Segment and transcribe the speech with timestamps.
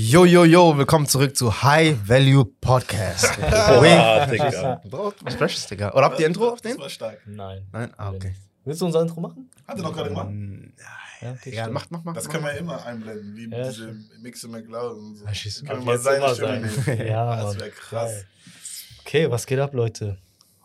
[0.00, 3.36] Yo, yo, yo, willkommen zurück zu High Value Podcast.
[3.42, 4.80] Ah, Digga.
[5.92, 6.80] Oder habt ihr Intro auf Das den?
[6.80, 7.20] war stark.
[7.26, 7.66] Nein.
[7.72, 7.92] Nein?
[7.96, 8.32] Ah, okay.
[8.64, 9.50] Willst du unser Intro machen?
[9.66, 10.28] Hat er noch gerade gemacht.
[11.20, 11.74] Ja, okay, Ja, stimmt.
[11.74, 12.16] macht, macht, macht.
[12.16, 15.26] Das können wir ja immer einblenden, wie Ja, diese Mixe McLeod und so.
[15.26, 15.64] Ah, schieß.
[15.66, 16.98] Können wir mal seine immer Stimme sein.
[17.08, 18.24] Ja, Das wäre krass.
[19.00, 20.16] Okay, was geht ab, Leute?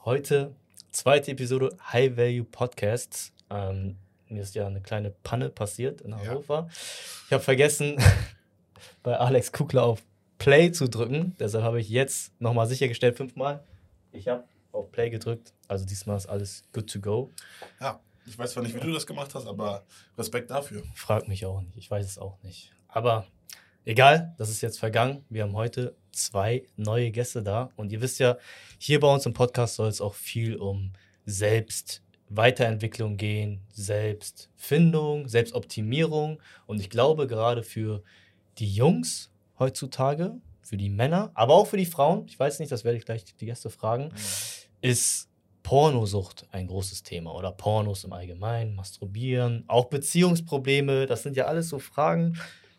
[0.05, 0.53] Heute
[0.91, 3.33] zweite Episode High Value Podcast.
[3.49, 3.95] Ähm,
[4.29, 6.69] mir ist ja eine kleine Panne passiert in Hannover.
[7.25, 7.97] Ich habe vergessen,
[9.01, 10.03] bei Alex Kugler auf
[10.37, 11.35] Play zu drücken.
[11.39, 13.63] Deshalb habe ich jetzt nochmal sichergestellt, fünfmal.
[14.11, 15.53] Ich habe auf Play gedrückt.
[15.67, 17.31] Also diesmal ist alles good to go.
[17.79, 19.85] Ja, ich weiß zwar nicht, wie du das gemacht hast, aber
[20.17, 20.83] Respekt dafür.
[20.95, 21.77] Frag mich auch nicht.
[21.77, 22.71] Ich weiß es auch nicht.
[22.87, 23.25] Aber
[23.85, 25.25] egal, das ist jetzt vergangen.
[25.29, 27.69] Wir haben heute zwei neue Gäste da.
[27.75, 28.37] Und ihr wisst ja,
[28.77, 30.93] hier bei uns im Podcast soll es auch viel um
[31.25, 36.41] Selbstweiterentwicklung gehen, Selbstfindung, Selbstoptimierung.
[36.65, 38.03] Und ich glaube, gerade für
[38.59, 42.83] die Jungs heutzutage, für die Männer, aber auch für die Frauen, ich weiß nicht, das
[42.85, 44.13] werde ich gleich die Gäste fragen,
[44.81, 45.29] ist
[45.61, 51.69] Pornosucht ein großes Thema oder Pornos im Allgemeinen, Masturbieren, auch Beziehungsprobleme, das sind ja alles
[51.69, 52.37] so Fragen,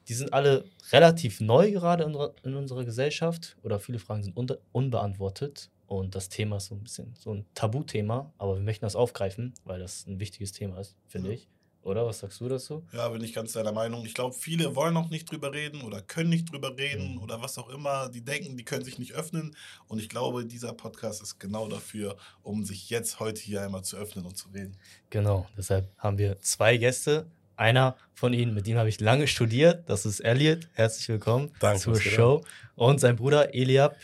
[0.09, 4.37] die sind alle relativ neu gerade in, unserer- in unserer Gesellschaft oder viele Fragen sind
[4.37, 8.85] unter, unbeantwortet und das Thema ist so ein bisschen so ein Tabuthema, aber wir möchten
[8.85, 11.35] das aufgreifen, weil das ein wichtiges Thema ist, finde Ja.
[11.35, 11.49] ich.
[11.85, 12.83] Oder was sagst du dazu?
[12.93, 14.07] Ja, bin ich ganz deiner Meinung.
[14.07, 17.23] Ich glaube, viele wollen auch nicht drüber reden oder können nicht drüber reden Mhm.
[17.23, 18.09] oder was auch immer.
[18.09, 19.55] Die denken, die können sich nicht öffnen.
[19.87, 23.99] Und ich glaube, dieser Podcast ist genau dafür, um sich jetzt heute hier einmal zu
[23.99, 24.77] öffnen und zu reden.
[25.11, 27.27] Genau, deshalb haben wir zwei Gäste.
[27.57, 30.69] Einer von ihnen, mit dem habe ich lange studiert, das ist Elliot.
[30.73, 32.45] Herzlich willkommen Danke, zur Show.
[32.75, 33.95] Und sein Bruder Eliab.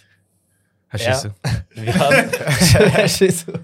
[0.93, 1.35] Du?
[1.75, 2.31] Wir haben,
[3.47, 3.61] du?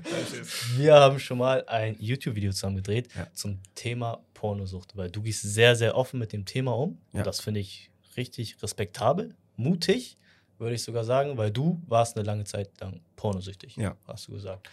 [0.78, 3.26] wir haben schon mal ein YouTube-Video zusammen gedreht Ja.
[3.34, 6.98] zum Thema Pornosucht, weil du gehst sehr, sehr offen mit dem Thema um.
[7.12, 7.18] Ja.
[7.20, 10.16] Und das finde ich richtig respektabel, mutig,
[10.58, 13.96] würde ich sogar sagen, weil du warst eine lange Zeit lang pornosüchtig, Ja.
[14.06, 14.68] hast du gesagt.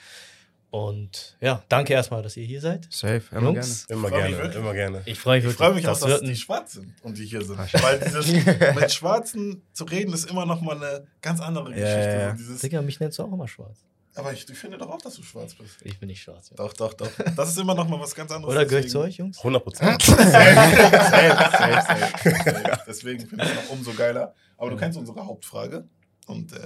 [0.74, 2.88] Und ja, danke erstmal, dass ihr hier seid.
[2.92, 4.56] Safe, immer Jungs, Immer Freu mich gerne, wirklich.
[4.56, 5.02] immer gerne.
[5.06, 5.58] ich freue mich Ich wirklich.
[5.68, 7.60] freue mich auch, das dass wird die ein, schwarz sind und die hier sind.
[7.60, 8.28] Weil dieses
[8.76, 11.90] mit Schwarzen zu reden ist immer noch mal eine ganz andere Geschichte.
[11.92, 12.36] ja, ja.
[12.64, 13.86] Digga, mich nennst du auch immer schwarz.
[14.16, 15.76] aber ich, ich finde doch auch, dass du schwarz bist.
[15.84, 16.50] Ich bin nicht schwarz.
[16.50, 16.56] Ja.
[16.56, 17.12] Doch, doch, doch.
[17.36, 18.52] Das ist immer noch mal was ganz anderes.
[18.56, 19.38] Oder gehöre ich zu deswegen- euch, Jungs?
[19.38, 20.02] 100 Prozent.
[20.02, 22.82] safe, safe, safe, safe.
[22.88, 24.34] Deswegen finde ich es noch umso geiler.
[24.58, 25.88] Aber du kennst unsere Hauptfrage.
[26.26, 26.58] Und äh,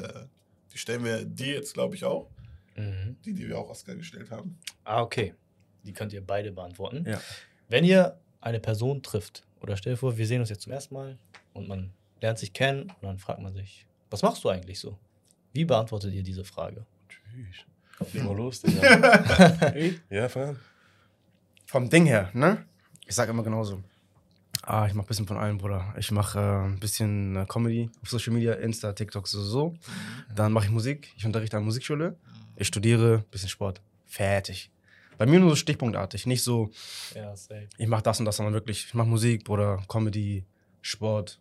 [0.73, 2.29] die stellen wir dir jetzt, glaube ich, auch.
[2.77, 3.17] Mhm.
[3.25, 4.57] Die, die wir auch Oscar gestellt haben.
[4.83, 5.33] Ah, okay.
[5.83, 7.05] Die könnt ihr beide beantworten.
[7.07, 7.19] Ja.
[7.67, 10.93] Wenn ihr eine Person trifft, oder stell dir vor, wir sehen uns jetzt zum ersten
[10.93, 11.17] Mal
[11.53, 14.97] und man lernt sich kennen und dann fragt man sich, was machst du eigentlich so?
[15.53, 16.85] Wie beantwortet ihr diese Frage?
[17.09, 18.13] Tschüss.
[18.13, 19.63] Leg mal los, Digga.
[20.09, 20.59] ja, fang an.
[21.65, 22.65] Vom Ding her, ne?
[23.05, 23.83] Ich sag immer genauso.
[24.63, 25.93] Ah, ich mach ein bisschen von allem, Bruder.
[25.97, 29.73] Ich mach äh, ein bisschen äh, Comedy auf Social Media, Insta, TikTok, so, so.
[30.35, 31.13] Dann mache ich Musik.
[31.17, 32.17] Ich unterrichte an der Musikschule.
[32.55, 33.81] Ich studiere, bisschen Sport.
[34.05, 34.71] Fertig.
[35.17, 36.25] Bei mir nur so stichpunktartig.
[36.25, 36.69] Nicht so,
[37.15, 37.33] Ja,
[37.77, 40.45] ich mach das und das, sondern wirklich, ich mach Musik, Bruder, Comedy,
[40.81, 41.39] Sport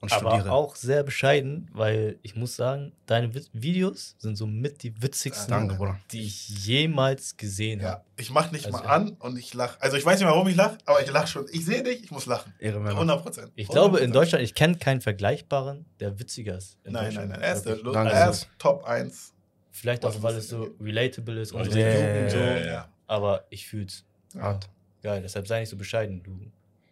[0.00, 0.50] und Aber studiere.
[0.52, 5.96] auch sehr bescheiden, weil ich muss sagen, deine Videos sind so mit die witzigsten, Danke,
[6.10, 8.04] die ich jemals gesehen Ja, habe.
[8.16, 8.90] ich mach nicht Also, mal ja.
[8.90, 9.76] an und ich lach.
[9.80, 11.46] Also ich weiß nicht, warum ich lache, aber ich lache schon.
[11.52, 12.54] Ich sehe dich, ich muss lachen.
[12.58, 12.94] Ehre Männer.
[12.94, 13.52] 100 Prozent.
[13.56, 16.78] Ich glaube, in Deutschland, ich kenne keinen vergleichbaren, der witziger ist.
[16.84, 17.40] in Nein, nein, nein.
[17.42, 19.34] Er ist, der, er ist Top 1.
[19.70, 22.36] Vielleicht auch, weil es so ich relatable ist, unsere ja, so.
[22.38, 22.88] ja, ja.
[23.06, 24.04] Aber ich fühl's
[24.38, 24.68] Hart.
[25.02, 25.20] geil.
[25.22, 26.22] Deshalb sei nicht so bescheiden.
[26.22, 26.50] Du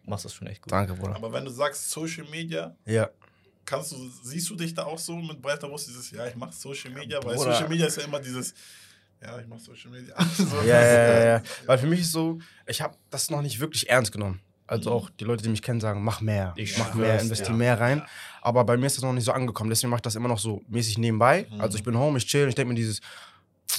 [0.09, 0.71] machst das schon echt gut.
[0.71, 1.15] Danke, Bruder.
[1.15, 3.09] Aber wenn du sagst Social Media, Ja.
[3.65, 6.53] kannst du, siehst du dich da auch so mit breiter Brust, dieses, ja, ich mache
[6.53, 7.53] Social Media, weil Bruder.
[7.53, 8.53] Social Media ist ja immer dieses,
[9.21, 10.15] ja, ich mache Social Media.
[10.37, 11.43] so, Ja, ja, ja, ja.
[11.65, 14.41] Weil für mich ist so, ich habe das noch nicht wirklich ernst genommen.
[14.65, 17.21] Also auch die Leute, die mich kennen, sagen, mach mehr, Ich mach mehr, dir.
[17.23, 18.03] investier mehr rein.
[18.41, 19.69] Aber bei mir ist das noch nicht so angekommen.
[19.71, 21.47] Deswegen mache ich das immer noch so mäßig nebenbei.
[21.49, 21.59] Mhm.
[21.59, 23.01] Also ich bin home, ich chill, ich denke mir dieses,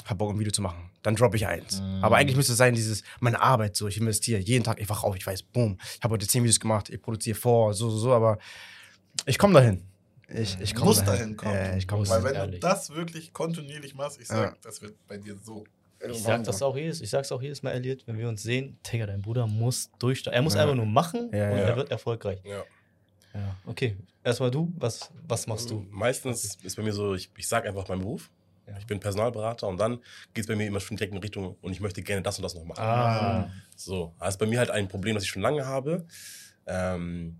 [0.06, 0.91] hab Bock, ein Video zu machen.
[1.03, 1.81] Dann droppe ich eins.
[1.81, 2.05] Mhm.
[2.05, 5.03] Aber eigentlich müsste es sein, dieses, meine Arbeit so, ich investiere jeden Tag, ich wach
[5.05, 7.99] auf, ich weiß, boom, ich habe heute zehn Videos gemacht, ich produziere vor, so, so,
[7.99, 8.38] so, aber
[9.27, 9.83] ich komme dahin.
[10.32, 11.12] Ich, ich komme muss dahin.
[11.12, 11.55] dahin kommen.
[11.55, 12.08] Ja, ich Muss.
[12.08, 12.61] Weil wenn Ehrlich.
[12.61, 14.56] du das wirklich kontinuierlich machst, ich sag, Ja.
[14.62, 15.64] das wird bei dir so.
[16.08, 18.79] Ich sag das auch jedes, ich sag's auch jedes Mal, Elliot, wenn wir uns sehen,
[18.91, 20.37] Digga, dein Bruder muss durchstarten.
[20.38, 20.62] Er muss Ja.
[20.62, 21.64] einfach nur machen Ja, und ja.
[21.64, 22.38] er wird erfolgreich.
[22.44, 22.62] Ja.
[23.35, 23.56] Ja.
[23.67, 25.87] Okay, erstmal du, was, was machst du?
[25.91, 28.31] Meistens ist bei mir so, ich, ich sage einfach meinen Beruf.
[28.70, 28.78] Ja.
[28.78, 29.96] Ich bin Personalberater und dann
[30.34, 32.43] geht es bei mir immer schon direkt in Richtung und ich möchte gerne das und
[32.44, 32.81] das noch machen.
[32.82, 36.06] Ah, So, das ist bei mir halt ein Problem, das ich schon lange habe.
[36.67, 37.37] Ähm,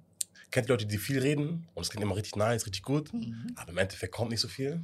[0.51, 3.55] kennt die Leute, die viel reden und es klingt immer richtig nice, richtig gut, Mhm.
[3.57, 4.83] aber im Endeffekt kommt nicht so viel.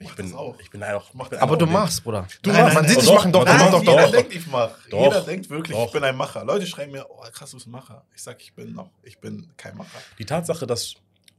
[0.00, 1.10] Ich bin, ich bin einfach.
[1.12, 2.28] Mach ich bin das Aber du machst, Bruder.
[2.42, 2.74] Du Nein, machst.
[2.76, 4.10] nein, man sieht dich machen, doch, doch, doch, Nein, doch, jeder doch.
[4.12, 4.70] denkt, ich mach.
[4.90, 5.02] Doch.
[5.02, 5.86] Jeder denkt wirklich, Doch.
[5.86, 6.44] ich bin ein Macher.
[6.44, 8.04] Leute schreiben mir, oh krass, du bist ein Macher.
[8.14, 9.98] Ich sag, ich bin noch, ich bin kein Macher.
[10.20, 10.94] Die Tatsache, dass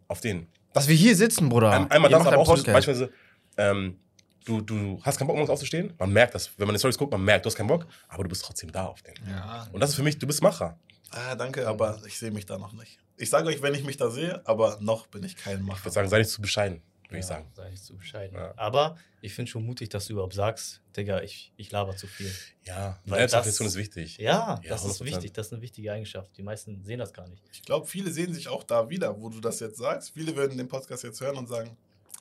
[0.10, 0.48] auf den.
[0.74, 1.72] Dass wir hier sitzen, Bruder.
[1.72, 3.14] Ein, einmal Ihr das, aber auch so, beispielsweise,
[3.56, 3.98] ähm,
[4.46, 5.94] du, du hast keinen Bock, morgens aufzustehen.
[6.00, 6.50] Man merkt das.
[6.58, 8.72] Wenn man die Stories guckt, man merkt, du hast keinen Bock, aber du bist trotzdem
[8.72, 9.16] da auf den.
[9.28, 9.68] Ja.
[9.72, 10.78] Und das ist für mich, du bist Macher.
[11.12, 13.00] Ah, danke, aber ich sehe mich da noch nicht.
[13.18, 15.86] Ich sage euch, wenn ich mich da sehe, aber noch bin ich kein Ich Macher.
[15.86, 17.52] würde sagen, sei nicht zu bescheiden, würde ich Ja, sagen.
[17.56, 18.38] Sei nicht zu bescheiden.
[18.38, 18.54] Ja.
[18.56, 22.32] Aber ich finde schon mutig, dass du überhaupt sagst, Digga, ich, ich laber zu viel.
[22.66, 24.18] Ja, Weil Selbstreflexion das- ist wichtig.
[24.20, 25.06] Ja, Ja, das ist 100%.
[25.06, 25.34] wichtig.
[25.34, 26.38] Das ist eine wichtige Eigenschaft.
[26.38, 27.44] Die meisten sehen das gar nicht.
[27.52, 30.12] Ich glaube, viele sehen sich auch da wieder, wo du das jetzt sagst.
[30.14, 31.76] Viele würden den Podcast jetzt hören und sagen,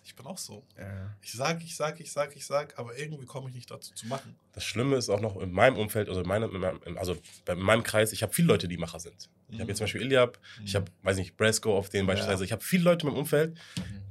[0.08, 0.64] ich bin auch so.
[0.78, 1.14] Ja.
[1.20, 4.06] Ich sag, ich sag, ich sag, ich sag, aber irgendwie komme ich nicht dazu zu
[4.06, 4.34] machen.
[4.52, 7.52] Das Schlimme ist auch noch in meinem Umfeld, also in meinem, in meinem, also bei
[7.52, 9.28] in meinem Kreis, ich habe viele Leute, die Macher sind.
[9.48, 9.68] Ich habe Mhm.
[9.68, 12.44] jetzt zum Beispiel Iliab, ich habe, weiß nicht, Bresco auf den beispielsweise.
[12.44, 13.58] Ich habe viele Leute in meinem Umfeld,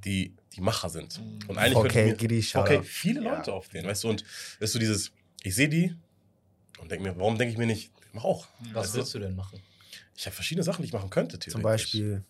[0.05, 1.19] die, die Macher sind.
[1.19, 1.39] Mhm.
[1.49, 3.35] Und eigentlich Okay, könnte ich mir, okay, viele Ja.
[3.35, 4.23] Leute auf den, weißt du, und
[4.59, 5.11] weißt du, dieses,
[5.43, 5.95] ich sehe die
[6.79, 8.47] und denke mir, warum denke ich mir nicht, mach auch.
[8.73, 8.97] Was Weißt du?
[8.99, 9.59] willst du denn machen?
[10.15, 11.83] Ich habe verschiedene Sachen, die ich machen könnte, Zum theoretisch.
[11.91, 12.23] Beispiel.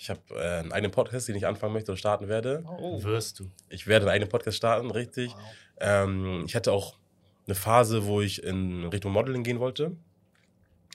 [0.00, 2.64] Ich habe äh, einen eigenen Podcast, den ich anfangen möchte oder starten werde.
[3.02, 3.50] Wirst du.
[3.68, 5.30] Ich werde einen eigenen Podcast starten, richtig.
[5.34, 5.40] Wow.
[5.78, 6.96] Ähm, ich hatte auch
[7.46, 9.94] eine Phase, wo ich in Richtung Modeling gehen wollte.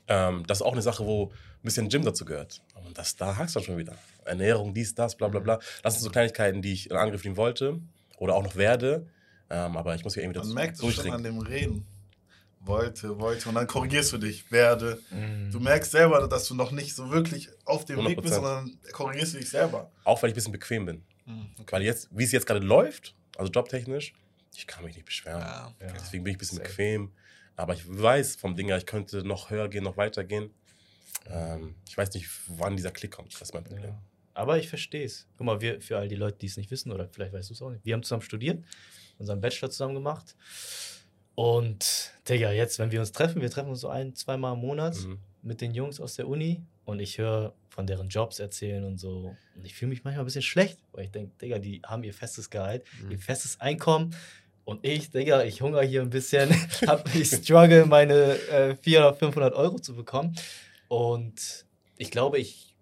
[0.08, 2.64] Ähm, das ist auch eine Sache, wo ein bisschen Gym dazu gehört.
[2.84, 3.96] Und das, da hakst du dann schon wieder.
[4.24, 5.60] Ernährung, dies, das, bla bla bla.
[5.84, 7.80] Das sind so Kleinigkeiten, die ich in Angriff nehmen wollte
[8.18, 9.06] oder auch noch werde.
[9.52, 11.86] Ähm, aber ich muss mich irgendwie Man dazu merkt es schon an dem Reden.
[12.66, 13.50] Wollte, wollte.
[13.50, 14.52] Und dann korrigierst du dich.
[14.52, 15.00] Werde.
[15.12, 15.52] Mhm.
[15.52, 18.36] Du merkst selber, dass du noch nicht so wirklich auf dem Weg bist, 100%.
[18.36, 19.92] sondern korrigierst du dich selber.
[20.04, 21.04] Auch weil ich ein bisschen bequem bin.
[21.70, 24.14] Weil jetzt, wie es jetzt gerade läuft, also jobtechnisch,
[24.56, 25.42] ich kann mich nicht beschweren.
[25.42, 25.74] Ja.
[25.82, 25.94] Ja.
[25.94, 26.70] Deswegen bin ich ein bisschen Safe.
[26.70, 27.12] bequem.
[27.56, 30.54] Aber ich weiß vom Ding her, ich könnte noch höher gehen, noch weiter gehen.
[31.28, 33.34] Ähm, ich weiß nicht, wann dieser Klick kommt.
[33.34, 33.86] Das ist mein Problem.
[33.86, 34.02] Ja.
[34.34, 35.28] Aber ich verstehe es.
[35.38, 37.54] Guck mal, wir, für all die Leute, die es nicht wissen, oder vielleicht weißt du
[37.54, 38.64] es auch nicht, wir haben zusammen studiert,
[39.18, 40.36] unseren Bachelor zusammen gemacht.
[41.36, 44.96] Und, Digga, jetzt, wenn wir uns treffen, wir treffen uns so ein, zweimal im Monat
[44.96, 45.20] Mhm.
[45.42, 49.36] mit den Jungs aus der Uni und ich höre von deren Jobs erzählen und so.
[49.56, 52.14] Und ich fühle mich manchmal ein bisschen schlecht, weil ich denke, Digga, die haben ihr
[52.14, 53.12] festes Gehalt, Mhm.
[53.12, 54.16] ihr festes Einkommen.
[54.64, 56.50] Und ich, Digga, ich hungere hier ein bisschen,
[56.88, 58.14] hab, ich struggle, meine
[58.50, 60.36] äh, 400, 500 Euro zu bekommen.
[60.88, 61.66] Und
[61.98, 62.74] ich glaube, ich,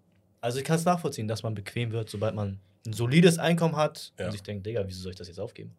[0.42, 4.14] also ich kann es nachvollziehen, dass man bequem wird, sobald man ein solides Einkommen hat
[4.20, 4.26] Ja.
[4.28, 5.74] und sich denkt, Digga, wieso soll ich das jetzt aufgeben?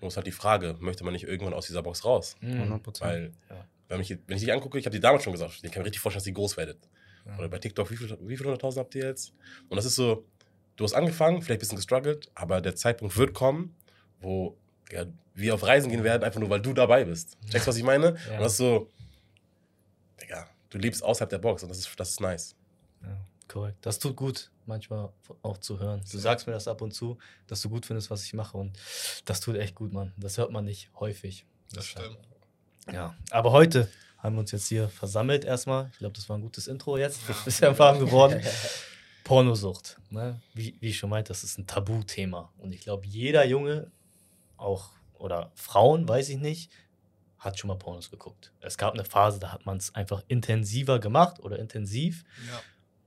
[0.00, 2.36] Nur ist halt die Frage, möchte man nicht irgendwann aus dieser Box raus?
[2.42, 3.00] 100%.
[3.00, 3.64] Weil, Ja.
[3.88, 5.86] wenn, ich, wenn ich die angucke, ich habe die damals schon gesagt, ich kann mir
[5.86, 6.78] richtig vorstellen, dass die groß werdet.
[7.26, 7.36] Ja.
[7.38, 9.32] Oder bei TikTok, wie viel, wie viel hunderttausend habt ihr jetzt?
[9.68, 10.24] Und das ist so,
[10.76, 13.74] du hast angefangen, vielleicht ein bisschen gestruggelt, aber der Zeitpunkt wird kommen,
[14.20, 14.56] wo
[14.92, 15.04] ja,
[15.34, 17.36] wir auf Reisen gehen werden, einfach nur, weil du dabei bist.
[17.50, 18.16] Checkst du, was ich meine?
[18.28, 18.36] Ja.
[18.36, 18.88] Und das ist so,
[20.22, 22.54] Digga, du lebst außerhalb der Box und das ist, das ist nice.
[23.48, 23.78] Ja, korrekt.
[23.82, 25.10] Das tut gut, manchmal
[25.42, 26.02] auch zu hören.
[26.10, 28.56] Du sagst mir das ab und zu, dass du gut findest, was ich mache.
[28.56, 28.78] Und
[29.24, 30.12] das tut echt gut, Mann.
[30.16, 31.46] Das hört man nicht häufig.
[31.72, 32.18] Das stimmt.
[32.92, 33.14] Ja.
[33.30, 35.88] Aber heute haben wir uns jetzt hier versammelt erstmal.
[35.92, 37.20] Ich glaube, das war ein gutes Intro jetzt.
[37.28, 38.42] Du bist ja warm geworden.
[39.24, 39.98] Pornosucht.
[40.10, 40.40] Ne?
[40.54, 42.50] Wie, wie ich schon meinte, das ist ein Tabuthema.
[42.58, 43.90] Und ich glaube, jeder Junge,
[44.56, 46.72] auch oder Frauen, weiß ich nicht,
[47.38, 48.52] hat schon mal Pornos geguckt.
[48.60, 52.24] Es gab eine Phase, da hat man es einfach intensiver gemacht oder intensiv.
[52.50, 52.60] Ja.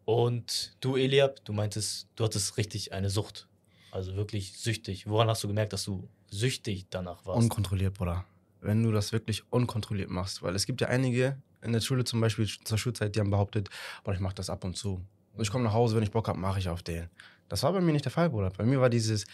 [0.05, 3.47] Und du, Eliab, du meintest, du hattest richtig eine Sucht.
[3.91, 5.07] Also wirklich süchtig.
[5.07, 7.41] Woran hast du gemerkt, dass du süchtig danach warst?
[7.41, 8.25] Unkontrolliert, Bruder.
[8.61, 10.41] Wenn du das wirklich unkontrolliert machst.
[10.41, 13.69] Weil es gibt ja einige in der Schule zum Beispiel zur Schulzeit, die haben behauptet,
[14.03, 15.01] boah, ich mache das ab und zu.
[15.33, 17.09] Und ich komme nach Hause, wenn ich Bock habe, mache ich auf den.
[17.49, 18.49] Das war bei mir nicht der Fall, Bruder.
[18.49, 19.25] Bei mir war dieses,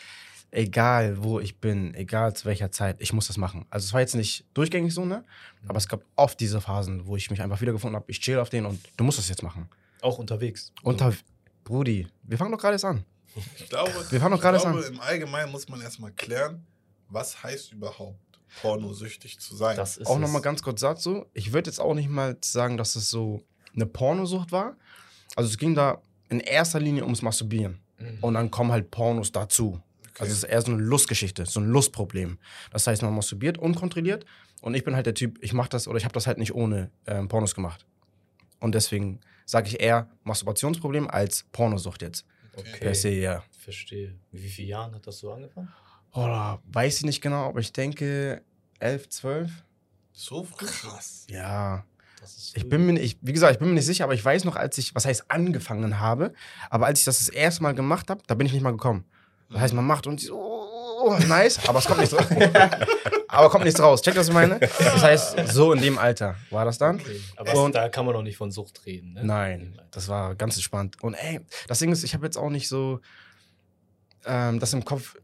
[0.51, 3.65] egal wo ich bin, egal zu welcher Zeit, ich muss das machen.
[3.69, 5.23] Also es war jetzt nicht durchgängig so, ne?
[5.67, 8.49] Aber es gab oft diese Phasen, wo ich mich einfach wiedergefunden habe, ich chill auf
[8.49, 9.69] den und du musst das jetzt machen.
[10.01, 10.71] Auch unterwegs.
[10.83, 11.13] Unter,
[11.63, 13.03] Brudi, wir fangen doch gerade erst an.
[13.57, 14.83] Ich glaube, Wir fangen doch gerade an.
[14.83, 16.65] im Allgemeinen muss man erstmal klären,
[17.09, 18.19] was heißt überhaupt
[18.61, 19.75] pornosüchtig zu sein.
[19.77, 21.25] Das ist auch nochmal ganz kurz dazu.
[21.33, 23.43] Ich würde jetzt auch nicht mal sagen, dass es so
[23.75, 24.75] eine Pornosucht war.
[25.35, 27.79] Also es ging da in erster Linie ums Masturbieren.
[27.99, 28.17] Mhm.
[28.21, 29.81] Und dann kommen halt Pornos dazu.
[30.19, 32.39] Also es ist eher so eine Lustgeschichte, so ein Lustproblem.
[32.71, 34.25] Das heißt, man masturbiert unkontrolliert.
[34.61, 36.55] Und ich bin halt der Typ, ich mache das oder ich habe das halt nicht
[36.55, 37.85] ohne ähm, Pornos gemacht.
[38.59, 42.25] Und deswegen sage ich eher Masturbationsproblem als Pornosucht jetzt.
[42.55, 42.79] Okay.
[42.79, 43.43] Per se, ja.
[43.57, 44.13] Verstehe.
[44.31, 45.69] Wie viele Jahren hat das so angefangen?
[46.11, 48.41] Oder weiß ich nicht genau, aber ich denke
[48.79, 49.51] 11, 12.
[50.11, 50.65] so früh.
[50.65, 51.25] Krass.
[51.29, 51.85] Ja.
[52.55, 54.57] Ich bin mir nicht, wie gesagt, ich bin mir nicht sicher, aber ich weiß noch,
[54.57, 56.33] als ich, was heißt angefangen habe,
[56.69, 59.05] aber als ich das das erste Mal gemacht habe, da bin ich nicht mal gekommen.
[59.49, 60.56] Das heißt, man macht und so,
[61.09, 62.25] oh, nice, aber es kommt nichts raus.
[63.27, 64.01] aber kommt nichts raus.
[64.01, 64.59] Check, was ich meine?
[64.59, 66.99] Das heißt, so in dem Alter war das dann.
[66.99, 67.21] Okay.
[67.35, 69.13] Aber Und- da kann man doch nicht von Sucht reden.
[69.13, 69.23] Ne?
[69.23, 71.01] Nein, das war ganz entspannt.
[71.01, 72.99] Und ey, das Ding ist, ich habe jetzt auch nicht so
[74.25, 75.17] ähm, das im Kopf,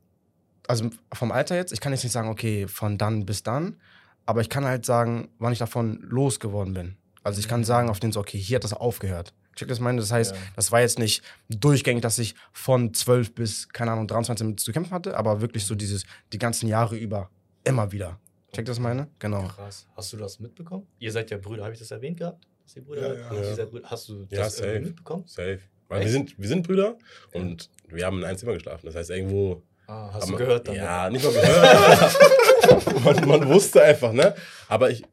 [0.68, 3.80] also vom Alter jetzt, ich kann jetzt nicht sagen, okay, von dann bis dann,
[4.25, 6.98] aber ich kann halt sagen, wann ich davon losgeworden bin.
[7.24, 9.34] Also ich kann sagen auf den so, okay, hier hat das aufgehört.
[9.55, 10.00] Check das meine?
[10.00, 10.41] Das heißt, Ja.
[10.55, 14.72] das war jetzt nicht durchgängig, dass ich von 12 bis, keine Ahnung, 23 mit zu
[14.72, 17.29] kämpfen hatte, aber wirklich so dieses, die ganzen Jahre über
[17.63, 18.19] immer wieder.
[18.53, 19.07] Check das meine?
[19.19, 19.43] Genau.
[19.48, 19.88] Krass.
[19.95, 20.86] Hast du das mitbekommen?
[21.00, 22.48] Ihr seid ja Brüder, habe ich das erwähnt gehabt?
[22.63, 23.55] Dass ihr Brüder Ja, ja.
[23.55, 23.65] Ja.
[23.65, 23.89] Brüder.
[23.89, 24.86] Hast du Ja, das irgendwie safe.
[24.86, 25.24] mitbekommen?
[25.27, 25.60] Safe.
[25.89, 26.98] Weil wir sind, wir sind Brüder
[27.33, 28.86] und wir haben in einem Zimmer geschlafen.
[28.86, 29.62] Das heißt, irgendwo.
[29.88, 30.75] Ah, hast haben du wir- gehört dann?
[30.75, 33.03] Ja, nicht mal gehört.
[33.03, 34.33] man, man wusste einfach, ne?
[34.67, 35.03] Aber ich,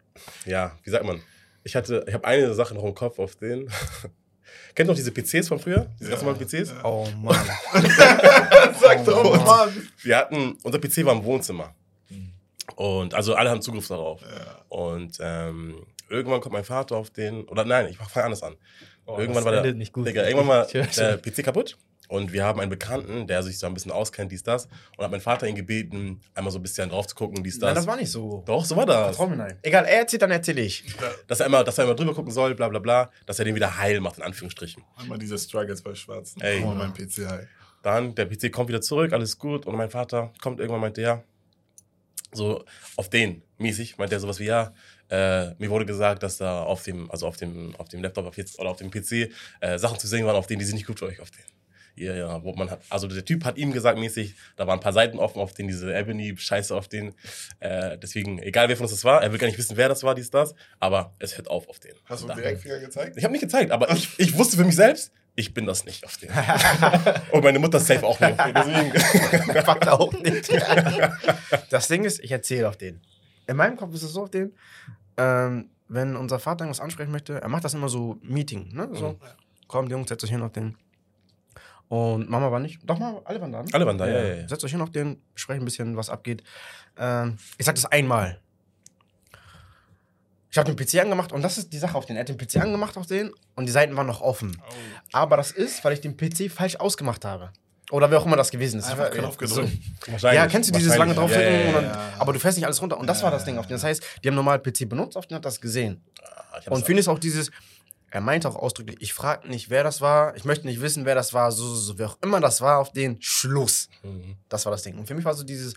[0.46, 1.20] ja, wie sagt man?
[1.64, 3.68] Ich hatte, ich habe eine Sache noch im Kopf auf den.
[4.74, 5.86] Kennt ihr noch diese PCs von früher?
[5.98, 6.16] Diese Ja.
[6.16, 6.70] ganz normalen PCs?
[6.70, 6.84] Ja.
[6.84, 7.36] Oh Mann.
[8.80, 9.72] Sag doch Oh, mal.
[10.02, 11.74] Wir hatten, unser PC war im Wohnzimmer.
[12.08, 12.32] Mhm.
[12.76, 14.20] Und also alle haben Zugriff darauf.
[14.22, 14.64] Ja.
[14.68, 18.54] Und ähm, irgendwann kommt mein Vater auf den, oder nein, ich fange anders an.
[19.06, 20.06] Oh, irgendwann das war der, nicht gut.
[20.06, 21.16] Digga, irgendwann war der.
[21.18, 21.76] PC kaputt.
[22.10, 24.66] Und wir haben einen Bekannten, der sich so ein bisschen auskennt, dies, das.
[24.96, 27.68] Und hat mein Vater ihn gebeten, einmal so ein bisschen drauf zu gucken, dies, das.
[27.68, 28.42] Nein, das war nicht so.
[28.46, 29.16] Doch, so war das.
[29.16, 29.58] Vertrau mir nein.
[29.62, 30.84] Egal, er erzählt, dann erzähle ich.
[31.28, 33.12] Dass er, immer, dass er immer drüber gucken soll, bla bla bla.
[33.26, 34.82] Dass er den wieder heil macht, in Anführungsstrichen.
[34.96, 36.42] Einmal diese Struggles bei Schwarzen.
[36.42, 36.64] Ey.
[36.64, 37.46] Oh, mein PC halt.
[37.84, 39.64] Dann, der PC kommt wieder zurück, alles gut.
[39.64, 41.22] Und mein Vater kommt irgendwann, meinte er,
[42.32, 42.64] so
[42.96, 44.72] auf den mäßig, meinte er sowas wie, ja,
[45.10, 48.36] äh, mir wurde gesagt, dass da auf dem, also auf dem, auf dem Laptop auf
[48.36, 50.88] jetzt, oder auf dem PC äh, Sachen zu sehen waren, auf denen, die sind nicht
[50.88, 51.59] gut für euch, auf denen.
[52.00, 54.82] Ja, ja, wo man hat, also der Typ hat ihm gesagt, mäßig, da waren ein
[54.82, 57.14] paar Seiten offen, auf denen diese Ebony-Scheiße auf denen.
[57.60, 60.02] Äh, deswegen, egal wer von uns das war, er will gar nicht wissen, wer das
[60.02, 61.92] war, dies, das, aber es hört auf auf den.
[62.06, 63.16] Hast du Da- direkt Finger gezeigt?
[63.16, 66.04] ich habe nicht gezeigt, aber ich, ich wusste für mich selbst, ich bin das nicht
[66.04, 66.30] auf den.
[67.32, 68.34] Und meine Mutter safe auch nicht.
[68.54, 69.62] Deswegen.
[69.64, 70.50] Fakt auch nicht.
[71.70, 73.00] das Ding ist, ich erzähle auf den.
[73.46, 74.52] In meinem Kopf ist es so auf den,
[75.16, 78.88] ähm, wenn unser Vater irgendwas ansprechen möchte, er macht das immer so Meeting, ne?
[78.92, 79.16] So, Mhm.
[79.66, 80.76] komm, die Jungs, setzt euch hin auf den.
[81.90, 82.78] Und Mama war nicht.
[82.84, 83.64] Doch mal, alle waren da.
[83.64, 83.68] Ne?
[83.72, 84.48] Alle waren da, ja, ja, ja.
[84.48, 86.44] Setzt euch hin auf den, besprecht ein bisschen, was abgeht.
[86.96, 88.38] Ähm, ich sag das einmal.
[90.52, 92.14] Ich habe den PC angemacht und das ist die Sache auf den.
[92.14, 94.56] Er hat den PC angemacht auf den und die Seiten waren noch offen.
[94.60, 94.72] Oh.
[95.10, 97.50] Aber das ist, weil ich den PC falsch ausgemacht habe.
[97.90, 98.88] Oder wer auch immer das gewesen ist.
[98.88, 99.72] Einfach Knopf gedrückt.
[100.06, 100.40] Wahrscheinlich.
[100.40, 101.52] ja, kennst du dieses lange draufdrücken?
[101.52, 102.20] ja, ja, ja, dann.
[102.20, 102.98] Aber du fährst nicht alles runter.
[102.98, 103.74] Und das war das Ding auf den.
[103.74, 106.00] Das heißt, die haben normal PC benutzt, auf den hat das gesehen.
[106.22, 107.50] Ah, Und finde ich auch dieses,
[108.10, 111.14] er meinte auch ausdrücklich, ich frage nicht, wer das war, ich möchte nicht wissen, wer
[111.14, 113.88] das war, so, so, so, wer auch immer das war, auf den Schluss.
[114.02, 114.36] Mhm.
[114.48, 114.98] Das war das Ding.
[114.98, 115.74] Und für mich war so dieses,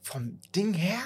[0.00, 0.98] vom Ding her,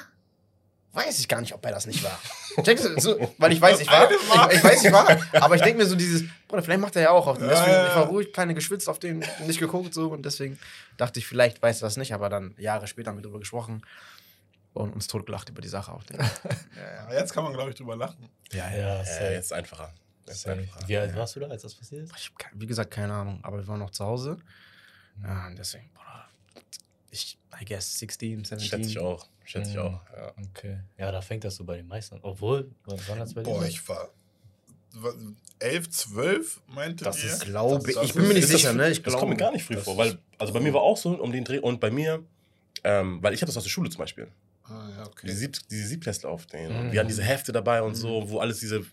[0.92, 2.18] weiß ich gar nicht, ob er das nicht war.
[2.62, 3.00] Checkst du?
[3.00, 4.10] So, weil ich weiß, ich war.
[4.10, 5.16] Ich, ich weiß, ich war.
[5.40, 7.46] Aber ich denke mir so dieses, Bruder, vielleicht macht er ja auch auf den.
[7.48, 7.88] Ja, Deswegen, ja, ja.
[7.88, 10.08] ich war ruhig, keine geschwitzt auf den, nicht geguckt so.
[10.08, 10.58] Und deswegen
[10.96, 12.14] dachte ich, vielleicht weiß er das nicht.
[12.14, 13.82] Aber dann Jahre später haben wir drüber gesprochen
[14.72, 16.18] und uns totgelacht über die Sache auf den.
[17.10, 18.28] Ja, jetzt kann man, glaube ich, drüber lachen.
[18.52, 19.32] Ja, ja, Ja, safe.
[19.32, 19.92] jetzt einfacher.
[20.86, 22.12] Wie alt warst du da, als das passiert ist?
[22.16, 23.40] Ich hab wie gesagt, keine Ahnung.
[23.42, 24.36] Aber wir waren noch zu Hause.
[25.22, 26.28] Ja, und deswegen, Bruder,
[27.10, 28.60] ich, I guess 16, 17.
[28.60, 29.26] Schätze ich auch.
[29.44, 29.82] Schätze ich Mhm.
[29.82, 30.00] auch.
[30.16, 30.32] Ja.
[30.50, 30.78] Okay.
[30.98, 32.20] Ja, da fängt das so bei den meisten an.
[32.22, 33.50] Obwohl, wann hat's bei dir?
[33.50, 34.10] Boah, ich war
[35.60, 37.30] 11, 12, meinte Das ihr?
[37.30, 38.90] ist, glaube Das- ich, ich bin mir nicht sicher, ne?
[38.90, 41.10] Ich Das kommt mir gar nicht früh vor, weil, also bei mir war auch so
[41.20, 42.22] um den Dreh und bei mir,
[42.84, 44.28] ähm, weil ich hatte das aus der Schule zum Beispiel.
[44.64, 45.26] Ah, ja, okay.
[45.26, 46.70] Die, Sieb, diese Siebtklässler auf den.
[46.70, 46.92] Und Mhm.
[46.92, 48.84] wir hatten diese Hefte dabei und so, wo alles diese.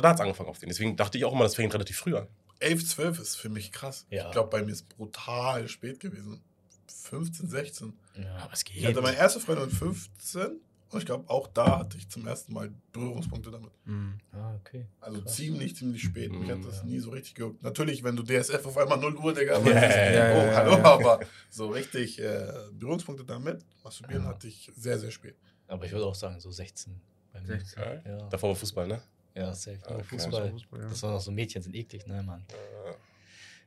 [0.00, 0.68] Da hat es angefangen auf den.
[0.68, 2.26] Deswegen dachte ich auch immer, das fängt relativ früh an.
[2.60, 4.06] 11, 12 ist für mich krass.
[4.10, 4.26] Ja.
[4.26, 6.40] Ich glaube, bei mir ist brutal spät gewesen.
[6.88, 7.92] 15, 16.
[8.22, 8.36] Ja.
[8.36, 8.76] Aber es geht.
[8.76, 12.26] Ich hatte meine erste Freundin mit 15 und ich glaube, auch da hatte ich zum
[12.26, 13.72] ersten Mal Berührungspunkte damit.
[13.86, 14.18] Mhm.
[14.32, 14.86] Ah, okay.
[15.00, 15.34] Also Krass.
[15.34, 16.30] ziemlich, ziemlich spät.
[16.32, 16.84] Mich hat Mhm, das ja.
[16.84, 17.62] nie so richtig gejuckt.
[17.62, 20.72] Natürlich, wenn du DSF auf einmal 0 Uhr, Digga, yeah, ja, ja, oh, ja, hallo,
[20.76, 20.84] ja.
[20.84, 21.20] aber
[21.50, 24.28] so richtig äh, Berührungspunkte damit, masturbieren Ja.
[24.30, 25.36] hatte ich sehr, sehr spät.
[25.66, 27.00] Aber ich würde auch sagen, so 16.
[27.32, 27.46] Bei mir.
[27.46, 27.82] 16.
[27.82, 27.94] Ja.
[28.18, 29.02] Ja, Davor war Fußball, ne?
[29.34, 29.78] Ja safe.
[29.84, 30.02] Okay.
[30.04, 30.50] Fußball.
[30.50, 30.88] Fußball, ja.
[30.88, 32.44] Das waren auch so Mädchen, sind eklig, ne, Mann.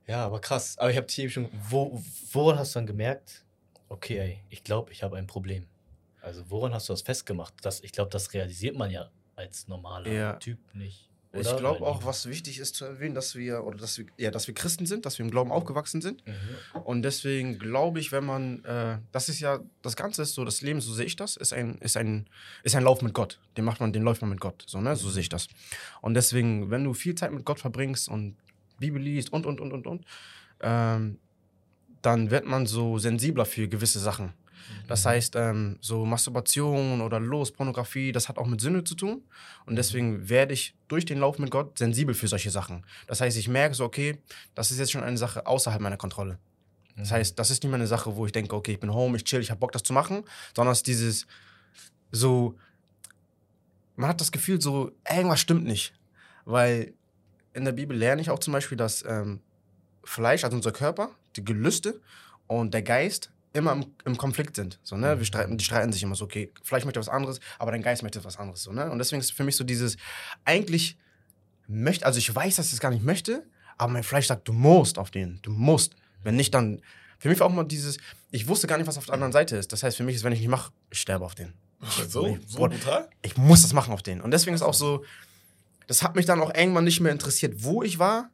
[0.07, 0.77] Ja, aber krass.
[0.77, 1.49] Aber ich habe eben schon.
[1.69, 3.43] Wo, woran hast du dann gemerkt,
[3.89, 5.67] okay, ey, ich glaube, ich habe ein Problem?
[6.21, 7.53] Also, woran hast du das festgemacht?
[7.61, 10.33] Das, ich glaube, das realisiert man ja als normaler Ja.
[10.33, 11.09] Typ nicht.
[11.41, 11.57] Ich oder?
[11.57, 14.47] glaube Weil- auch, was wichtig ist zu erwähnen, dass wir, oder dass wir, ja, dass
[14.47, 16.25] wir Christen sind, dass wir im Glauben aufgewachsen sind.
[16.25, 16.81] Mhm.
[16.83, 20.61] Und deswegen glaube ich, wenn man, äh, das ist ja, das Ganze ist so, das
[20.61, 22.27] Leben, so sehe ich das, ist ein, ist ein,
[22.63, 23.39] ist ein Lauf mit Gott.
[23.57, 24.63] Den macht man, den läuft man mit Gott.
[24.67, 24.95] So, ne?
[24.95, 25.47] So sehe ich das.
[26.01, 28.35] Und deswegen, wenn du viel Zeit mit Gott verbringst und
[28.79, 30.05] Bibel liest und, und, und, und, und,
[30.61, 31.17] ähm,
[32.01, 34.33] dann wird man so sensibler für gewisse Sachen.
[34.87, 39.23] Das heißt, ähm, so Masturbation oder Los, Pornografie, das hat auch mit Sünde zu tun.
[39.65, 42.85] Und deswegen werde ich durch den Lauf mit Gott sensibel für solche Sachen.
[43.07, 44.19] Das heißt, ich merke so, okay,
[44.53, 46.37] das ist jetzt schon eine Sache außerhalb meiner Kontrolle.
[46.97, 49.17] Das heißt, das ist nicht mehr eine Sache, wo ich denke, okay, ich bin home,
[49.17, 50.23] ich chill, ich habe Bock, das zu machen,
[50.55, 51.27] sondern es ist dieses
[52.11, 52.55] so,
[53.95, 55.93] man hat das Gefühl, so, irgendwas stimmt nicht.
[56.45, 56.93] Weil
[57.53, 59.41] in der Bibel lerne ich auch zum Beispiel, dass ähm,
[60.03, 61.99] Fleisch, also unser Körper, die Gelüste
[62.47, 64.79] und der Geist immer im, im Konflikt sind.
[64.83, 65.17] So, ne?
[65.17, 68.03] Wir streiten, die streiten sich immer so, okay, Fleisch möchte was anderes, aber dein Geist
[68.03, 68.63] möchte was anderes.
[68.63, 68.89] So, ne?
[68.91, 69.97] Und deswegen ist für mich so dieses,
[70.43, 70.97] eigentlich
[71.67, 73.45] möchte, also ich weiß, dass ich es gar nicht möchte,
[73.77, 75.95] aber mein Fleisch sagt, du musst auf den, du musst.
[76.23, 76.81] Wenn nicht, dann.
[77.17, 77.97] Für mich war auch mal dieses,
[78.31, 79.71] ich wusste gar nicht, was auf der anderen Seite ist.
[79.71, 81.53] Das heißt, für mich ist, wenn ich nicht mache, ich sterbe auf den.
[82.07, 83.09] So, so brutal?
[83.21, 84.21] Ich muss das machen auf den.
[84.21, 85.03] Und deswegen ist auch so,
[85.87, 88.29] das hat mich dann auch irgendwann nicht mehr interessiert, wo ich war,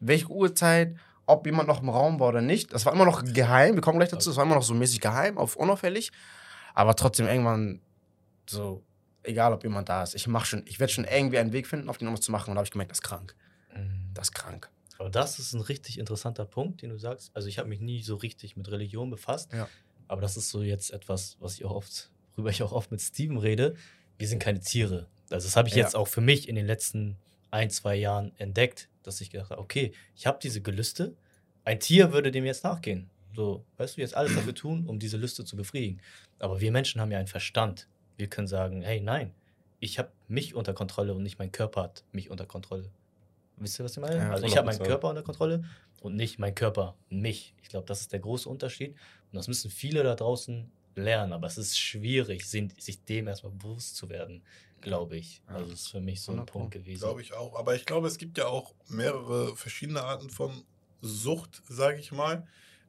[0.00, 2.72] welche Uhrzeit, ob jemand noch im Raum war oder nicht.
[2.72, 5.00] Das war immer noch geheim, wir kommen gleich dazu, das war immer noch so mäßig
[5.00, 6.10] geheim, auf unauffällig.
[6.74, 7.80] Aber trotzdem irgendwann
[8.48, 8.82] so,
[9.22, 11.88] egal ob jemand da ist, ich mach schon, ich werde schon irgendwie einen Weg finden,
[11.88, 12.50] auf den um es zu machen.
[12.50, 13.34] Und da habe ich gemerkt, das ist krank.
[14.12, 14.70] Das ist krank.
[14.98, 17.30] Aber das ist ein richtig interessanter Punkt, den du sagst.
[17.34, 19.52] Also ich habe mich nie so richtig mit Religion befasst.
[19.52, 19.68] Ja.
[20.06, 23.00] Aber das ist so jetzt etwas, was ich auch oft, worüber ich auch oft mit
[23.00, 23.74] Steven rede.
[24.18, 25.08] Wir sind keine Tiere.
[25.30, 25.82] Also das habe ich Ja.
[25.82, 27.16] jetzt auch für mich in den letzten
[27.50, 31.14] ein, zwei Jahren entdeckt, dass ich gedacht habe, okay, ich habe diese Gelüste.
[31.64, 33.08] Ein Tier würde dem jetzt nachgehen.
[33.34, 36.00] So, weißt du, jetzt alles dafür tun, um diese Lüste zu befriedigen.
[36.38, 37.88] Aber wir Menschen haben ja einen Verstand.
[38.16, 39.32] Wir können sagen, hey, nein,
[39.80, 42.90] ich habe mich unter Kontrolle und nicht mein Körper hat mich unter Kontrolle.
[43.56, 44.16] Wisst ihr, was ich meine?
[44.16, 44.84] Ja, also ich habe meinen 100%.
[44.84, 45.64] Körper unter Kontrolle
[46.00, 47.54] und nicht mein Körper mich.
[47.62, 48.92] Ich glaube, das ist der große Unterschied.
[48.92, 51.32] Und das müssen viele da draußen lernen.
[51.32, 54.42] Aber es ist schwierig, sich dem erstmal bewusst zu werden,
[54.80, 55.42] glaube ich.
[55.46, 57.00] Also das ist für mich so ein 100 Punkt gewesen.
[57.00, 57.58] Glaube ich auch.
[57.58, 60.64] Aber ich glaube, es gibt ja auch mehrere verschiedene Arten von
[61.00, 62.46] Sucht, sage ich mal.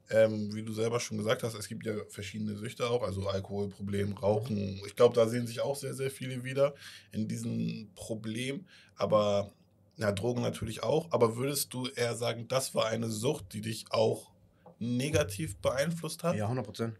[0.08, 4.12] Ähm, wie du selber schon gesagt hast, es gibt ja verschiedene Süchte auch, also Alkoholproblem,
[4.12, 4.80] Rauchen.
[4.86, 6.74] Ich glaube, da sehen sich auch sehr, sehr viele wieder
[7.10, 8.66] in diesem Problem.
[8.94, 9.50] Aber
[9.96, 11.10] ja, Drogen natürlich auch.
[11.10, 14.30] Aber würdest du eher sagen, das war eine Sucht, die dich auch
[14.78, 16.36] negativ beeinflusst hat?
[16.36, 16.98] Ja, 100 Prozent.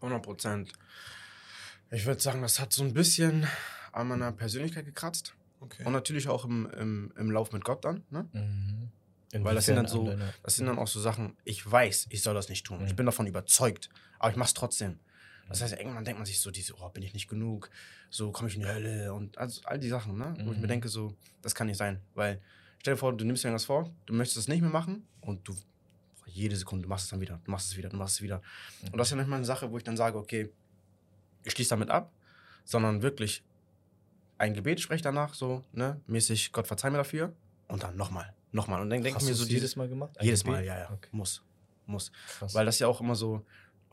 [0.00, 0.72] 100 Prozent.
[1.90, 3.46] Ich würde sagen, das hat so ein bisschen
[3.92, 5.34] an meiner Persönlichkeit gekratzt.
[5.60, 5.84] Okay.
[5.84, 8.04] Und natürlich auch im, im, im Lauf mit Gott dann.
[8.10, 8.28] Ne?
[8.32, 9.44] Mhm.
[9.44, 12.34] Weil das sind dann so- Das sind dann auch so Sachen, ich weiß, ich soll
[12.34, 12.84] das nicht tun.
[12.86, 12.96] Ich Mhm.
[12.96, 13.88] bin davon überzeugt.
[14.18, 15.00] Aber ich mache es trotzdem.
[15.48, 17.70] Das heißt, irgendwann denkt man sich so, diese, oh, bin ich nicht genug?
[18.10, 20.34] So komme ich in die Hölle und also all die Sachen, ne?
[20.44, 20.68] Wo ich mir Mhm.
[20.68, 22.02] denke, so, das kann nicht sein.
[22.14, 22.42] Weil,
[22.80, 25.48] stell dir vor, du nimmst dir irgendwas vor, du möchtest es nicht mehr machen und
[25.48, 25.56] du,
[26.28, 28.42] jede Sekunde, du machst es dann wieder, du machst es wieder, du machst es wieder.
[28.92, 30.50] Und das ist ja nicht mal eine Sache, wo ich dann sage, okay,
[31.44, 32.12] ich schließe damit ab,
[32.64, 33.42] sondern wirklich
[34.38, 37.34] ein Gebet spreche danach, so, ne, mäßig, Gott verzeih mir dafür
[37.66, 38.80] und dann nochmal, nochmal.
[38.80, 40.16] Und dann denke ich mir so, jedes Mal gemacht?
[40.18, 40.60] Ein jedes Gebet?
[40.60, 40.90] Mal, ja, ja.
[40.92, 41.08] Okay.
[41.12, 41.42] Muss.
[41.86, 42.12] Muss.
[42.38, 42.54] Krass.
[42.54, 43.44] Weil das ja auch immer so.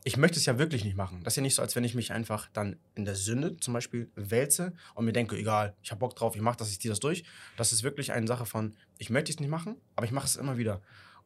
[0.04, 1.24] Ich möchte es ja wirklich nicht machen.
[1.24, 3.74] Das ist ja nicht so, als wenn ich mich einfach dann in der Sünde zum
[3.74, 6.92] Beispiel wälze und mir denke, egal, ich habe Bock drauf, ich mache das, ich ziehe
[6.92, 7.24] das durch.
[7.56, 10.36] Das ist wirklich eine Sache von, ich möchte es nicht machen, aber ich mache es
[10.36, 10.80] immer wieder.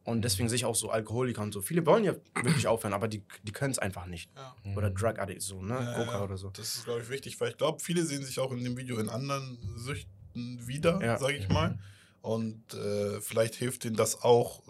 [0.04, 1.60] Und deswegen sehe ich auch so Alkoholiker und so.
[1.60, 4.30] Viele wollen ja wirklich aufhören, aber die, die können es einfach nicht.
[4.34, 4.56] Ja.
[4.76, 4.94] Oder Mhm.
[4.94, 5.74] Drug Addict, so, ne?
[5.74, 6.22] Ja, Coca ja.
[6.24, 6.50] oder so.
[6.50, 8.98] Das ist, glaube ich, wichtig, weil ich glaube, viele sehen sich auch in dem Video
[8.98, 11.18] in anderen Süchten wieder, Ja.
[11.18, 11.54] sage ich Mhm.
[11.54, 11.78] mal.
[12.22, 14.62] Und äh, vielleicht hilft ihnen das auch,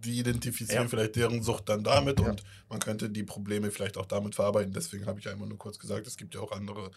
[0.00, 0.88] die identifizieren Ja.
[0.88, 2.28] vielleicht deren Sucht dann damit Ja.
[2.28, 4.72] und man könnte die Probleme vielleicht auch damit verarbeiten.
[4.74, 6.90] Deswegen habe ich ja immer nur kurz gesagt, es gibt ja auch andere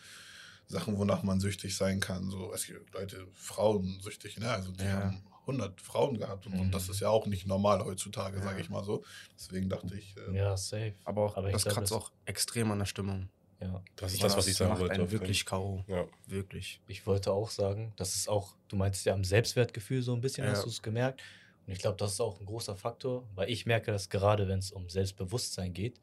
[0.68, 2.30] Sachen, wonach man süchtig sein kann.
[2.30, 4.50] So, es gibt Leute, Frauen süchtig, ne?
[4.52, 5.06] Also die Ja.
[5.06, 6.60] haben 100 Frauen gehabt und, Mhm.
[6.62, 8.44] und das ist ja auch nicht normal heutzutage, Ja.
[8.44, 9.04] sage ich mal so.
[9.36, 10.94] Deswegen dachte ich, äh, Ja, safe.
[11.06, 13.30] Aber auch, Aber ich das glaub, kratzt das- auch extrem an der Stimmung.
[13.60, 13.82] Ja.
[13.96, 15.12] Das ist das, was ich sagen macht wollte.
[15.12, 15.84] wirklich K.O.
[15.88, 16.06] Ja.
[16.28, 16.80] Wirklich.
[16.88, 20.44] Ich wollte auch sagen, das ist auch, du meinst ja am Selbstwertgefühl so ein bisschen,
[20.46, 20.52] Ja.
[20.52, 21.22] hast du es gemerkt.
[21.66, 24.60] Und ich glaube, das ist auch ein großer Faktor, weil ich merke, dass gerade wenn
[24.60, 26.00] es um Selbstbewusstsein geht,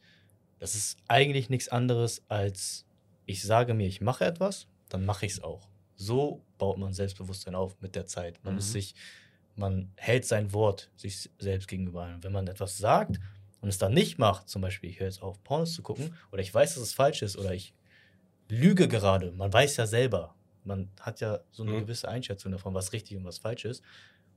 [0.59, 2.87] das ist eigentlich nichts anderes als,
[3.25, 5.69] ich sage mir, ich mache etwas, dann mache ich es auch.
[5.97, 8.43] So baut man Selbstbewusstsein auf mit der Zeit.
[8.43, 8.59] Man Mhm.
[8.59, 8.95] ist sich,
[9.57, 12.05] man hält sein Wort sich selbst gegenüber.
[12.05, 12.15] ein.
[12.17, 13.21] Und wenn man etwas sagt
[13.61, 16.43] und es dann nicht macht, zum Beispiel, ich höre jetzt auf, Pornos zu gucken, oder
[16.43, 17.75] ich weiß, dass es falsch ist, oder ich
[18.49, 21.85] lüge gerade, man weiß ja selber, man hat ja so eine Mhm.
[21.85, 23.83] gewisse Einschätzung davon, was richtig und was falsch ist.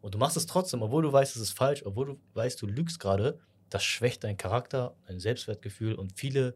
[0.01, 2.67] Und du machst es trotzdem, obwohl du weißt, es ist falsch, obwohl du weißt, du
[2.67, 6.55] lügst gerade, das schwächt deinen Charakter, dein Selbstwertgefühl und viele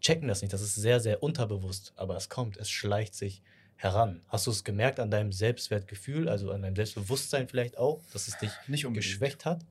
[0.00, 0.52] checken das nicht.
[0.52, 3.42] Das ist sehr, sehr unterbewusst, aber es kommt, es schleicht sich
[3.76, 4.22] heran.
[4.28, 8.38] Hast du es gemerkt an deinem Selbstwertgefühl, also an deinem Selbstbewusstsein vielleicht auch, dass es
[8.38, 9.04] dich Nicht unbedingt.
[9.12, 9.64] geschwächt hat?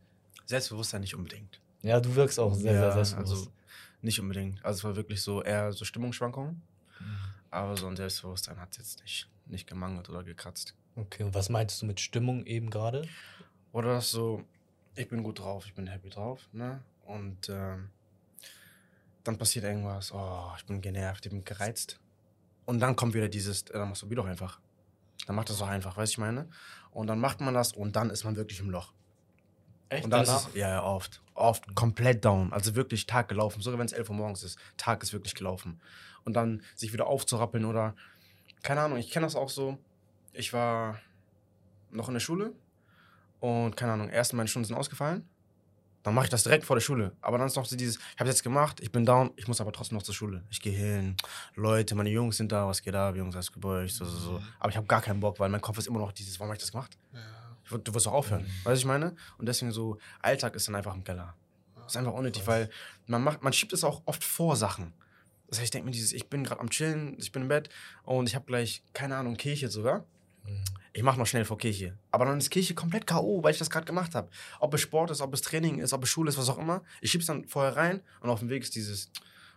[0.46, 1.60] Selbstbewusstsein nicht unbedingt.
[1.82, 3.32] Ja, du wirkst auch sehr, sehr Ja, selbstbewusst.
[3.32, 3.52] Also
[4.02, 4.64] nicht unbedingt.
[4.64, 6.62] Also es war wirklich so eher so Stimmungsschwankungen.
[7.52, 10.76] Aber so ein Selbstbewusstsein hat jetzt nicht, nicht gemangelt oder gekratzt.
[10.96, 13.08] okay, und was meinst du mit Stimmung eben gerade?
[13.72, 14.44] Oder so,
[14.96, 16.82] ich bin gut drauf, ich bin happy drauf, ne?
[17.06, 17.90] Und ähm,
[19.24, 22.00] dann passiert irgendwas, oh, ich bin genervt, ich bin gereizt.
[22.66, 24.60] Und dann kommt wieder dieses, äh, dann masturbier doch einfach.
[25.28, 26.48] Dann macht das doch einfach, weißt du, ich meine?
[26.92, 28.94] Und dann macht man das und dann ist man wirklich im Loch.
[29.90, 30.06] Echt?
[30.06, 31.22] Und dann ist es, ja, ja, oft.
[31.34, 32.54] Oft komplett down.
[32.54, 33.62] Also wirklich Tag gelaufen.
[33.62, 34.58] Sogar wenn es 11 Uhr morgens ist.
[34.78, 35.80] Tag ist wirklich gelaufen.
[36.24, 37.96] Und dann sich wieder aufzurappeln oder,
[38.64, 39.78] keine Ahnung, ich kenne das auch so.
[40.34, 41.00] Ich war
[41.92, 42.54] noch in der Schule
[43.40, 45.28] und, keine Ahnung, erst meine Stunden sind ausgefallen.
[46.06, 47.14] Dann mache ich das direkt vor der Schule.
[47.20, 49.60] Aber dann ist noch so dieses, ich habe jetzt gemacht, ich bin down, ich muss
[49.60, 50.44] aber trotzdem noch zur Schule.
[50.52, 51.18] Ich gehe hin,
[51.56, 54.44] Leute, meine Jungs sind da, was geht ab, Jungs, alles Gebäude, so, so, so.
[54.60, 56.58] Aber ich habe gar keinen Bock, weil mein Kopf ist immer noch dieses, warum habe
[56.58, 56.96] ich das gemacht?
[57.12, 57.78] Ja.
[57.80, 58.44] Du wirst doch aufhören.
[58.44, 59.16] Weißt du, was ich meine?
[59.40, 61.34] Und deswegen so, Alltag ist dann einfach im Keller.
[61.74, 62.70] Das ist einfach unnötig, weil
[63.08, 64.94] man macht, man schiebt es auch oft vor Sachen.
[65.48, 67.70] Das heißt, ich denke mir dieses, ich bin gerade am Chillen, ich bin im Bett
[68.04, 70.06] und ich habe gleich, keine Ahnung, Kirche sogar.
[70.96, 71.98] Ich mache noch schnell vor Kirche.
[72.12, 74.30] Aber dann ist Kirche komplett K.O., weil ich das gerade gemacht habe.
[74.62, 76.84] Ob es Sport ist, ob es Training ist, ob es Schule ist, was auch immer.
[77.02, 79.12] Ich schieb's dann vorher rein und auf dem Weg ist dieses,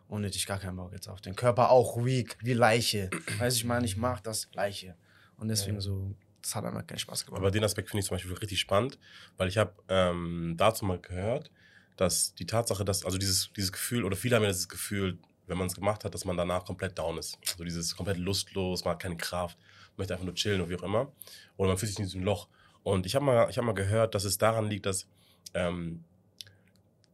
[0.08, 3.08] unnötig, gar keinen Bock jetzt auf den Körper, auch weak, wie Leiche.
[3.38, 4.96] Weißt du, ich meine, ich mag das Leiche.
[5.36, 7.40] Und deswegen so, das hat einfach keinen Spaß gemacht.
[7.40, 8.98] Aber den Aspekt finde ich zum Beispiel richtig spannend,
[9.36, 11.52] weil ich habe ähm, dazu mal gehört,
[11.96, 15.56] dass die Tatsache, dass, also dieses, dieses Gefühl, oder viele haben ja dieses Gefühl, wenn
[15.56, 17.38] man es gemacht hat, dass man danach komplett down ist.
[17.56, 19.56] So dieses komplett lustlos, man hat keine Kraft,
[19.98, 21.12] möchte einfach nur chillen oder wie auch immer.
[21.56, 22.48] Oder man fühlt sich in diesem Loch.
[22.82, 25.06] Und ich habe mal, ich hab mal gehört, dass es daran liegt, dass
[25.54, 26.04] ähm,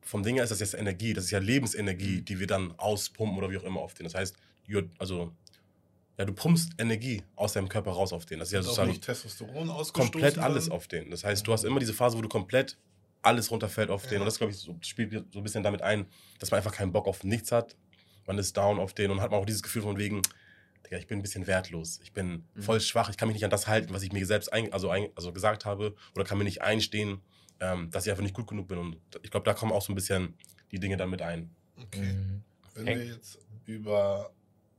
[0.03, 3.39] vom Ding her ist das jetzt Energie, das ist ja Lebensenergie, die wir dann auspumpen
[3.39, 4.05] oder wie auch immer auf den.
[4.05, 4.37] Das heißt,
[4.99, 5.33] also,
[6.19, 8.39] ja, du pumpst Energie aus deinem Körper raus auf den.
[8.39, 10.73] Das ist ja sozusagen nicht Testosteron komplett alles dann?
[10.77, 11.11] auf den.
[11.11, 12.77] Das heißt, du hast immer diese Phase, wo du komplett
[13.23, 14.15] alles runterfällt auf den.
[14.15, 14.21] Ja.
[14.21, 16.07] Und das, glaube ich, so, spielt so ein bisschen damit ein,
[16.39, 17.75] dass man einfach keinen Bock auf nichts hat.
[18.27, 20.23] Man ist down auf den und hat man auch dieses Gefühl von wegen,
[20.87, 22.01] Digga, ich bin ein bisschen wertlos.
[22.03, 22.63] Ich bin Mhm.
[22.63, 23.09] voll schwach.
[23.11, 25.33] Ich kann mich nicht an das halten, was ich mir selbst ein, also, ein, also
[25.33, 25.95] gesagt habe.
[26.15, 27.21] Oder kann mir nicht einstehen,
[27.61, 28.79] ähm, dass ich einfach nicht gut genug bin.
[28.79, 30.35] Und ich glaube, da kommen auch so ein bisschen
[30.73, 31.51] die Dinge dann mit ein.
[31.81, 32.13] Okay.
[32.13, 32.43] Mhm.
[32.75, 32.99] Wenn Eng.
[32.99, 34.33] wir jetzt über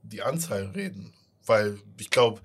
[0.04, 1.14] die Anzahl reden,
[1.46, 2.42] weil ich glaube,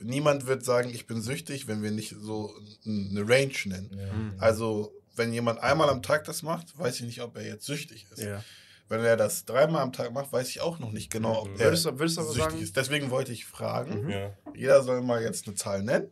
[0.00, 2.54] niemand wird sagen, ich bin süchtig, wenn wir nicht so
[2.86, 3.90] eine Range nennen.
[3.98, 4.40] Ja.
[4.40, 8.06] Also, wenn jemand einmal am Tag das macht, weiß ich nicht, ob er jetzt süchtig
[8.12, 8.22] ist.
[8.22, 8.42] ja.
[8.88, 11.54] Wenn er das dreimal am Tag macht, weiß ich auch noch nicht genau, ob Mhm.
[11.56, 12.76] er Würdest würdest süchtig sagen, ist.
[12.76, 14.10] Deswegen wollte ich fragen, Mhm.
[14.10, 14.32] Ja.
[14.54, 16.10] jeder soll mal jetzt eine Zahl nennen.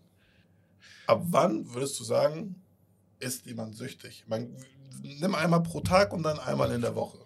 [1.07, 2.63] Ab wann würdest du sagen,
[3.19, 4.25] ist jemand süchtig?
[4.27, 4.55] Man,
[5.03, 7.19] nimm einmal pro Tag und dann einmal in der Woche.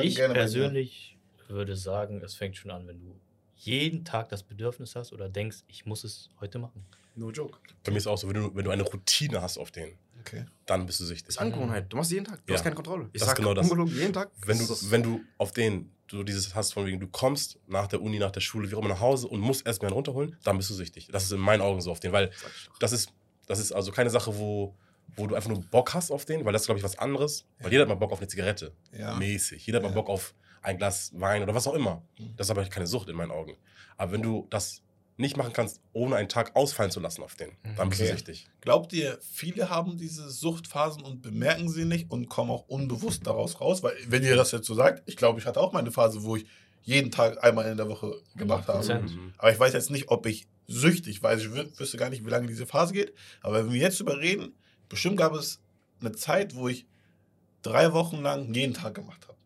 [0.00, 0.32] Ich an.
[0.32, 1.16] persönlich
[1.48, 3.18] würde sagen, es fängt schon an, wenn du
[3.56, 6.84] jeden Tag das Bedürfnis hast oder denkst, ich muss es heute machen.
[7.14, 7.58] no joke.
[7.84, 10.44] Bei mir ist auch so, wenn du, wenn du eine Routine hast auf den, Okay.
[10.66, 11.28] dann bist du Das süchtig.
[11.28, 11.86] ist Angewohnheit.
[11.92, 12.44] Du machst jeden Tag.
[12.46, 12.58] Du Ja.
[12.58, 13.04] hast keine Kontrolle.
[13.12, 13.64] Ich Das ist sag genau das.
[13.70, 14.30] ungelogen, jeden Tag.
[14.44, 17.86] wenn du, Das wenn du auf den, du dieses hast von wegen, du kommst nach
[17.86, 20.36] der Uni, nach der Schule, wie auch immer nach Hause und musst erstmal einen runterholen,
[20.44, 21.08] dann bist du süchtig.
[21.12, 22.30] Das ist in meinen Augen so auf den, weil
[22.80, 23.10] das ist,
[23.46, 24.74] das ist also keine Sache, wo,
[25.14, 27.46] wo du einfach nur Bock hast auf den, weil das ist, glaube ich, was anderes.
[27.60, 28.72] Weil jeder hat mal Bock auf eine Zigarette.
[28.92, 29.14] Ja.
[29.16, 29.64] Mäßig.
[29.66, 29.88] Jeder hat Ja.
[29.90, 32.02] mal Bock auf ein Glas Wein oder was auch immer.
[32.18, 32.34] Mhm.
[32.36, 33.56] Das ist aber keine Sucht in meinen Augen.
[33.96, 34.82] Aber wenn du das
[35.18, 38.10] nicht machen kannst, ohne einen Tag ausfallen zu lassen auf den, dann bist Okay.
[38.10, 38.48] du süchtig.
[38.60, 43.60] Glaubt ihr, viele haben diese Suchtphasen und bemerken sie nicht und kommen auch unbewusst daraus
[43.60, 43.82] raus?
[43.82, 46.22] Weil, wenn ihr das jetzt so sagt, ich glaube, ich hatte auch mal eine Phase,
[46.22, 46.46] wo ich
[46.82, 48.78] jeden Tag einmal in der Woche gemacht habe.
[48.84, 49.00] 100%.
[49.10, 49.32] Mhm.
[49.38, 51.40] Aber ich weiß jetzt nicht, ob ich süchtig weiß.
[51.40, 53.12] Ich wü- wüsste gar nicht, wie lange diese Phase geht.
[53.40, 54.54] Aber wenn wir jetzt drüber reden,
[54.88, 55.60] bestimmt gab es
[56.00, 56.86] eine Zeit, wo ich
[57.62, 59.38] drei Wochen lang jeden Tag gemacht habe.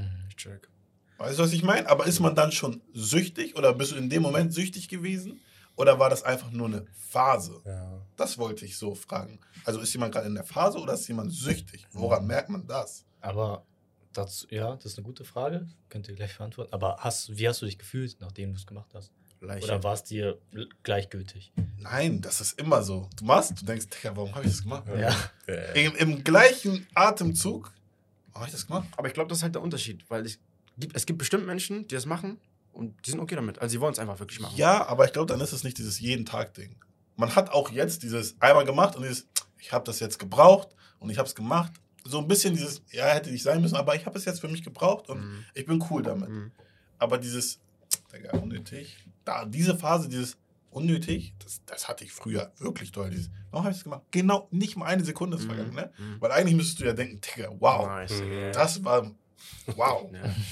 [0.00, 0.10] Mhm.
[0.30, 0.68] Ich check.
[1.18, 1.88] Weißt du, was ich meine?
[1.88, 5.40] Aber ist man dann schon süchtig oder bist du in dem Moment süchtig gewesen?
[5.76, 7.60] Oder war das einfach nur eine Phase?
[7.64, 8.00] Ja.
[8.16, 9.40] Das wollte ich so fragen.
[9.64, 11.86] Also ist jemand gerade in der Phase oder ist jemand süchtig?
[11.92, 13.04] Woran merkt man das?
[13.20, 13.64] Aber
[14.12, 15.66] dazu, ja, das ist eine gute Frage.
[15.90, 16.72] Könnt ihr gleich beantworten.
[16.72, 19.12] Aber hast, wie hast du dich gefühlt, nachdem du es gemacht hast?
[19.40, 19.66] Leiche.
[19.66, 20.38] Oder war es dir
[20.82, 21.52] gleichgültig?
[21.78, 23.10] Nein, das ist immer so.
[23.16, 24.84] Du machst, du denkst, Digga, warum habe ich das gemacht?
[24.88, 25.14] Ja.
[25.46, 27.72] Äh, Im, Im gleichen Atemzug,
[28.34, 28.88] habe ich das gemacht?
[28.96, 30.38] Aber ich glaube, das ist halt der Unterschied, weil gibt,
[30.92, 32.38] es gibt bestimmt Menschen, die das machen
[32.72, 33.58] und die sind okay damit.
[33.60, 34.56] Also sie wollen es einfach wirklich machen.
[34.56, 36.76] Ja, aber ich glaube, dann ist es nicht dieses jeden Tag Ding.
[37.16, 39.26] Man hat auch jetzt dieses einmal gemacht und dieses,
[39.58, 41.72] ich habe das jetzt gebraucht und ich habe es gemacht.
[42.04, 44.48] So ein bisschen dieses, ja, hätte nicht sein müssen, aber ich habe es jetzt für
[44.48, 45.44] mich gebraucht und Mhm.
[45.54, 46.28] ich bin cool damit.
[46.28, 46.52] Mhm.
[46.98, 47.58] Aber dieses,
[48.12, 48.96] Digga, unnötig.
[49.24, 50.36] Da, diese Phase, dieses
[50.70, 53.08] unnötig, das, das hatte ich früher wirklich doll.
[53.10, 54.02] Dieses, warum habe ich das gemacht?
[54.10, 55.48] Genau, nicht mal eine Sekunde ist Mhm.
[55.48, 55.90] vergangen, ne?
[55.98, 56.20] Mhm.
[56.20, 58.20] Weil eigentlich müsstest du ja denken, Digga, wow, Nice.
[58.20, 58.52] Mhm.
[58.52, 59.10] Das war,
[59.74, 60.10] wow.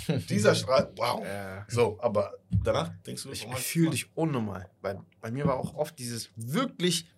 [0.09, 0.16] Ja.
[0.29, 1.23] Dieser Strahl, wow.
[1.25, 1.64] Ja.
[1.68, 4.70] So, aber danach denkst du, Ich, ich das fühle dich unnormal.
[4.81, 7.09] Weil bei mir war auch oft dieses wirklich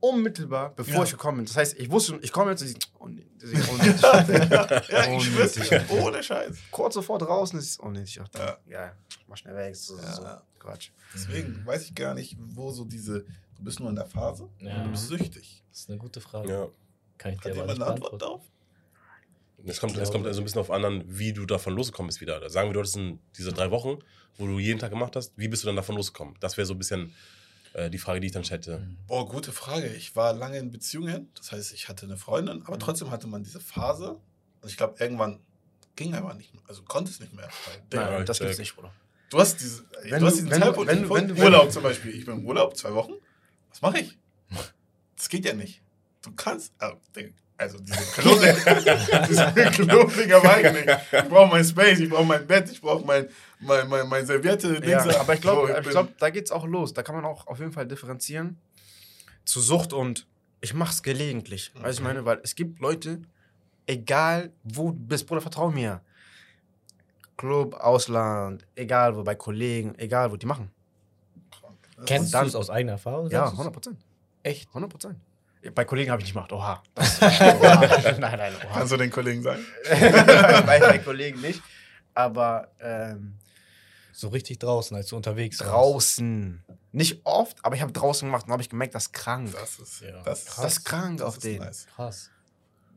[0.00, 1.02] unmittelbar, bevor Ja.
[1.04, 1.46] ich gekommen bin.
[1.46, 4.00] Das heißt, ich wusste schon, ich komme jetzt und unnötig, das ist unnötig.
[4.90, 6.56] ja, ich schwör's dir, ohne Scheiß.
[6.70, 8.20] Kurz sovor draußen ist es unnötig.
[8.20, 8.56] Auch Ja.
[8.66, 8.84] ja.
[8.86, 8.92] ja,
[9.26, 9.76] mach schnell weg.
[9.76, 10.12] So, Ja.
[10.12, 10.22] so.
[10.58, 10.90] Quatsch.
[11.14, 13.24] Deswegen weiß ich gar nicht, wo so diese,
[13.56, 14.84] du bist nur in der Phase, Ja.
[14.84, 15.62] du bist süchtig.
[15.70, 16.48] Das ist eine gute Frage.
[16.50, 16.68] ja.
[17.18, 18.49] Kann ich Hat dir aber jemand eine Antwort darauf?
[19.66, 22.48] Es kommt, es kommt also ein bisschen auf anderen, wie du davon losgekommen bist wieder.
[22.50, 23.98] Sagen wir, du hattest in diese drei Wochen,
[24.36, 26.34] wo du jeden Tag gemacht hast, wie bist du dann davon losgekommen?
[26.40, 27.14] Das wäre so ein bisschen
[27.74, 28.78] äh, die Frage, die ich dann hätte.
[28.78, 28.96] Mhm.
[29.06, 29.86] Boah, gute Frage.
[29.88, 33.42] Ich war lange in Beziehungen, das heißt, ich hatte eine Freundin, aber trotzdem hatte man
[33.44, 34.12] diese Phase.
[34.62, 35.40] Und ich glaube, irgendwann
[35.96, 37.48] ging einfach nicht mehr, also konnte es nicht mehr.
[37.92, 38.58] Nein, ich das gibt's check.
[38.60, 38.92] nicht, Bruder.
[39.30, 42.14] Du hast, diese, Wenn du hast diesen wenn Zeitpunkt wenn wenn du- Urlaub zum Beispiel.
[42.14, 43.12] Ich bin im Urlaub, zwei Wochen.
[43.70, 44.18] Was mache ich?
[45.16, 45.82] Das geht ja nicht.
[46.22, 47.28] Du kannst, äh, Digga,
[47.60, 48.54] Also diese Clothing,
[49.28, 50.96] diese am eigenen.
[51.12, 54.80] Ich brauche mein Space, ich brauche mein Bett, ich brauche mein, mein, mein, mein Serviette.
[54.82, 56.94] Ja, aber ich glaube, So, glaub, da geht's auch los.
[56.94, 58.58] Da kann man auch auf jeden Fall differenzieren
[59.44, 60.26] zu Sucht und
[60.62, 61.70] ich mach's gelegentlich.
[61.74, 63.20] Weißt du, ich meine, weil es gibt Leute,
[63.86, 66.00] egal wo du bist, Bruder, vertrau mir.
[67.36, 70.70] Club, Ausland, egal wo, bei Kollegen, egal wo, die machen.
[72.06, 73.28] Kennst du es aus eigener Erfahrung?
[73.28, 73.58] Ja, Sagst du's?
[73.58, 73.98] 100 Prozent.
[74.42, 74.68] Echt?
[74.68, 75.16] 100 Prozent.
[75.74, 76.52] Bei Kollegen habe ich nicht gemacht.
[76.52, 76.82] Oha.
[76.94, 77.30] Das oha.
[78.18, 78.72] Nein, nein, oha.
[78.74, 79.64] Kannst du den Kollegen sagen?
[79.90, 81.62] bei, bei Kollegen nicht.
[82.14, 83.34] Aber ähm,
[84.12, 85.70] So richtig draußen, als du unterwegs warst.
[85.70, 86.64] draußen.
[86.92, 89.52] Nicht oft, aber ich habe draußen gemacht und habe ich gemerkt, das ist krank.
[89.52, 90.22] Das ist, Ja.
[90.22, 91.58] das, Das ist krank auf ist den.
[91.58, 91.86] nice.
[91.94, 92.30] Krass.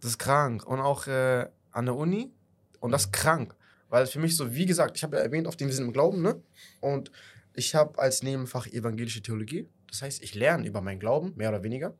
[0.01, 0.65] Das ist krank.
[0.65, 2.31] Und auch äh, an der Uni.
[2.79, 3.55] Und das ist krank.
[3.89, 5.93] Weil für mich so, wie gesagt, ich habe ja erwähnt, auf den wir sind im
[5.93, 6.41] Glauben, ne?
[6.81, 7.11] Und
[7.53, 9.69] ich habe als Nebenfach evangelische Theologie.
[9.89, 11.93] Das heißt, ich lerne über meinen Glauben, mehr oder weniger.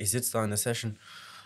[0.00, 0.98] Ich sitze da in der Session,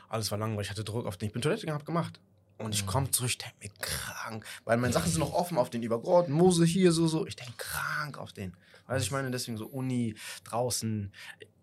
[0.08, 1.26] alles war langweilig, ich hatte Druck auf den.
[1.26, 2.20] Ich bin Toilette gegangen, hab gemacht.
[2.56, 2.86] Und ich Mhm.
[2.86, 4.46] komme zurück, ich denke mir krank.
[4.64, 7.26] Weil meine Sachen sind noch offen auf den über Gott, Mose hier, so, so.
[7.26, 8.56] Ich denke krank auf den.
[8.86, 10.14] Weißt du, ich meine, deswegen so Uni,
[10.44, 11.12] draußen.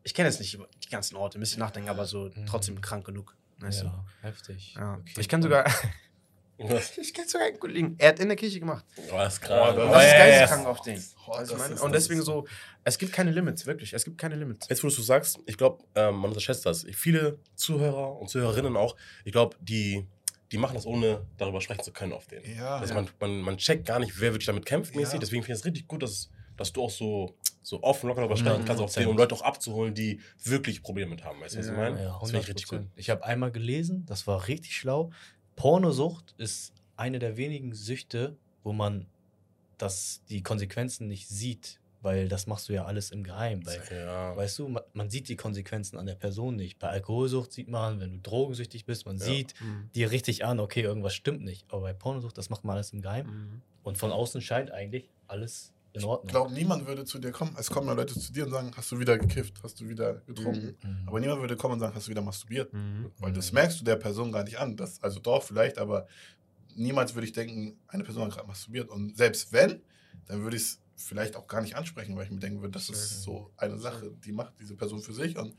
[0.04, 2.46] Ich kenne jetzt nicht die ganzen Orte, ein bisschen nachdenken, aber so Mhm.
[2.46, 3.38] trotzdem krank genug.
[3.60, 3.86] Weißt du?
[3.86, 4.74] Ja, heftig.
[4.76, 4.96] Ja.
[4.96, 5.14] Okay.
[5.22, 5.64] Ich kenne sogar,
[7.02, 7.96] ich kenne sogar einen Kollegen.
[7.98, 8.86] Er hat in der Kirche gemacht.
[8.98, 9.76] Oh, das ist Oh, krass.
[9.76, 11.04] das Und das ist geisteskrank auf den.
[11.28, 11.74] Oh, das meine?
[11.74, 12.48] ist- Und das deswegen so,
[12.84, 13.94] es gibt keine Limits, wirklich.
[13.94, 14.68] Es gibt keine Limits.
[14.70, 16.86] Jetzt, wo du es so sagst, ich glaube, ähm, man unterschätzt das.
[16.94, 18.96] Viele Zuhörer und Zuhörerinnen auch,
[19.26, 20.06] ich glaube, die,
[20.52, 22.44] die machen das, ohne darüber sprechen zu können auf den.
[22.56, 22.78] Ja.
[22.78, 25.14] Also man, man, man checkt gar nicht, wer wirklich damit kämpft mäßig.
[25.16, 25.20] Ja.
[25.20, 28.36] Deswegen finde ich es richtig gut, dass, dass du auch so, so offen locker darüber
[28.36, 28.66] sprechen Mhm.
[28.66, 31.40] kannst, auf den, um Leute auch abzuholen, die wirklich Probleme mit haben.
[31.40, 31.78] Weißt du, was ich Ja.
[31.78, 31.98] meine?
[32.04, 32.88] Ja, das 100 finde ich richtig gut.
[32.96, 35.12] Ich habe einmal gelesen, das war richtig schlau.
[35.56, 39.06] Pornosucht ist eine der wenigen Süchte, wo man
[39.78, 43.66] das, die Konsequenzen nicht sieht, weil das machst du ja alles im Geheimen.
[43.66, 44.36] Weil, Ja.
[44.36, 46.80] weißt du, man, man sieht die Konsequenzen an der Person nicht.
[46.80, 49.26] Bei Alkoholsucht sieht man, wenn du drogensüchtig bist, man Ja.
[49.26, 49.54] sieht
[49.96, 51.66] dir richtig an, okay, irgendwas stimmt nicht.
[51.70, 53.32] Aber bei Pornosucht, das macht man alles im Geheimen.
[53.34, 53.62] Mhm.
[53.84, 56.30] Und von außen scheint eigentlich alles in Ich Ordnung.
[56.30, 57.56] glaube, niemand würde zu dir kommen.
[57.60, 60.16] Es kommen ja Leute zu dir und sagen, hast du wieder gekifft, hast du wieder
[60.26, 60.78] getrunken.
[60.82, 61.08] Mhm.
[61.08, 62.72] Aber niemand würde kommen und sagen, hast du wieder masturbiert.
[62.74, 63.12] Mhm.
[63.20, 64.78] Weil das merkst du der Person gar nicht an.
[64.78, 66.08] Das, also doch, vielleicht, aber
[66.76, 68.90] niemals würde ich denken, eine Person hat gerade masturbiert.
[68.90, 69.82] Und selbst wenn,
[70.28, 72.90] dann würde ich es vielleicht auch gar nicht ansprechen, weil ich mir denken würde, das
[72.90, 75.38] ist so eine Sache, die macht diese Person für sich.
[75.38, 75.56] Und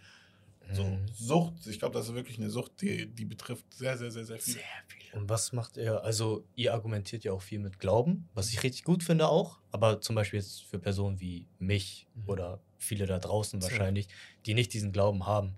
[0.72, 1.06] so Mhm.
[1.12, 4.38] Sucht, ich glaube, das ist wirklich eine Sucht, die, die betrifft sehr, sehr, sehr, sehr
[4.38, 4.54] viel.
[4.54, 5.18] Sehr viel.
[5.20, 6.02] Und was macht ihr?
[6.04, 9.60] Also, ihr argumentiert ja auch viel mit Glauben, was ich richtig gut finde auch.
[9.70, 12.28] Aber zum Beispiel jetzt für Personen wie mich Mhm.
[12.28, 13.72] oder viele da draußen Safe.
[13.72, 14.08] wahrscheinlich,
[14.46, 15.54] die nicht diesen Glauben haben.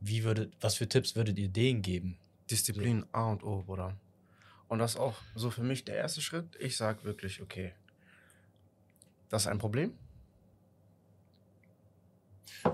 [0.00, 2.18] Wie würdet, was für Tipps würdet ihr denen geben?
[2.50, 3.96] Disziplin A und O, Bruder.
[4.68, 6.56] Und das ist auch so für mich der erste Schritt.
[6.60, 7.72] Ich sag wirklich, okay,
[9.28, 9.92] das ist ein Problem.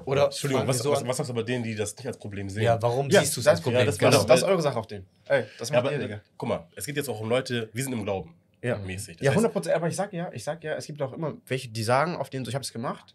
[0.05, 2.49] Oder Entschuldigung, was, so was, was sagst du aber denen, die das nicht als Problem
[2.49, 2.63] sehen?
[2.65, 3.81] Ja, warum Ja, siehst du es das- als Problem?
[3.81, 5.05] ja, das- Genau, das ist eure Sache auf den.
[5.27, 6.21] Ey, das Ja, macht aber, ihr, Digga.
[6.37, 8.35] guck mal, es geht jetzt auch um Leute, wir sind im Glauben.
[8.63, 8.79] Ja.
[8.79, 9.17] Mäßig.
[9.19, 9.77] Das Ja, heißt- 100 Prozent.
[9.77, 12.31] Aber ich sag ja, ich sag ja, es gibt auch immer welche, die sagen auf
[12.31, 13.13] denen so, ich habe es gemacht.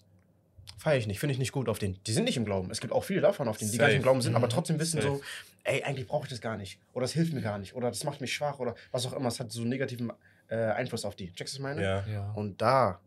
[0.77, 1.97] Feiere ich nicht, finde ich nicht gut auf den.
[2.05, 2.69] Die sind nicht im Glauben.
[2.71, 4.01] Es gibt auch viele davon auf denen, die gar nicht im.
[4.03, 5.15] Glauben sind, aber trotzdem wissen Safe.
[5.15, 5.21] so,
[5.63, 6.79] ey, eigentlich brauche ich das gar nicht.
[6.93, 7.75] Oder es hilft mir gar nicht.
[7.75, 9.27] Oder das macht mich schwach oder was auch immer.
[9.27, 10.11] Es hat so einen negativen
[10.47, 11.33] äh, Einfluss auf die.
[11.33, 11.81] Checkst du, was ich meine?
[11.83, 12.05] Ja.
[12.07, 12.31] Ja.
[12.33, 12.99] Und da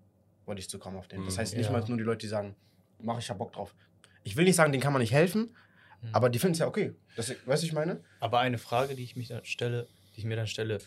[0.45, 1.25] wollte ich zu kommen auf den.
[1.25, 1.39] Das Mhm.
[1.41, 1.73] heißt nicht Ja.
[1.73, 2.55] mal nur die Leute, die sagen,
[3.03, 3.75] mach ich hab Bock drauf.
[4.25, 5.55] Ich will nicht sagen, denen kann man nicht helfen,
[6.03, 6.09] Mhm.
[6.15, 6.95] aber die finden es ja okay.
[7.17, 8.03] Das, weißt du, was ich meine?
[8.21, 10.79] Aber eine Frage, die ich, mich dann stelle, die ich mir dann stelle,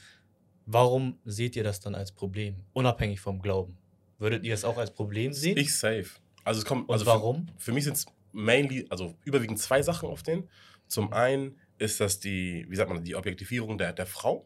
[0.65, 3.77] warum seht ihr das dann als Problem, unabhängig vom Glauben?
[4.17, 5.57] Würdet ihr es auch als Problem sehen?
[5.57, 6.09] Ich safe.
[6.43, 6.87] Also es kommt.
[6.89, 7.47] Und also für- warum?
[7.57, 10.47] Für mich sind es mainly, also überwiegend zwei Sachen auf den.
[10.87, 14.45] Zum einen ist das die, wie sagt man, die Objektivierung der, der Frau.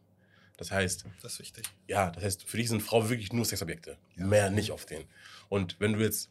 [0.58, 1.66] Das heißt, Das ist wichtig.
[1.88, 3.98] ja, das heißt, für dich sind Frauen wirklich nur Sexobjekte.
[4.16, 4.26] Ja.
[4.26, 5.04] Mehr nicht auf den.
[5.48, 6.30] Und wenn du jetzt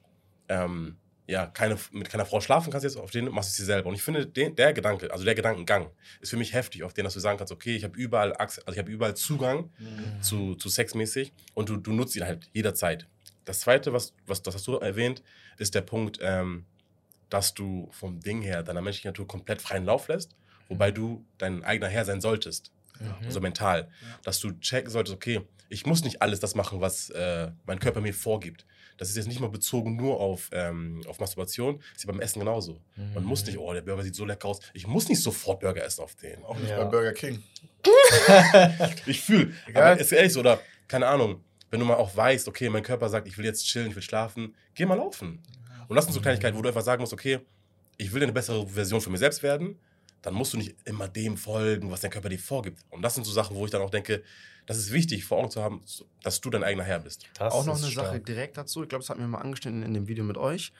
[0.48, 0.96] ähm,
[1.28, 3.90] ja, keine, mit keiner Frau schlafen kannst, jetzt auf den machst du es dir selber.
[3.90, 7.04] Und ich finde, den, der Gedanke, also der Gedankengang, ist für mich heftig, auf den,
[7.04, 10.22] dass du sagen kannst, okay, ich habe überall, also ich habe überall Zugang Mhm.
[10.22, 13.06] zu, zu sexmäßig und du, du nutzt ihn halt jederzeit.
[13.44, 15.22] Das zweite, was, was das hast du erwähnt,
[15.58, 16.64] ist der Punkt, ähm,
[17.28, 20.34] dass du vom Ding her deiner menschlichen Natur komplett freien Lauf lässt,
[20.68, 23.14] wobei du dein eigener Herr sein solltest, Mhm.
[23.26, 23.82] also mental.
[23.82, 24.18] Ja.
[24.24, 28.00] Dass du checken solltest, okay, ich muss nicht alles das machen, was äh, mein Körper
[28.00, 28.64] mir vorgibt.
[28.98, 32.40] Das ist jetzt nicht mal bezogen nur auf, ähm, auf Masturbation, ist ja beim Essen
[32.40, 32.80] genauso.
[33.14, 34.61] Man muss nicht, oh, der Burger sieht so lecker aus.
[34.74, 36.44] Ich muss nicht sofort Burger essen auf den.
[36.44, 36.84] Auch nicht Ja.
[36.84, 37.42] bei Burger King.
[39.06, 39.52] Ich fühle.
[39.74, 43.08] Aber ist ehrlich so, oder keine Ahnung, wenn du mal auch weißt, okay, mein Körper
[43.08, 45.40] sagt, ich will jetzt chillen, ich will schlafen, geh mal laufen.
[45.88, 47.40] Und das sind so Kleinigkeiten, wo du einfach sagen musst, okay,
[47.96, 49.78] ich will eine bessere Version für mich selbst werden,
[50.22, 52.85] dann musst du nicht immer dem folgen, was dein Körper dir vorgibt.
[52.90, 54.22] Und das sind so Sachen, wo ich dann auch denke,
[54.66, 55.83] das ist wichtig, vor Augen zu haben,
[56.22, 57.24] dass du dein eigener Herr bist.
[57.35, 58.26] Das auch noch eine Sache stark.
[58.26, 58.83] direkt dazu.
[58.83, 60.72] Ich glaube, das hatten wir mal angeschnitten in dem Video mit euch.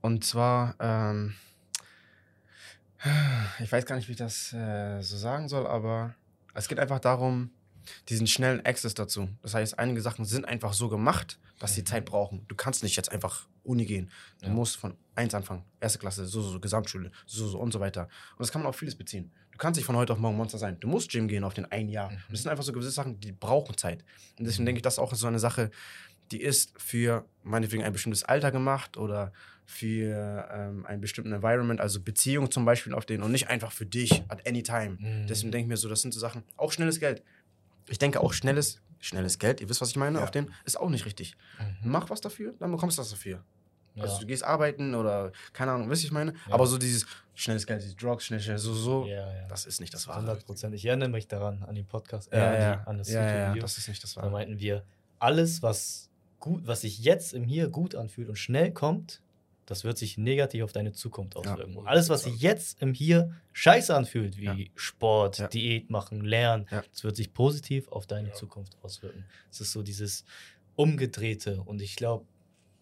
[0.00, 1.34] Und zwar, ähm,
[3.60, 6.14] Ich weiß gar nicht, wie ich das äh, so sagen soll, aber
[6.54, 7.50] es geht einfach darum,
[8.08, 9.28] diesen schnellen Access dazu.
[9.42, 12.44] Das heißt, einige Sachen sind einfach so gemacht, dass sie Zeit brauchen.
[12.48, 14.10] Du kannst nicht jetzt einfach Uni gehen.
[14.40, 14.52] Du Ja.
[14.52, 15.64] musst von eins anfangen.
[15.80, 18.02] Erste Klasse, so, so, so, Gesamtschule, so, so und so weiter.
[18.32, 19.30] Und das kann man auf vieles beziehen.
[19.52, 20.78] Du kannst nicht von heute auf morgen Monster sein.
[20.80, 22.08] Du musst Gym gehen auf den ein Jahr.
[22.08, 24.04] Und das sind einfach so gewisse Sachen, die brauchen Zeit.
[24.38, 25.70] Und deswegen denke ich, das ist auch so eine Sache,
[26.30, 29.32] die ist für meinetwegen ein bestimmtes Alter gemacht oder
[29.66, 33.86] für ähm, einen bestimmten Environment, also Beziehung zum Beispiel auf den und nicht einfach für
[33.86, 34.96] dich at any time.
[34.98, 35.26] Mhm.
[35.28, 37.22] Deswegen denke ich mir so, das sind so Sachen, auch schnelles Geld.
[37.90, 40.24] Ich denke auch schnelles, schnelles Geld, ihr wisst, was ich meine, Ja.
[40.24, 41.36] auf den ist auch nicht richtig.
[41.58, 41.90] Mhm.
[41.90, 43.42] Mach was dafür, dann bekommst du was dafür.
[43.96, 44.04] Ja.
[44.04, 46.32] Also du gehst arbeiten oder keine Ahnung, wisst ihr, ich meine?
[46.48, 46.54] Ja.
[46.54, 49.08] Aber so dieses schnelles Geld, diese Drugs, schnell, schnell, so, so,
[49.48, 50.20] das ist nicht das Wahre.
[50.20, 50.74] 100 Prozent.
[50.74, 53.54] Ich erinnere mich daran, an den Podcast, äh, Ja, an, ja, die, an das ja,
[53.54, 54.30] das ist nicht das Da Wahre.
[54.30, 54.84] meinten wir,
[55.18, 59.20] alles, was gut, was sich jetzt im Hier gut anfühlt und schnell kommt,
[59.66, 61.40] das wird sich negativ auf deine Zukunft Ja.
[61.52, 61.76] auswirken.
[61.76, 64.56] Und alles, was sich jetzt im Hier scheiße anfühlt, wie Ja.
[64.74, 65.48] Sport, Ja.
[65.48, 66.82] Diät machen, Lernen, Ja.
[66.90, 69.24] das wird sich positiv auf deine Zukunft auswirken.
[69.50, 70.24] Es ist so dieses
[70.76, 71.62] Umgedrehte.
[71.62, 72.24] Und ich glaube,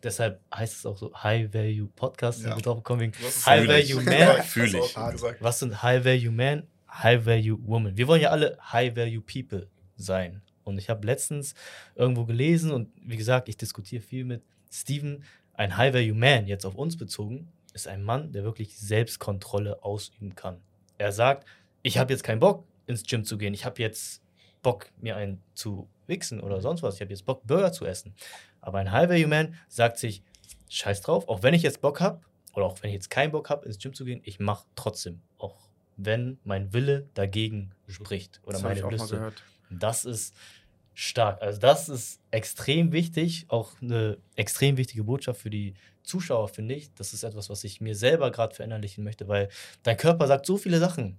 [0.02, 2.42] deshalb heißt es auch so High Value Podcast.
[2.42, 2.56] Ja.
[2.56, 3.12] drauf gekommen wegen
[3.46, 3.66] High.
[3.68, 4.42] Value Man.
[4.56, 5.40] Ich.
[5.42, 7.96] Was sind High Value Man, High Value Woman?
[7.96, 10.42] Wir wollen ja alle High Value People sein.
[10.64, 11.54] Und ich habe letztens
[11.96, 15.24] irgendwo gelesen und wie gesagt, ich diskutiere viel mit Steven.
[15.58, 20.36] Ein High Value Man, jetzt auf uns bezogen, ist ein Mann, der wirklich Selbstkontrolle ausüben
[20.36, 20.60] kann.
[20.98, 21.48] Er sagt,
[21.82, 23.52] ich habe jetzt keinen Bock, ins Gym zu gehen.
[23.54, 24.22] Ich habe jetzt
[24.62, 26.94] Bock, mir einen zu wichsen oder sonst was.
[26.94, 28.14] Ich habe jetzt Bock, Burger zu essen.
[28.60, 30.22] Aber ein High Value Man sagt sich,
[30.68, 32.20] scheiß drauf, auch wenn ich jetzt Bock habe
[32.54, 35.22] oder auch wenn ich jetzt keinen Bock habe, ins Gym zu gehen, ich mache trotzdem.
[35.38, 35.56] Auch
[35.96, 39.42] wenn mein Wille dagegen spricht oder das meine gehört.
[39.70, 40.36] Das ist
[40.98, 41.40] stark.
[41.40, 46.92] Also das ist extrem wichtig, auch eine extrem wichtige Botschaft für die Zuschauer, finde ich.
[46.94, 49.48] Das ist etwas, was ich mir selber gerade verinnerlichen möchte, weil
[49.84, 51.16] dein Körper sagt so viele Sachen.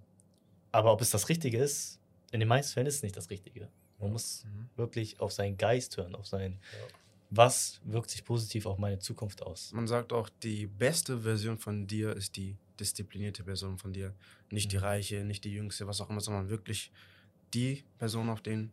[0.73, 1.97] Aber ob es das Richtige ist,
[2.31, 3.69] in den meisten Fällen ist es nicht das Richtige.
[3.99, 4.69] Man muss Mhm.
[4.75, 6.59] wirklich auf seinen Geist hören, auf sein,
[7.29, 9.71] was wirkt sich positiv auf meine Zukunft aus.
[9.71, 14.13] Man sagt auch, die beste Version von dir ist die disziplinierte Version von dir.
[14.51, 14.83] Nicht die Mhm.
[14.83, 16.91] reiche, nicht die jüngste, was auch immer, sondern wirklich
[17.53, 18.71] die Person auf den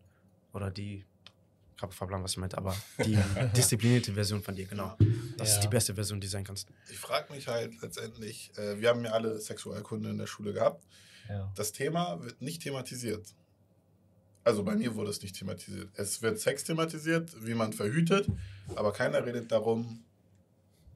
[0.56, 1.04] oder die,
[1.76, 3.18] ich habe verblankt, was ich meinte, aber die
[3.56, 4.96] disziplinierte Version von dir, genau.
[5.36, 5.54] Das Ja.
[5.56, 6.68] ist die beste Version, die sein kannst.
[6.90, 10.84] Ich frage mich halt letztendlich, äh, wir haben ja alle Sexualkunde in der Schule gehabt.
[11.28, 11.52] Ja.
[11.54, 13.34] Das Thema wird nicht thematisiert.
[14.44, 15.88] Also bei mir wurde es nicht thematisiert.
[15.94, 18.28] Es wird Sex thematisiert, wie man verhütet,
[18.76, 20.04] aber keiner redet darum,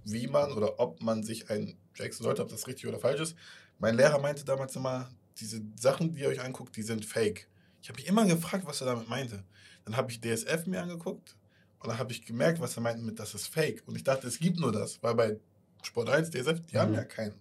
[0.05, 3.37] wie man oder ob man sich ein Jackson sollte, ob das richtig oder falsch ist.
[3.81, 7.49] Mein Lehrer meinte damals immer, diese Sachen, die ihr euch anguckt, die sind fake.
[7.83, 9.43] Ich habe mich immer gefragt, was er damit meinte.
[9.85, 11.37] Dann habe ich DSF mir angeguckt
[11.81, 13.83] und dann habe ich gemerkt, was er meinte mit, das ist fake.
[13.87, 15.37] Und ich dachte, es gibt nur das, weil bei
[15.83, 16.97] Sport 1, DSF, die haben Mhm.
[16.99, 17.35] ja keinen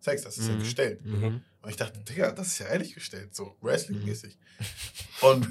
[0.00, 0.58] Sex, das ist ja Mhm.
[0.60, 1.04] gestellt.
[1.04, 1.42] Mhm.
[1.62, 4.36] Und ich dachte, Digga, das ist ja ehrlich gestellt, so Wrestling-mäßig.
[5.22, 5.48] Und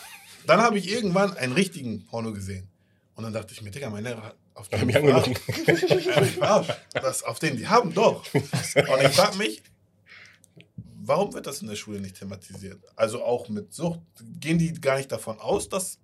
[0.46, 2.68] dann habe ich irgendwann einen richtigen Porno gesehen.
[3.14, 4.88] Und dann dachte ich mir, Digga, mein Lehrer hat auf den.
[4.88, 5.24] Ja,
[6.20, 6.72] mich verarscht.
[6.94, 8.24] Das, auf den, die haben doch.
[8.34, 9.62] Und ich frage mich,
[11.08, 12.78] warum wird das in der Schule nicht thematisiert?
[12.96, 14.00] Also auch mit Sucht.
[14.40, 15.98] Gehen die gar nicht davon aus, dass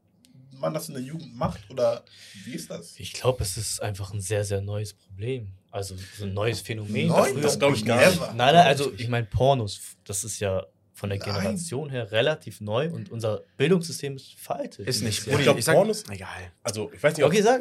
[0.59, 1.61] man das in der Jugend macht?
[1.71, 2.05] Oder
[2.45, 2.95] wie ist das?
[2.99, 5.53] Ich glaube, es ist einfach ein sehr, sehr neues Problem.
[5.71, 7.09] Also so ein neues Phänomen.
[7.09, 7.31] Neu?
[7.33, 8.21] Früher- Das glaube ich gar nicht.
[8.21, 11.27] Nein, nein, also ich meine, Pornos, das ist ja von der Nein.
[11.35, 14.87] Generation her relativ neu und unser Bildungssystem ist veraltet.
[14.87, 15.27] Ist nicht.
[15.27, 15.57] Ja.
[15.57, 16.53] Ich sag, Pornos- Egal.
[16.62, 17.61] Also, ich weiß nicht, ob, Okay, sag.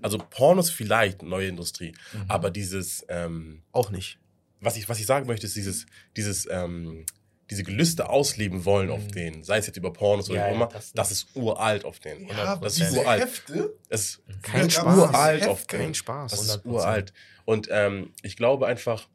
[0.00, 1.92] also Pornos vielleicht, neue Industrie.
[2.12, 2.24] Mhm.
[2.28, 4.20] Aber dieses, ähm, Auch nicht.
[4.60, 7.04] Was ich, was ich sagen möchte, ist dieses, dieses, ähm,
[7.50, 9.12] diese Gelüste ausleben wollen auf Mhm.
[9.12, 11.28] denen, sei es jetzt über Pornos oder Ja, wie auch ja, immer, das das, ist
[11.34, 12.26] uralt auf denen.
[12.28, 13.22] Ja, aber das ist uralt.
[13.22, 14.98] Hefte, Es ist Kein Spaß.
[14.98, 15.50] uralt Hefte.
[15.50, 15.82] auf denen.
[15.84, 16.30] Kein Spaß.
[16.32, 16.66] Das ist 100%.
[16.66, 17.12] uralt.
[17.46, 19.08] Und ähm, ich glaube einfach,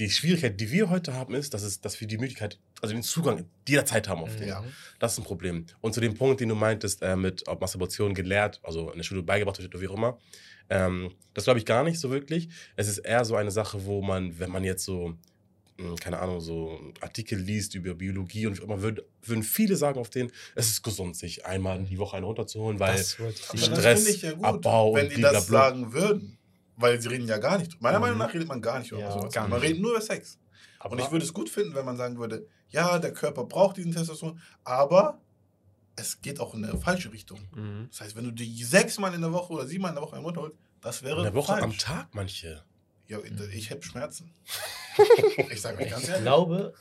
[0.00, 3.02] die Schwierigkeit, die wir heute haben, ist, dass, es, dass wir die Möglichkeit, also den
[3.02, 4.48] Zugang jederzeit haben auf den.
[4.48, 4.64] Ja.
[4.98, 5.66] Das ist ein Problem.
[5.82, 9.04] Und zu dem Punkt, den du meintest, äh, mit ob Masturbation gelehrt, also in der
[9.04, 10.18] Schule beigebracht wird oder wie auch immer,
[10.70, 12.48] ähm, das glaube ich gar nicht so wirklich.
[12.76, 15.14] Es ist eher so eine Sache, wo man, wenn man jetzt so,
[15.76, 19.76] mh, keine Ahnung, so Artikel liest über Biologie und wie auch immer, würd, würden viele
[19.76, 23.38] sagen auf denen, es ist gesund, sich einmal die Woche einen runterzuholen, weil Das wollte
[23.38, 23.70] ich Aber sagen.
[23.72, 26.38] das Stress, finde ich ja gut, Abbau wenn und die das sagen würden.
[26.80, 27.80] Weil sie reden ja gar nicht.
[27.80, 28.02] Meiner Mhm.
[28.02, 29.32] Meinung nach redet man gar nicht über Ja, sowas.
[29.34, 29.68] gar Man nicht.
[29.70, 30.38] redet nur über Sex.
[30.78, 33.76] Aber Und ich würde es gut finden, wenn man sagen würde, ja, der Körper braucht
[33.76, 35.20] diesen Testosteron, aber
[35.96, 37.40] es geht auch in eine falsche Richtung.
[37.54, 37.88] Mhm.
[37.90, 40.24] Das heißt, wenn du die sechsmal in der Woche oder siebenmal in der Woche einen
[40.24, 41.64] runterholst, das wäre in der Woche falsch.
[41.64, 42.64] am Tag manche.
[43.08, 43.18] Ja,
[43.52, 44.32] ich hätte Schmerzen.
[45.50, 46.22] ich sage euch ganz ich ehrlich.
[46.22, 46.74] glaube,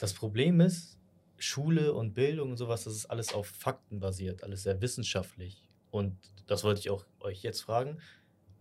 [0.00, 0.98] das Problem ist,
[1.38, 5.62] Schule und Bildung und sowas, das ist alles auf Fakten basiert, alles sehr wissenschaftlich.
[5.90, 8.00] Und das wollte ich auch euch jetzt fragen.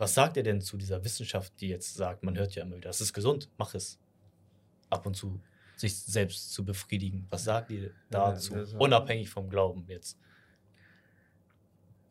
[0.04, 2.90] Was sagt ihr denn zu dieser Wissenschaft, die jetzt sagt, man hört ja immer wieder,
[2.90, 3.98] das ist gesund, mach es.
[4.90, 5.40] ab und zu
[5.78, 7.26] sich selbst zu befriedigen.
[7.30, 8.54] Was sagt ihr Ja, dazu?
[8.54, 10.18] das- Unabhängig vom Glauben jetzt.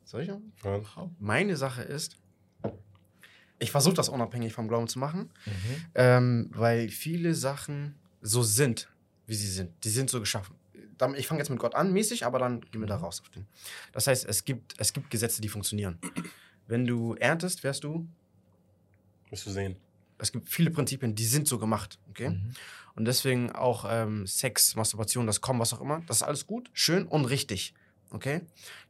[0.04, 0.40] Soll ich noch?
[0.64, 0.80] Ja.
[1.18, 2.16] Meine Sache ist,
[3.58, 5.84] ich versuche das unabhängig vom Glauben zu machen, Mhm.
[5.94, 8.88] ähm, weil viele Sachen so sind,
[9.26, 9.70] wie sie sind.
[9.84, 10.56] Die sind so geschaffen.
[11.16, 13.46] Ich fange jetzt mit Gott an, mäßig, aber dann gehen wir da raus auf den.
[13.92, 15.98] Das heißt, es gibt, es gibt Gesetze, die funktionieren.
[16.72, 18.08] Wenn du erntest, wärst du.
[19.28, 19.76] Wirst du sehen.
[20.16, 21.98] Es gibt viele Prinzipien, die sind so gemacht.
[22.08, 22.30] Okay?
[22.30, 22.54] Mhm.
[22.94, 26.70] Und deswegen auch ähm, Sex, Masturbation, das Kommen, was auch immer, das ist alles gut,
[26.72, 27.74] schön und richtig.
[28.08, 28.40] Okay?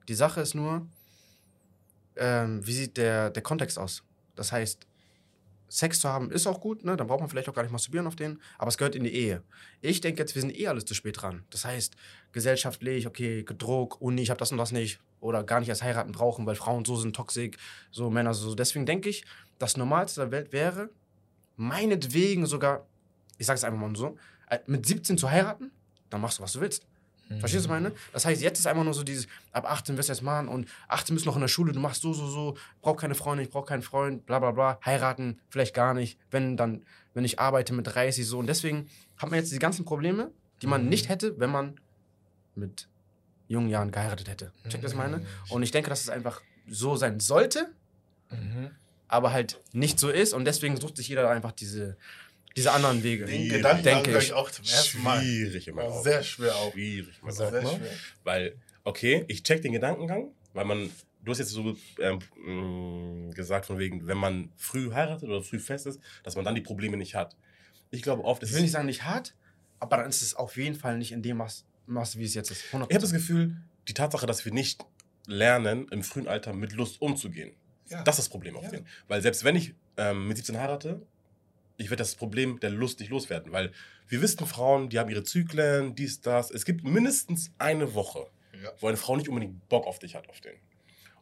[0.07, 0.87] Die Sache ist nur,
[2.15, 4.05] ähm, wie sieht der, der Kontext aus?
[4.37, 4.87] Das heißt,
[5.69, 6.97] Sex zu haben ist auch gut, ne?
[6.97, 9.13] dann braucht man vielleicht auch gar nicht masturbieren auf den, aber es gehört in die
[9.13, 9.43] Ehe.
[9.81, 11.43] Ich denke jetzt, wir sind eh alles zu spät dran.
[11.51, 11.97] Das heißt,
[12.31, 16.13] gesellschaftlich, okay, Druck, Uni, ich habe das und das nicht, oder gar nicht erst heiraten
[16.13, 17.57] brauchen, weil Frauen so sind, toxisch,
[17.91, 18.55] so Männer so.
[18.55, 19.25] Deswegen denke ich,
[19.59, 20.91] das Normalste der Welt wäre,
[21.57, 22.87] meinetwegen sogar,
[23.39, 24.17] ich sage es einfach mal so,
[24.51, 25.71] äh, mit 17 zu heiraten,
[26.11, 26.87] dann machst du, was du willst.
[27.39, 27.95] Verstehst du, was ich meine?
[28.13, 30.69] Das heißt, jetzt ist einfach nur so dieses, ab 18 wirst du jetzt machen und
[30.89, 33.51] 18 bist noch in der Schule, du machst so, so, so, brauch keine Freundin, ich
[33.51, 37.73] brauch keinen Freund, bla, bla, bla, heiraten, vielleicht gar nicht, wenn dann, wenn ich arbeite
[37.73, 38.39] mit 30, so.
[38.39, 40.89] Und deswegen hat man jetzt die ganzen Probleme, die man Mhm.
[40.91, 41.81] nicht hätte, wenn man
[42.55, 42.89] mit
[43.53, 44.53] jungen Jahren geheiratet hätte.
[44.69, 45.25] Check das meine?
[45.51, 47.69] Und ich denke, dass es einfach so sein sollte,
[48.31, 48.71] Mhm.
[49.09, 51.97] aber halt nicht so ist und deswegen sucht sich jeder einfach diese,
[52.57, 53.27] diese anderen Wege.
[53.27, 53.49] Den.
[53.49, 54.25] Gedanken Denke ich.
[54.25, 55.21] ich auch zum ersten Mal.
[55.21, 56.03] Schwierig War Augen.
[56.03, 56.73] Sehr schwer auch.
[56.73, 57.15] Schwierig.
[57.23, 57.33] Augen.
[57.33, 57.61] Sehr mal.
[57.77, 57.91] schwer.
[58.25, 60.91] Weil, okay, ich check den Gedankengang, weil man,
[61.23, 65.59] du hast jetzt so ähm, mh, gesagt, von wegen, wenn man früh heiratet oder früh
[65.59, 67.37] fest ist, dass man dann die Probleme nicht hat.
[67.91, 69.35] Ich glaube oft, Ich ist will nicht sagen, nicht hart,
[69.79, 72.51] aber dann ist es auf jeden Fall nicht in dem Maß, Maß wie es jetzt
[72.51, 72.63] ist.
[72.73, 72.87] 100%.
[72.89, 73.57] Ich habe das Gefühl,
[73.89, 74.85] die Tatsache, dass wir nicht
[75.27, 77.53] lernen, im frühen Alter mit Lust umzugehen,
[77.89, 78.03] Ja.
[78.03, 78.71] das ist das Problem auf Ja.
[78.71, 78.87] den.
[79.09, 81.03] Weil selbst wenn ich ähm, mit 17 heirate,
[81.77, 83.53] ich werde das Problem der Lust nicht loswerden.
[83.53, 83.73] Weil
[84.09, 86.51] wir wissen, Frauen, die haben ihre Zyklen, dies, das.
[86.51, 88.27] Es gibt mindestens eine Woche,
[88.63, 88.71] Ja.
[88.81, 90.55] wo eine Frau nicht unbedingt Bock auf dich hat, auf den.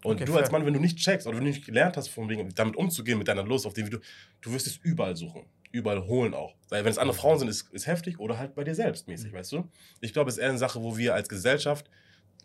[0.02, 0.42] Und Okay, du fair.
[0.42, 2.76] als Mann, wenn du nicht checkst oder wenn du nicht gelernt hast, von wegen, damit
[2.76, 3.98] umzugehen, mit deiner Lust auf den, wie du,
[4.40, 5.44] du wirst es überall suchen.
[5.72, 6.54] Überall holen auch.
[6.68, 9.32] Weil wenn es andere Frauen sind, ist, ist heftig oder halt bei dir selbst mäßig,
[9.32, 9.68] weißt du?
[10.00, 11.88] Ich glaube, es ist eher eine Sache, wo wir als Gesellschaft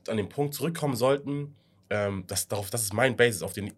[0.08, 1.56] an den Punkt zurückkommen sollten,
[1.90, 3.74] ähm, dass darauf, das ist mein Basis, auf den,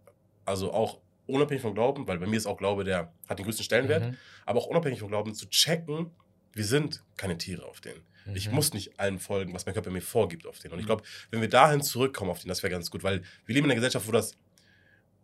[0.45, 3.63] also auch unabhängig vom Glauben, weil bei mir ist auch Glaube, der hat den größten
[3.63, 4.17] Stellenwert, Mhm.
[4.45, 6.11] aber auch unabhängig vom Glauben zu checken,
[6.53, 8.01] wir sind keine Tiere auf denen.
[8.33, 8.55] Ich Mhm.
[8.55, 10.71] muss nicht allem folgen, was mein Körper mir vorgibt auf den.
[10.73, 13.55] Und ich glaube, wenn wir dahin zurückkommen auf den, das wäre ganz gut, weil wir
[13.55, 14.33] leben in einer Gesellschaft, wo das,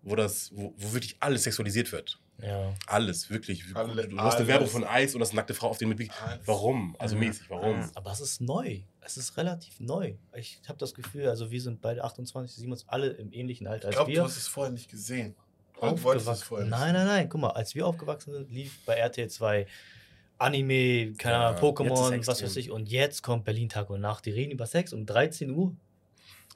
[0.02, 2.20] wo das, wo, wo wirklich alles sexualisiert wird.
[2.42, 2.74] Ja.
[2.88, 3.64] Alles, wirklich.
[3.76, 4.48] Alle- du hast eine.
[4.48, 6.00] Werbung von Eis und das nackte Frau auf den mit.
[6.22, 6.46] Alles.
[6.48, 6.96] Warum?
[7.00, 7.22] Also Ja.
[7.22, 7.90] mäßig, warum?
[7.96, 8.82] Aber es ist neu.
[9.02, 10.16] Es ist relativ neu.
[10.36, 13.86] Ich habe das Gefühl, also wir sind beide 28, 27, alle im ähnlichen Alter Ich
[13.88, 14.20] als glaube, wir.
[14.20, 15.36] du hast es vorher nicht gesehen.
[15.76, 16.08] Du wolltest es
[16.44, 16.44] aufgewachsen.
[16.46, 17.30] vorher nicht Nein, nein, nein.
[17.30, 19.68] Guck mal, als wir aufgewachsen sind, lief bei RTL 2
[20.38, 22.72] Anime, keine Ja, Ahnung, Pokémon, was weiß ich.
[22.72, 24.26] Und jetzt kommt Berlin Tag und Nacht.
[24.26, 25.76] Die reden über Sex um 13 Uhr.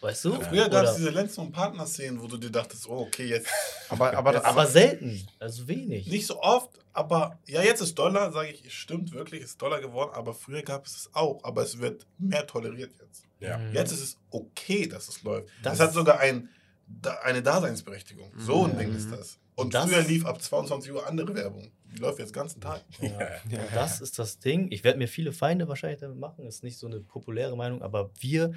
[0.02, 0.34] Weißt du?
[0.34, 3.48] Ja, Früher gab es diese Lenz- und Partner-Szenen, wo du dir dachtest, oh, okay, jetzt.
[3.90, 5.26] Aber, aber, das, aber selten.
[5.40, 6.08] Also wenig.
[6.08, 10.12] Nicht so oft, aber ja, jetzt ist Dollar, sage ich, stimmt wirklich, ist Dollar geworden,
[10.14, 13.24] aber früher gab es es auch, aber es wird mehr toleriert jetzt.
[13.40, 13.58] Ja.
[13.58, 13.74] Mhm.
[13.74, 15.48] Jetzt ist es okay, dass es läuft.
[15.64, 16.50] Das- Das, hat sogar ein,
[16.88, 18.30] da, eine Daseinsberechtigung.
[18.38, 18.78] So ein Mhm.
[18.80, 19.40] Ding ist das.
[19.56, 21.72] Und Das- früher lief ab 22 Uhr andere Werbung.
[21.96, 22.84] Die läuft jetzt den ganzen Tag.
[23.00, 23.10] Ja.
[23.50, 23.64] Ja.
[23.74, 24.68] Das ist das Ding.
[24.72, 26.46] Ich werde mir viele Feinde wahrscheinlich damit machen.
[26.46, 28.54] Ist nicht so eine populäre Meinung, aber wir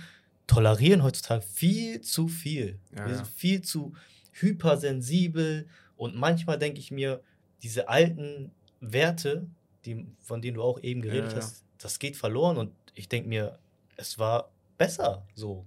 [0.51, 2.79] tolerieren heutzutage viel zu viel.
[2.97, 3.95] Ja, wir sind viel zu
[4.33, 7.23] hypersensibel und manchmal denke ich mir,
[7.63, 9.47] diese alten Werte,
[9.85, 13.29] die, von denen du auch eben geredet Ja, hast, das geht verloren und ich denke
[13.29, 13.59] mir,
[13.97, 15.65] es war besser so.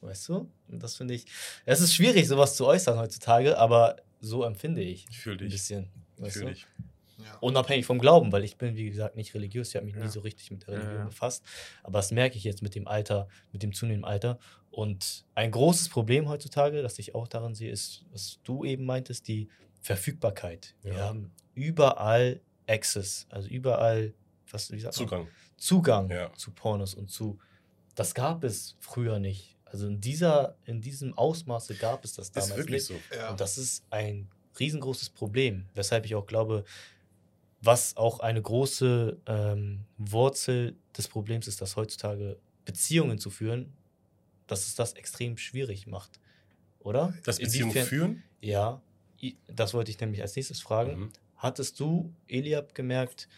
[0.00, 0.50] Weißt du?
[0.68, 1.26] Und das finde ich,
[1.64, 5.06] es ist schwierig, sowas zu äußern heutzutage, aber so empfinde ich.
[5.10, 5.52] Ich fühle Ein dich.
[5.52, 5.88] bisschen.
[6.16, 6.52] Ich Weißt fühle du?
[6.52, 6.66] dich.
[7.18, 7.36] Ja.
[7.40, 9.70] Unabhängig vom Glauben, weil ich bin, wie gesagt, nicht religiös.
[9.70, 10.02] Ich habe mich Ja.
[10.02, 11.44] nie so richtig mit der Religion befasst.
[11.82, 14.38] Aber das merke ich jetzt mit dem Alter, mit dem zunehmenden Alter.
[14.70, 19.26] Und ein großes Problem heutzutage, das ich auch daran sehe, ist, was du eben meintest,
[19.28, 19.48] die
[19.82, 20.74] Verfügbarkeit.
[20.82, 24.14] Wir haben überall Access, also überall,
[24.50, 25.06] was, wie sagt man?
[25.08, 25.28] Zugang.
[25.56, 26.32] Zugang Ja.
[26.34, 27.38] zu Pornos und zu.
[27.94, 29.56] Das gab es früher nicht.
[29.64, 33.00] Also in dieser, in diesem Ausmaße gab es das damals Ist wirklich nicht.
[33.10, 33.16] so.
[33.16, 33.30] Ja.
[33.30, 34.28] Und das ist ein
[34.60, 36.64] riesengroßes Problem, weshalb ich auch glaube,
[37.60, 43.72] was auch eine große ähm, Wurzel des Problems ist, dass heutzutage Beziehungen zu führen,
[44.46, 46.20] dass es das extrem schwierig macht.
[46.78, 47.14] Oder?
[47.24, 48.22] Das Beziehungen führen?
[48.40, 48.80] Ja,
[49.48, 50.98] das wollte ich nämlich als nächstes fragen.
[50.98, 51.12] Mhm.
[51.36, 53.28] Hattest du, Eliab, gemerkt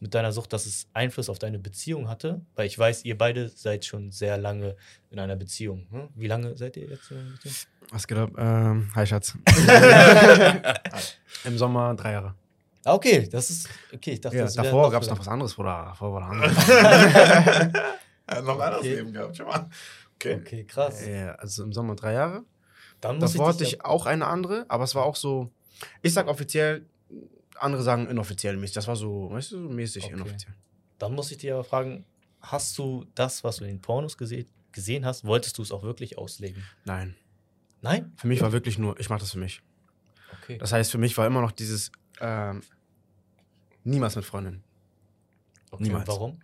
[0.00, 2.40] mit deiner Sucht, dass es Einfluss auf deine Beziehung hatte?
[2.54, 4.76] Weil ich weiß, ihr beide seid schon sehr lange
[5.10, 5.86] in einer Beziehung.
[5.90, 6.08] Hm?
[6.14, 7.54] Wie lange seid ihr jetzt in einer Beziehung?
[7.90, 8.30] was geht ab?
[8.36, 9.36] Ähm, hi, Schatz.
[11.44, 12.34] Im Sommer drei Jahre.
[12.86, 13.68] Ah, okay, das ist.
[13.92, 15.86] Okay, ich dachte, Ja, das davor gab es noch was anderes, Bruder.
[15.86, 16.68] Davor war noch anderes.
[16.68, 18.94] Er hat noch ein anderes Okay.
[18.94, 19.68] Leben gehabt, schon mal.
[20.14, 20.36] Okay.
[20.40, 21.04] Okay, krass.
[21.06, 22.44] ja, also im Sommer drei Jahre.
[23.00, 25.50] Dann muss Davor ich hatte dich ich auch eine andere, aber es war auch so,
[26.02, 26.86] ich sag offiziell,
[27.58, 28.74] andere sagen inoffiziell mäßig.
[28.74, 30.14] Das war so, weißt du, so mäßig Okay.
[30.14, 30.54] inoffiziell.
[30.98, 32.04] Dann muss ich dir aber fragen,
[32.40, 35.82] hast du das, was du in den Pornos gese gesehen hast, wolltest du es auch
[35.82, 36.62] wirklich auslegen?
[36.84, 37.16] Nein.
[37.82, 38.12] Nein?
[38.16, 39.60] Für mich war wirklich nur, ich mach das für mich.
[40.42, 40.58] Okay.
[40.58, 42.62] Das heißt, für mich war immer noch dieses, ähm,
[43.86, 44.62] niemals mit Freundin.
[45.70, 45.82] okay.
[45.84, 46.08] niemals.
[46.08, 46.38] Warum?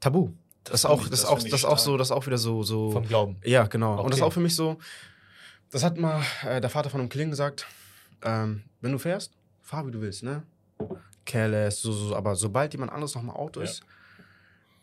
[0.00, 0.32] Tabu.
[0.64, 2.92] Das, ist auch, das, auch, das auch so, das auch wieder so, so.
[2.92, 3.36] Vom Glauben.
[3.44, 4.00] Ja, genau.
[4.00, 4.28] Und das ist Okay.
[4.28, 4.78] auch für mich so,
[5.70, 7.66] das hat mal äh, der Vater von einem Kollegen gesagt,
[8.22, 10.44] ähm, wenn du fährst, fahr wie du willst, ne?
[11.26, 12.16] Careless, so, so, so.
[12.16, 13.64] aber sobald jemand anderes noch mal Auto Ja.
[13.64, 13.82] ist,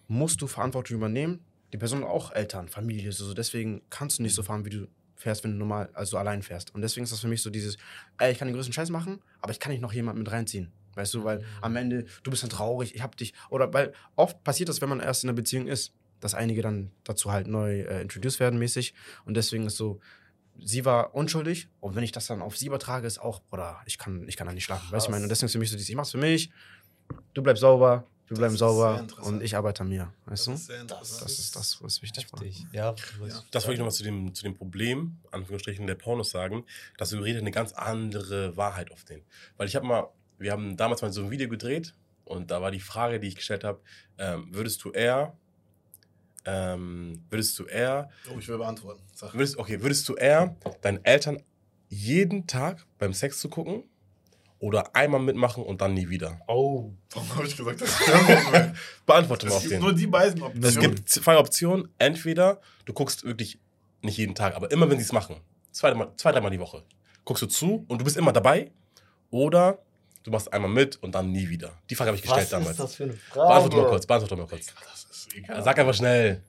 [0.07, 1.39] musst du Verantwortung übernehmen.
[1.71, 3.33] Die Person hat auch Eltern, Familie, so, so.
[3.33, 6.73] deswegen kannst du nicht so fahren, wie du fährst, wenn du normal, also allein fährst.
[6.73, 7.77] Und deswegen ist das für mich so dieses,
[8.17, 10.71] ey, ich kann den größten Scheiß machen, aber ich kann nicht noch jemanden mit reinziehen.
[10.99, 14.43] Weißt du, weil am Ende, du bist dann traurig, ich hab dich, oder weil oft
[14.43, 17.83] passiert das, wenn man erst in einer Beziehung ist, dass einige dann dazu halt neu
[17.83, 18.93] äh, introduced werden mäßig.
[19.23, 20.01] Und deswegen ist so,
[20.61, 23.97] sie war unschuldig und wenn ich das dann auf sie übertrage, ist auch, oder ich
[23.97, 24.91] kann, ich kann dann nicht schlafen.
[24.91, 26.51] Weißt du, ich meine, und deswegen ist für mich so, dieses, ich mach's für mich,
[27.33, 30.13] du bleibst sauber, wir bleiben ist sauber und ich arbeite an mir.
[30.25, 30.51] Weißt du?
[30.51, 31.21] Das ist sehr interessant.
[31.23, 32.43] Das ist das, was wichtig war.
[32.71, 32.93] Ja,
[33.25, 33.43] Ja.
[33.49, 36.63] Das wollte ich nochmal zu dem, zu dem Problem, Anführungsstrichen, der Pornos sagen,
[36.97, 39.23] dass suggeriert eine ganz andere Wahrheit auf den.
[39.57, 41.93] Weil ich habe mal, wir haben damals mal so ein Video gedreht
[42.25, 43.79] und da war die Frage, die ich gestellt habe,
[44.17, 45.35] ähm, würdest du eher,
[46.45, 49.01] ähm, würdest du eher, Oh, ich will beantworten.
[49.13, 49.33] Sag.
[49.33, 51.41] würdest, okay, würdest du eher deinen Eltern
[51.89, 53.83] jeden Tag beim Sex zu gucken
[54.59, 56.39] oder einmal mitmachen und dann nie wieder?
[56.47, 56.91] Oh.
[57.11, 58.73] Warum habe ich gesagt, beantworten will?
[59.05, 59.81] Beantworte mal Es auf gibt den.
[59.81, 60.63] nur die beiden Optionen.
[60.69, 61.89] Es gibt zwei Optionen.
[61.97, 63.59] Entweder du guckst wirklich
[64.01, 65.37] nicht jeden Tag, aber immer, wenn sie es machen.
[65.71, 66.83] Zwei, zwei, dreimal die Woche.
[67.25, 68.71] Guckst du zu und du bist immer dabei.
[69.29, 69.79] Oder
[70.29, 71.71] du machst einmal mit und dann nie wieder.
[71.89, 72.71] Die Frage habe ich gestellt Was damals.
[72.71, 73.47] ist das für eine Frage?
[73.47, 74.65] Beantworte mal kurz, beantworte mal kurz.
[74.67, 75.63] Das ist egal.
[75.63, 76.41] Sag einfach schnell.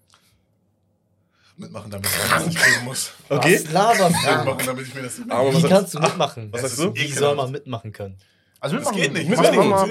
[1.57, 3.13] Mitmachen, damit ich das nicht kriegen muss.
[3.29, 3.61] Okay?
[3.65, 4.65] Was laberst Mitmachen, du?
[4.65, 6.53] damit ich mir das nicht Wie was- kannst du mitmachen?
[6.53, 6.95] Was sagst du?
[6.95, 8.17] Wie soll man mitmachen können?
[8.63, 9.27] Also Das geht nicht.
[9.29, 9.71] Nicht mitmachen,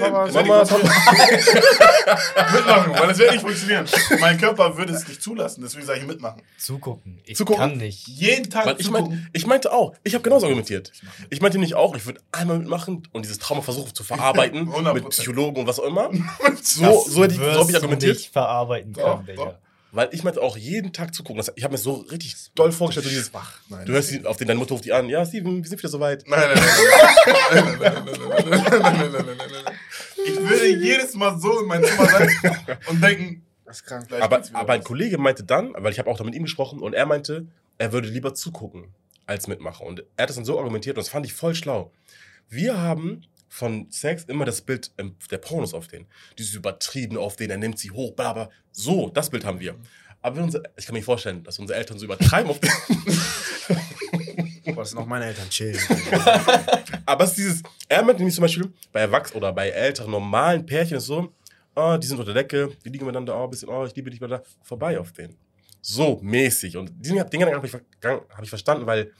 [3.08, 3.84] das wird nicht funktionieren.
[4.20, 6.40] Mein Körper würde es nicht zulassen, deswegen sage ich mitmachen.
[6.56, 7.20] Zugucken.
[7.24, 7.60] Ich Zugucken?
[7.60, 8.06] kann nicht.
[8.06, 10.92] Jeden Tag Weil ich, mein, ich meinte auch, ich habe genauso argumentiert.
[11.30, 14.94] Ich meinte nicht auch, ich würde einmal mitmachen und dieses Trauma versuchen zu verarbeiten 100%.
[14.94, 16.10] mit Psychologen und was auch immer.
[16.62, 18.16] So, so, hätte ich, so habe ich du argumentiert.
[18.16, 19.54] nicht verarbeiten können, doch.
[19.92, 21.44] Weil ich meinte auch jeden Tag zu gucken.
[21.56, 23.60] Ich habe mir so richtig doll vorgestellt, so dieses Wach.
[23.86, 25.08] Du hörst auf den, deine Mutter ruft die an.
[25.08, 26.24] Ja, Steven, wir sind wieder soweit.
[26.28, 26.64] Nein, nein,
[27.50, 27.78] nein.
[27.80, 28.04] nein, nein,
[28.40, 29.74] nein, nein, nein,
[30.26, 32.30] Ich würde jedes Mal so in mein Zimmer sein
[32.88, 34.06] und denken, das ist krank.
[34.20, 36.92] Aber, aber ein Kollege meinte dann, weil ich habe auch da mit ihm gesprochen und
[36.92, 37.46] er meinte,
[37.78, 38.94] er würde lieber zugucken
[39.26, 39.86] als mitmachen.
[39.86, 41.92] Und er hat das dann so argumentiert und das fand ich voll schlau.
[42.48, 46.06] Wir haben von Sex immer das Bild ähm, der Pornos auf den.
[46.38, 48.48] Dieses übertrieben auf den, er nimmt sie hoch, bla bla.
[48.70, 49.76] So, das Bild haben wir.
[50.22, 52.70] Aber wenn unsere, ich kann mir vorstellen, dass unsere Eltern so übertreiben auf den.
[54.74, 55.76] Boah, das sind auch meine Eltern, chill.
[57.06, 60.64] Aber es ist dieses, er meinte nämlich zum Beispiel bei Erwachsenen oder bei älteren, normalen
[60.64, 61.34] Pärchen ist so,
[61.74, 64.10] oh, die sind unter der Decke, die liegen miteinander, oh, ein bisschen, oh, ich liebe
[64.10, 65.36] dich, bla, vorbei auf den.
[65.82, 66.76] So mäßig.
[66.76, 69.10] Und diesen den Gedanken habe ich, hab ich verstanden, weil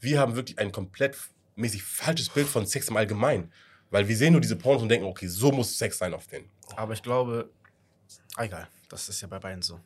[0.00, 1.16] wir haben wirklich ein komplett
[1.56, 3.50] mäßig falsches Bild von Sex im Allgemeinen.
[3.90, 6.48] Weil wir sehen nur diese Pornos und denken, okay, so muss Sex sein auf den.
[6.76, 7.50] Aber ich glaube,
[8.36, 9.80] ah, egal, das ist ja bei beiden so.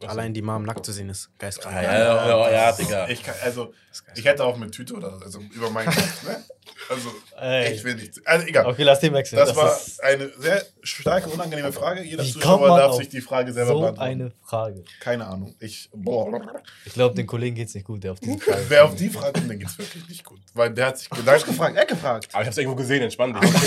[0.00, 1.74] Was Allein die Mom nackt zu sehen ist geistkrank.
[1.74, 3.08] Ja, ja, ja, ja, Digga.
[3.08, 6.44] Ich kann, also, Das ich hätte auch mit Tüte oder also über meinen Kopf, ne?
[6.88, 7.74] Also, Ey.
[7.74, 8.24] ich will nicht.
[8.24, 8.66] Also, egal.
[8.66, 9.38] Okay, lass den wechseln.
[9.38, 12.02] Das, war ist eine sehr starke, unangenehme Frage.
[12.02, 14.10] Jeder Wie kommt Zuschauer darf sich die Frage selber so beantworten.
[14.10, 14.84] eine Frage.
[15.00, 15.56] Keine Ahnung.
[15.58, 16.40] Ich, boah.
[16.84, 19.08] Ich glaube, den Kollegen geht es nicht gut, der auf diese Frage Wer auf die
[19.08, 20.40] Frage kommt, den geht's wirklich nicht gut.
[20.54, 21.76] Weil der hat sich Gedanken gefragt.
[21.76, 22.28] Er gefragt.
[22.32, 23.50] Aber ich hab's irgendwo gesehen, entspann dich.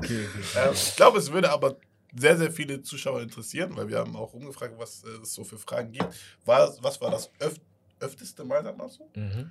[0.08, 1.76] Ähm, ich glaube, es würde aber
[2.18, 5.58] sehr, sehr viele Zuschauer interessieren, weil wir haben auch umgefragt, was äh, es so für
[5.58, 6.08] Fragen gibt.
[6.44, 7.56] War, was war das öf
[7.98, 9.50] öfteste Mal, sag mal so, Mhm.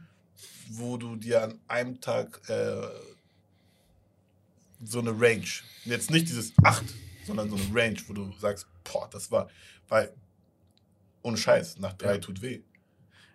[0.70, 2.88] wo du dir an einem Tag äh,
[4.84, 5.48] so eine Range,
[5.86, 6.84] jetzt nicht dieses 8,
[7.26, 9.50] sondern so eine Range, wo du sagst, boah, das war,
[9.88, 10.14] weil,
[11.24, 12.18] ohne Scheiß, nach drei Ja.
[12.20, 12.62] tut weh.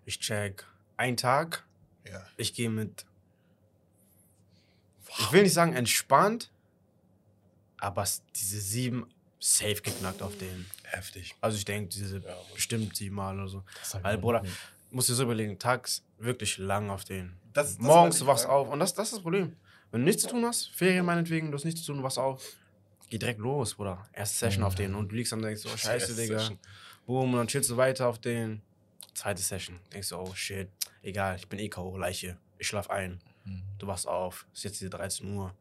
[0.05, 0.65] Ich check
[0.97, 1.67] einen Tag,
[2.07, 2.25] Ja.
[2.37, 3.05] ich gehe mit.
[5.19, 6.53] Ich will nicht sagen entspannt,
[7.79, 8.07] aber
[8.37, 10.67] diese sieben safe geknackt auf den.
[10.85, 11.35] Heftig.
[11.41, 12.37] Also ich denke, diese Ja.
[12.55, 13.65] bestimmt siebenmal oder so.
[13.83, 14.45] Ich Weil, Bruder,
[14.91, 17.37] musst dir so überlegen, tags wirklich lang auf den.
[17.53, 18.69] Das, das Morgens, du wachst auf.
[18.69, 19.57] Und das, das ist das Problem.
[19.91, 22.19] Wenn du nichts zu tun hast, Ferien meinetwegen, du hast nichts zu tun, du wachst
[22.19, 22.45] auf,
[23.09, 24.07] geh direkt los, Bruder.
[24.13, 24.95] Erste Session auf den.
[24.95, 26.39] Und du liegst dann und denkst, oh, scheiße, Erste Digga.
[26.39, 26.59] Session.
[27.07, 28.63] Boom, und dann chillst du weiter auf den.
[29.15, 29.81] Zweite Session.
[29.93, 30.69] Denkst du, oh shit,
[31.03, 32.37] egal, ich bin eh K.O., Leiche.
[32.59, 33.21] Ich schlaf ein.
[33.45, 33.63] Mhm.
[33.79, 35.53] Du wachst auf, es ist jetzt diese 13 Uhr.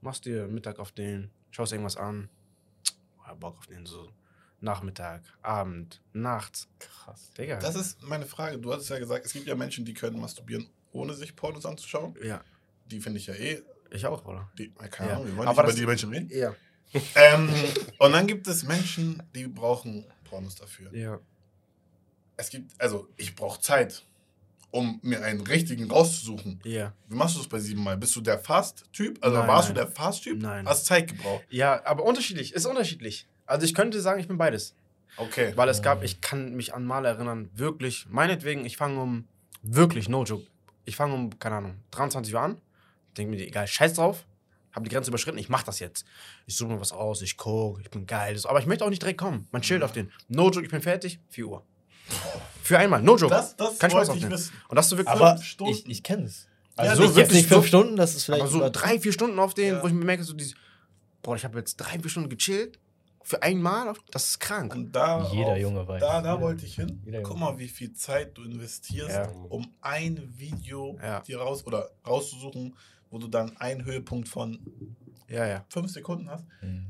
[0.00, 2.28] machst dir Mittag auf den, schaust irgendwas an,
[3.34, 4.12] Bock auf den so
[4.60, 6.68] Nachmittag, Abend, nachts.
[6.78, 7.30] Krass.
[7.36, 7.58] Digga.
[7.58, 8.58] Das ist meine Frage.
[8.58, 12.14] Du hattest ja gesagt, es gibt ja Menschen, die können masturbieren, ohne sich Pornos anzuschauen.
[12.22, 12.40] ja,
[12.86, 13.60] Die finde ich ja eh.
[13.90, 14.48] ich auch, oder?
[14.58, 15.16] Die, keine Ja.
[15.16, 16.30] Ahnung, wir wollen Aber nicht über die Menschen reden.
[16.30, 16.54] Ja.
[17.16, 17.48] Ähm,
[17.98, 20.94] und dann gibt es Menschen, die brauchen Pornos dafür.
[20.94, 21.18] Ja.
[22.36, 24.04] Es gibt, also ich brauche Zeit,
[24.72, 26.58] um mir einen richtigen rauszusuchen.
[26.64, 26.92] Ja.
[27.08, 27.96] Wie machst du das bei sieben Mal?
[27.96, 29.18] Bist du der Fast-Typ?
[29.20, 29.76] Also Nein, warst nein.
[29.76, 30.42] du der Fast-Typ?
[30.42, 30.66] Nein.
[30.66, 31.44] Hast Zeit gebraucht.
[31.50, 33.28] Ja, aber unterschiedlich, ist unterschiedlich.
[33.46, 34.74] Also ich könnte sagen, ich bin beides.
[35.18, 35.52] Okay.
[35.56, 39.28] Weil es gab, ich kann mich an Mal erinnern, wirklich, meinetwegen, ich fange um,
[39.62, 40.46] wirklich, no joke,
[40.86, 42.58] ich fange um, keine Ahnung, 23 Uhr an,
[43.18, 44.24] denke mir, egal, scheiß drauf,
[44.72, 46.06] habe die Grenze überschritten, ich mach das jetzt.
[46.46, 49.02] Ich suche mir was aus, ich gucke, ich bin geil, aber ich möchte auch nicht
[49.02, 49.46] direkt kommen.
[49.52, 50.10] Man chillt auf den.
[50.28, 51.66] No joke, ich bin fertig, 4 Uhr.
[52.62, 53.34] Für einmal, no joke.
[53.34, 54.52] Das, das Kein Spaß ich wissen.
[54.68, 55.72] Und das ist so wirklich, Aber Fünf Stunden?
[55.72, 56.46] ich, ich kenne es.
[56.78, 59.12] Ja, Also nicht so wirklich wirklich fünf Stunden, das ist vielleicht aber so drei, vier
[59.12, 59.82] Stunden auf den, Ja.
[59.82, 60.54] wo ich mir merke, so dieses,
[61.22, 62.78] boah, ich habe jetzt drei, vier Stunden gechillt,
[63.24, 64.74] für einmal, das ist krank.
[64.74, 66.00] Und da Jeder auf- Junge weiß.
[66.00, 67.02] Da, da wollte ich hin.
[67.22, 69.28] Guck mal, wie viel Zeit du investierst, Ja.
[69.48, 71.20] um ein Video Ja.
[71.20, 72.74] dir raus oder rauszusuchen,
[73.10, 74.58] wo du dann einen Höhepunkt von
[75.28, 76.44] Ja, ja, fünf Sekunden hast.
[76.62, 76.86] Mhm.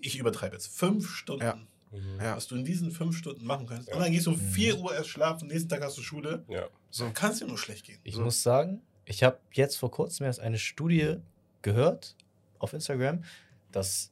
[0.00, 0.76] Ich übertreibe jetzt.
[0.76, 1.66] Fünf Stunden.
[1.92, 1.98] Ja.
[1.98, 2.20] Mhm.
[2.20, 2.36] ja.
[2.36, 3.88] Was du in diesen fünf Stunden machen kannst.
[3.88, 3.94] Ja.
[3.94, 4.50] Und dann gehst du um Mhm.
[4.50, 6.44] 4 Uhr erst schlafen, nächsten Tag hast du Schule.
[6.48, 6.68] Ja.
[6.90, 7.10] So.
[7.12, 7.98] Kann es dir nur schlecht gehen.
[8.04, 8.22] Ich So.
[8.22, 11.16] muss sagen, ich habe jetzt vor kurzem erst eine Studie
[11.62, 12.16] gehört
[12.58, 13.24] auf Instagram,
[13.72, 14.10] dass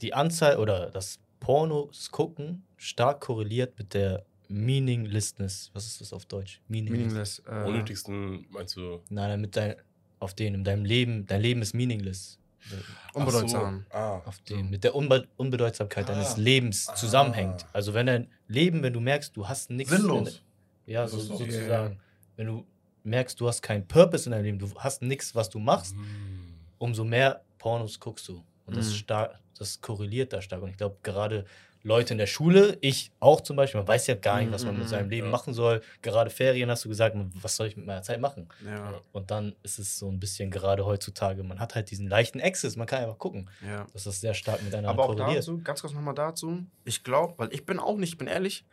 [0.00, 5.70] die Anzahl oder das Pornos gucken stark korreliert mit der Meaninglessness.
[5.72, 6.60] Was ist das auf Deutsch?
[6.68, 6.98] Meaningless.
[6.98, 7.42] meaningless.
[7.46, 9.00] Äh, Unnötigsten, meinst du?
[9.08, 9.76] Nein, nein, mit dein,
[10.20, 12.38] auf den, in deinem Leben, dein Leben ist meaningless.
[13.12, 13.84] Unbedeutsam.
[13.90, 13.96] So.
[13.96, 14.22] Ah.
[14.24, 16.12] Auf den, mit der Unbe Unbedeutsamkeit Ah.
[16.14, 16.94] deines Lebens Ah.
[16.94, 17.66] zusammenhängt.
[17.72, 19.92] Also wenn dein Leben, wenn du merkst, du hast nichts.
[19.92, 20.42] Sinnlos.
[20.86, 21.98] Ja, Das so, sozusagen.
[22.36, 22.66] Wenn du
[23.04, 26.54] merkst, du hast keinen Purpose in deinem Leben, du hast nichts, was du machst, Mhm.
[26.78, 28.42] umso mehr Pornos guckst du.
[28.66, 28.94] Und das, Mhm.
[28.94, 30.62] stark, das korreliert da stark.
[30.62, 31.44] Und ich glaube, gerade
[31.86, 34.74] Leute in der Schule, ich auch zum Beispiel, man weiß ja gar nicht, was man
[34.74, 35.30] mit Mhm, seinem Leben ja.
[35.30, 35.82] machen soll.
[36.02, 38.48] Gerade Ferien hast du gesagt, was soll ich mit meiner Zeit machen?
[38.64, 42.40] Ja, Und dann ist es so ein bisschen gerade heutzutage, man hat halt diesen leichten
[42.40, 43.50] Access, man kann einfach gucken.
[43.62, 43.86] ja.
[43.92, 46.64] Das ist sehr stark miteinander Aber auch dazu, ganz kurz nochmal dazu.
[46.86, 48.64] Ich glaube, weil ich bin auch nicht, ich bin ehrlich,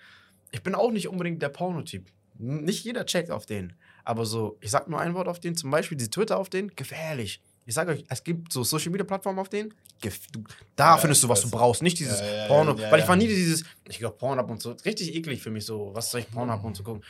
[0.52, 2.08] ich bin auch nicht unbedingt der Pornotyp.
[2.38, 3.74] Nicht jeder checkt auf den.
[4.06, 6.74] Aber so, ich sag nur ein Wort auf den, zum Beispiel die Twitter auf den,
[6.76, 7.42] gefährlich.
[7.66, 9.74] Ich sage euch, es gibt so Social Media Plattformen auf denen,
[10.76, 12.76] da Ja, findest du, was du brauchst, nicht dieses Ja, Porno.
[12.76, 15.66] ja, weil ich war nie dieses, ich glaube, Pornhub und so, richtig eklig für mich
[15.66, 17.04] so, was soll ich Pornhub und so gucken.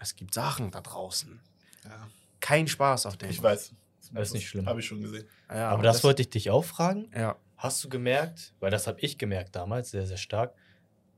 [0.00, 1.40] Es gibt Sachen da draußen.
[1.84, 2.08] Ja.
[2.40, 3.30] Kein Spaß auf den.
[3.30, 3.72] Ich weiß.
[4.12, 4.66] Das ist nicht schlimm.
[4.66, 5.26] Habe ich schon gesehen.
[5.50, 7.10] Ja, Aber das, wollte ich dich auch fragen.
[7.14, 10.54] Ja, Hast du gemerkt, weil das habe ich gemerkt damals, sehr, sehr stark,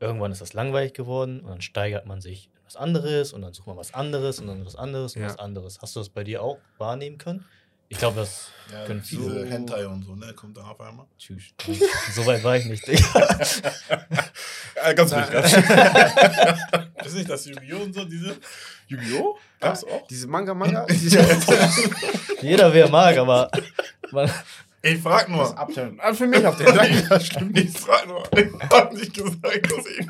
[0.00, 3.52] irgendwann ist das langweilig geworden und dann steigert man sich in was anderes und dann
[3.52, 5.28] sucht man was anderes und dann was anderes und Ja.
[5.28, 5.78] was anderes.
[5.82, 7.44] Hast du das bei dir auch wahrnehmen können?
[7.92, 9.46] Ich glaube, das Ja, können diese viele.
[9.50, 10.32] Hentai und so, ne?
[10.34, 11.06] Kommt da auf einmal.
[11.18, 11.42] Tschüss.
[12.14, 13.38] so weit war ich nicht, Digga.
[14.82, 15.30] Ah, ganz ruhig.
[15.30, 15.52] Ganz
[17.04, 17.82] Ist nicht das Yu-Gi-Oh!
[17.82, 18.36] und so, diese?
[18.88, 19.36] Yu-Gi-Oh?
[19.60, 20.06] Gab's auch?
[20.08, 20.86] diese Manga-Manga,
[22.40, 23.50] Jeder wäre mag, aber
[24.12, 24.30] man,
[24.80, 25.42] Ich frag nur.
[25.42, 25.98] das Abturn.
[26.00, 26.66] Ah, Für mich auf den.
[26.66, 27.58] Danke, das stimmt.
[27.58, 28.22] Ich frag nur.
[28.34, 30.06] Ich hab nicht gesagt, dass ich.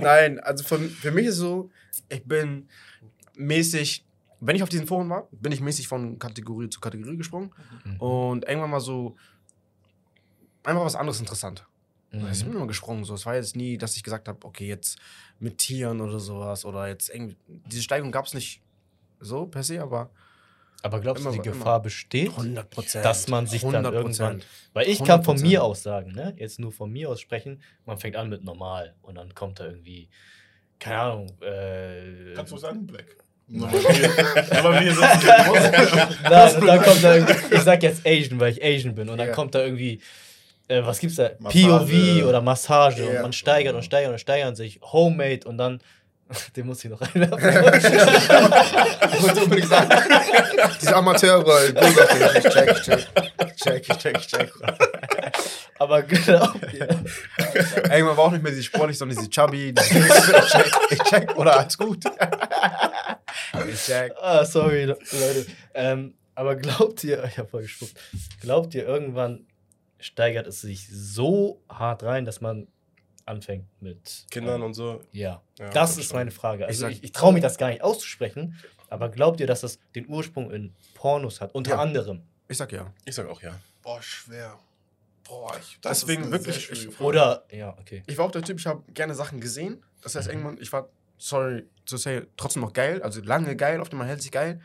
[0.00, 1.70] Nein, also für, für mich ist so,
[2.08, 2.68] ich bin
[3.36, 4.04] mäßig,
[4.40, 7.52] wenn ich auf diesen Foren war, bin ich mäßig von Kategorie zu Kategorie gesprungen
[7.84, 7.96] Mhm.
[8.00, 9.16] und irgendwann mal so
[10.64, 11.64] einfach was anderes interessant.
[12.12, 12.28] Mhm.
[12.32, 13.14] Ich bin immer gesprungen, so.
[13.14, 14.98] Es war jetzt nie, dass ich gesagt habe, okay, jetzt
[15.38, 18.62] mit Tieren oder sowas oder jetzt irgendwie, diese Steigung gab es nicht
[19.20, 20.10] so per se, aber
[20.82, 21.56] aber glaubst du, Immer- die immer.
[21.58, 22.30] Gefahr besteht?
[22.36, 23.04] 100 Prozent.
[23.04, 25.42] Dass man sich dann irgendwann- Weil ich kann von 100%.
[25.42, 26.34] mir aus sagen, ne?
[26.38, 29.66] Jetzt nur von mir aus sprechen, man fängt an mit normal und dann kommt da
[29.66, 30.08] irgendwie,
[30.78, 33.16] keine Ahnung, äh, Kannst du sagen, Black?
[33.48, 35.00] Aber wir, aber wir sind
[36.28, 39.08] Nein, und dann kommt da ich sag jetzt Asian, weil ich Asian bin.
[39.08, 39.34] Und dann Ja.
[39.34, 40.00] kommt da irgendwie,
[40.66, 41.30] äh, was gibt's da?
[41.38, 41.64] Massage.
[41.68, 43.06] POV oder Massage.
[43.06, 43.22] Und Ja.
[43.22, 44.80] man steigert und steigert und steigert sich.
[44.82, 45.80] Homemade und dann,
[46.56, 47.38] den muss ich noch einwerfen.
[49.16, 49.88] Ich wollte unbedingt sagen,
[50.82, 51.76] diese auf den.
[52.36, 53.06] Ich check, ich check.
[53.46, 54.52] Ich check, ich check, ich check.
[55.78, 56.48] Aber genau.
[57.90, 59.72] Irgendwann war auch nicht mehr diese sportlich, sondern diese chubby.
[59.72, 62.02] Diese ich check, ich check, oder alles gut.
[63.68, 65.46] Ich ah, sorry, Le- Leute.
[65.74, 67.94] Ähm, aber glaubt ihr, ich hab voll gespuckt,
[68.40, 69.46] glaubt ihr, irgendwann
[69.98, 72.66] steigert es sich so hart rein, dass man
[73.24, 75.02] anfängt mit Kindern und so.
[75.12, 76.18] Ja, Ja, das ist schon.
[76.18, 76.66] meine Frage.
[76.66, 78.58] Also sag- ich, ich traue mich das gar nicht auszusprechen,
[78.88, 81.54] aber glaubt ihr, dass das den Ursprung in Pornos hat?
[81.54, 81.78] Unter Ja.
[81.80, 82.22] anderem.
[82.48, 82.92] Ich sag ja.
[83.04, 83.58] Ich sag auch ja.
[83.82, 84.58] Boah, schwer.
[85.26, 87.00] Boah, ich, Deswegen eine wirklich, ich-.
[87.00, 88.04] Oder, ja, okay.
[88.06, 89.82] Ich war auch der Typ, ich habe gerne Sachen gesehen.
[90.02, 90.32] Das heißt, Mhm.
[90.34, 90.88] irgendwann, ich war,
[91.18, 93.02] sorry to say, trotzdem noch geil.
[93.02, 94.60] Also lange geil, auf dem man hält sich geil.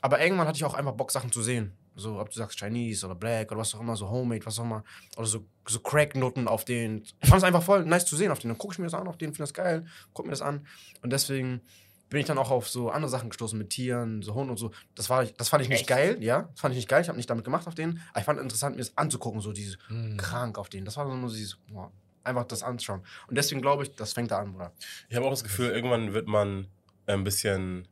[0.00, 1.72] Aber irgendwann hatte ich auch einfach Bock, Sachen zu sehen.
[1.96, 4.64] So, ob du sagst Chinese oder Black oder was auch immer, so Homemade, was auch
[4.64, 4.84] immer.
[5.16, 7.02] Oder so, so Crack-Noten auf den.
[7.20, 8.50] Ich fand es einfach voll nice zu sehen auf den.
[8.50, 10.64] Dann gucke ich mir das an, auf den finde das geil, guck mir das an.
[11.02, 11.60] Und deswegen
[12.08, 14.70] bin ich dann auch auf so andere Sachen gestoßen mit Tieren, so Hunden und so.
[14.94, 15.88] Das, war, das fand ich nicht Echt?
[15.88, 16.42] geil, ja.
[16.52, 17.02] Das fand ich nicht geil.
[17.02, 18.00] Ich habe nicht damit gemacht auf denen.
[18.10, 20.16] Aber ich fand interessant, mir das anzugucken, so dieses Hm.
[20.16, 20.84] krank auf denen.
[20.84, 21.90] Das war so nur dieses, boah,
[22.28, 23.02] einfach das anschauen.
[23.26, 24.72] Und deswegen glaube ich, das fängt da an, Bruder.
[25.08, 26.68] Ich habe auch das Gefühl, irgendwann wird man
[27.06, 27.88] ein bisschen,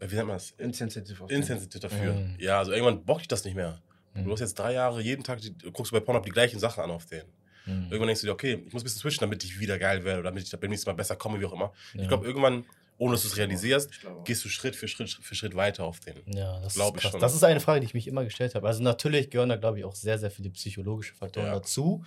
[0.00, 0.52] äh, wie nennt man das?
[0.58, 1.22] Insensitiv.
[1.28, 2.14] Insensitiv dafür.
[2.14, 2.36] Mhm.
[2.38, 3.80] Ja, also irgendwann bockt dich das nicht mehr.
[4.14, 4.24] Mhm.
[4.24, 6.82] Du hast jetzt drei Jahre, jeden Tag die, guckst du bei Pornhub die gleichen Sachen
[6.84, 7.28] an auf denen.
[7.64, 7.84] Hm.
[7.84, 10.20] Irgendwann denkst du dir, okay, ich muss ein bisschen switchen, damit ich wieder geil werde
[10.20, 11.72] oder damit ich beim nächsten Mal besser komme, wie auch immer.
[11.94, 12.02] Ja.
[12.02, 12.66] Ich glaube, irgendwann,
[12.98, 15.84] ohne dass du es realisierst, Ich glaube gehst du Schritt für Schritt für Schritt weiter
[15.84, 16.14] auf den.
[16.26, 17.20] Ja, das Glaub ist ich schon.
[17.20, 18.66] Das ist eine Frage, die ich mich immer gestellt habe.
[18.66, 21.54] Also natürlich gehören da, glaube ich, auch sehr, sehr viele psychologische Faktoren Ja.
[21.54, 22.04] dazu.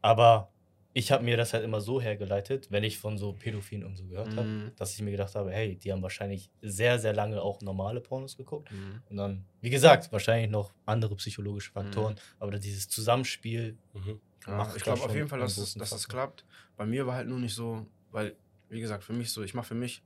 [0.00, 0.50] Aber
[0.96, 4.06] ich habe mir das halt immer so hergeleitet, wenn ich von so Pädophilen und so
[4.06, 4.72] gehört habe, Mhm.
[4.76, 8.36] dass ich mir gedacht habe, hey, die haben wahrscheinlich sehr, sehr lange auch normale Pornos
[8.36, 8.70] geguckt.
[8.70, 9.02] Mhm.
[9.10, 12.14] Und dann, wie gesagt, wahrscheinlich noch andere psychologische Faktoren.
[12.14, 12.18] Mhm.
[12.38, 14.20] Aber dieses Zusammenspiel, Mhm.
[14.46, 16.44] Ja, macht ich glaube auf jeden Fall, dass, es, dass es klappt.
[16.76, 18.36] Bei mir war halt nur nicht so, weil,
[18.68, 20.02] wie gesagt, für mich so, ich mache für mich,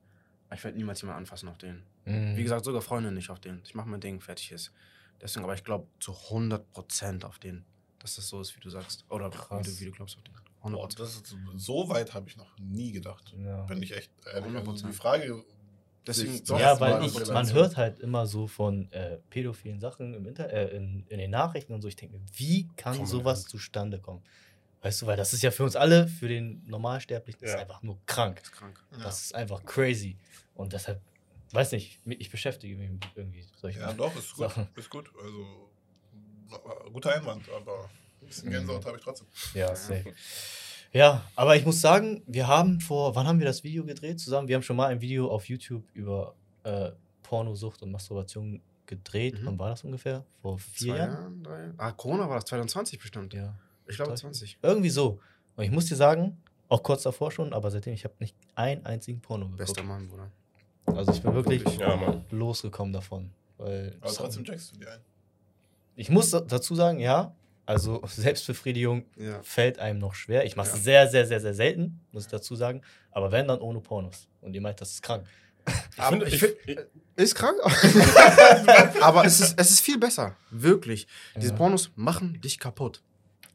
[0.54, 1.82] ich werde niemals jemand anfassen auf den.
[2.04, 2.36] Mhm.
[2.36, 3.60] Wie gesagt, sogar Freunde nicht auf den.
[3.64, 4.72] Ich mache mein Ding, fertig ist.
[5.20, 7.64] Deswegen, aber ich glaube zu 100% auf den,
[7.98, 9.04] dass das so ist, wie du sagst.
[9.10, 10.34] Oder wie du, wie du glaubst auf den.
[10.62, 10.98] Boah, 100%.
[10.98, 13.34] das ist, so weit habe ich noch nie gedacht.
[13.38, 13.62] Ja.
[13.62, 14.54] Bin ich echt ehrlich.
[14.56, 14.86] Also 100%.
[14.88, 15.44] die Frage.
[16.06, 20.26] Deswegen, ja, das weil ich, man hört halt immer so von äh, pädophilen Sachen im
[20.26, 21.88] Inter äh, in, in den Nachrichten und so.
[21.88, 23.48] Ich denke mir, wie kann Komm, sowas ja.
[23.50, 24.22] zustande kommen?
[24.80, 27.60] Weißt du, weil das ist ja für uns alle, für den Normalsterblichen, das ist Ja.
[27.62, 28.40] einfach nur krank.
[28.42, 28.82] ist krank.
[28.92, 28.98] Ja.
[29.02, 30.16] Das ist einfach crazy.
[30.54, 31.02] Und deshalb,
[31.52, 34.48] weiß nicht, ich beschäftige mich mit irgendwie solche Ja, doch, ist gut.
[34.48, 34.68] Sachen.
[34.76, 35.10] Ist gut.
[35.22, 35.68] Also,
[36.92, 37.90] guter Einwand, aber
[38.28, 38.50] bisschen.
[38.50, 39.26] Gänsehaut habe ich trotzdem.
[39.54, 40.12] Ja, safe.
[40.92, 44.48] Ja, aber ich muss sagen, wir haben vor, wann haben wir das Video gedreht zusammen?
[44.48, 46.90] Wir haben schon mal ein Video auf YouTube über äh,
[47.22, 49.38] Pornosucht und Masturbation gedreht.
[49.40, 49.46] Mhm.
[49.46, 50.24] Wann war das ungefähr?
[50.40, 51.10] Vor vier Zwei Jahren?
[51.12, 51.70] Jahren, drei?
[51.76, 53.34] Ah, Corona war das 2020 bestimmt.
[53.34, 53.54] Ja.
[53.86, 54.58] Ich glaube Drei- 20.
[54.62, 55.20] Irgendwie so.
[55.56, 58.86] Und ich muss dir sagen, auch kurz davor schon, aber seitdem, ich habe nicht einen
[58.86, 59.58] einzigen Porno geguckt.
[59.66, 60.30] Bester Mann, Bruder.
[60.86, 63.30] Also ich bin wirklich Ja, losgekommen davon.
[63.58, 65.00] Weil Aber trotzdem checkst du die ein.
[65.96, 67.34] ich muss dazu sagen, ja,
[67.68, 69.42] also Selbstbefriedigung Ja.
[69.42, 70.44] fällt einem noch schwer.
[70.44, 70.80] Ich mache es Ja.
[70.80, 72.82] sehr, sehr, sehr, sehr selten, muss ich dazu sagen.
[73.10, 74.26] Aber wenn, dann ohne Pornos.
[74.40, 75.24] Und ihr meint, das ist krank.
[75.98, 76.78] Aber finde- ich ich- find, ich-
[77.16, 77.58] ist krank,
[79.00, 80.36] aber es ist, es ist viel besser.
[80.50, 81.06] Wirklich.
[81.36, 81.56] Diese Ja.
[81.56, 83.02] Pornos machen dich kaputt.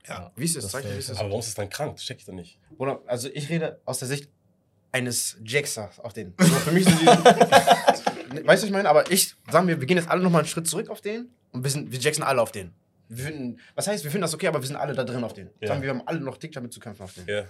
[0.08, 0.32] Ja.
[0.36, 0.64] Wie ist es?
[0.64, 1.00] Das Zeig wie safe.
[1.00, 1.18] es ist.
[1.18, 1.96] Aber warum ist es dann krank?
[1.96, 2.60] Das check ich dann nicht.
[2.78, 4.30] Oder, also ich rede aus der Sicht
[4.92, 6.34] eines Jacksers auf den.
[6.38, 7.06] So, für mich sind die.
[7.08, 8.90] weißt du, was ich meine?
[8.90, 11.64] Aber ich, sagen wir, wir gehen jetzt alle nochmal einen Schritt zurück auf den und
[11.64, 12.74] wir, sind, wir jacksen alle auf den.
[13.18, 15.34] Wir finden, was heißt, wir finden das okay, aber wir sind alle da drin auf
[15.34, 15.50] den.
[15.60, 15.70] Ja.
[15.70, 17.28] Sagen wir, wir haben alle noch dick damit zu kämpfen auf den.
[17.28, 17.46] Ja.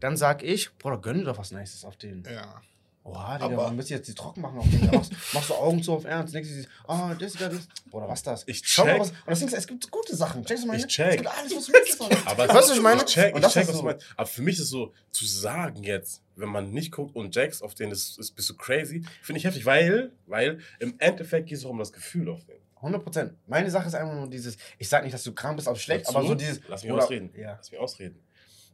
[0.00, 2.22] Dann sag ich, Bruder, gönn dir doch was Nices auf den.
[2.24, 2.60] Ja.
[3.08, 4.84] Oha, Digga, müsst ihr jetzt die trocken machen auf den?
[4.90, 7.68] Machst, machst du Augen zu auf Ernst, denkst du, oh, das ist das.
[7.90, 8.44] Bruder, was ist das?
[8.46, 9.00] Ich Schau mal, check.
[9.00, 9.10] was.
[9.10, 10.44] Und das Ding ist, es gibt gute Sachen.
[10.44, 10.80] Checkst du meine?
[10.80, 11.10] Ich check.
[11.10, 12.00] Es gibt alles, was du willst.
[12.26, 13.00] Aber weißt du, was ich meine?
[13.00, 13.82] Ich check, Und ich check ist was so.
[13.82, 14.06] du meinst.
[14.16, 17.62] Aber für mich ist es so, zu sagen jetzt, wenn man nicht guckt und Jacks
[17.62, 21.58] auf den ist, ist bist du crazy, finde ich heftig, weil, weil im Endeffekt geht
[21.58, 22.58] es auch um das Gefühl auf den.
[22.78, 23.34] 100 Prozent.
[23.46, 26.08] Meine Sache ist einfach nur dieses, ich sag nicht, dass du krank bist, aber schlecht,
[26.08, 26.60] aber so dieses.
[26.68, 27.30] Lass mich oder- ausreden.
[27.36, 27.54] Ja.
[27.56, 28.18] Lass mich ausreden.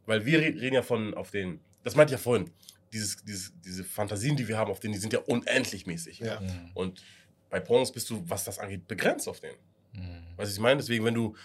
[0.05, 2.51] Weil wir re- reden ja von auf den, das meinte ich ja vorhin,
[2.93, 6.19] dieses, dieses, diese Fantasien, die wir haben auf denen, die sind ja unendlich mäßig.
[6.19, 6.39] Ja.
[6.39, 6.71] Mhm.
[6.75, 7.03] Und
[7.49, 9.55] bei Pornos bist du, was das angeht, begrenzt auf den.
[9.93, 9.99] Mhm.
[9.99, 10.77] Weißt du, was ich meine?
[10.77, 11.35] Deswegen, wenn du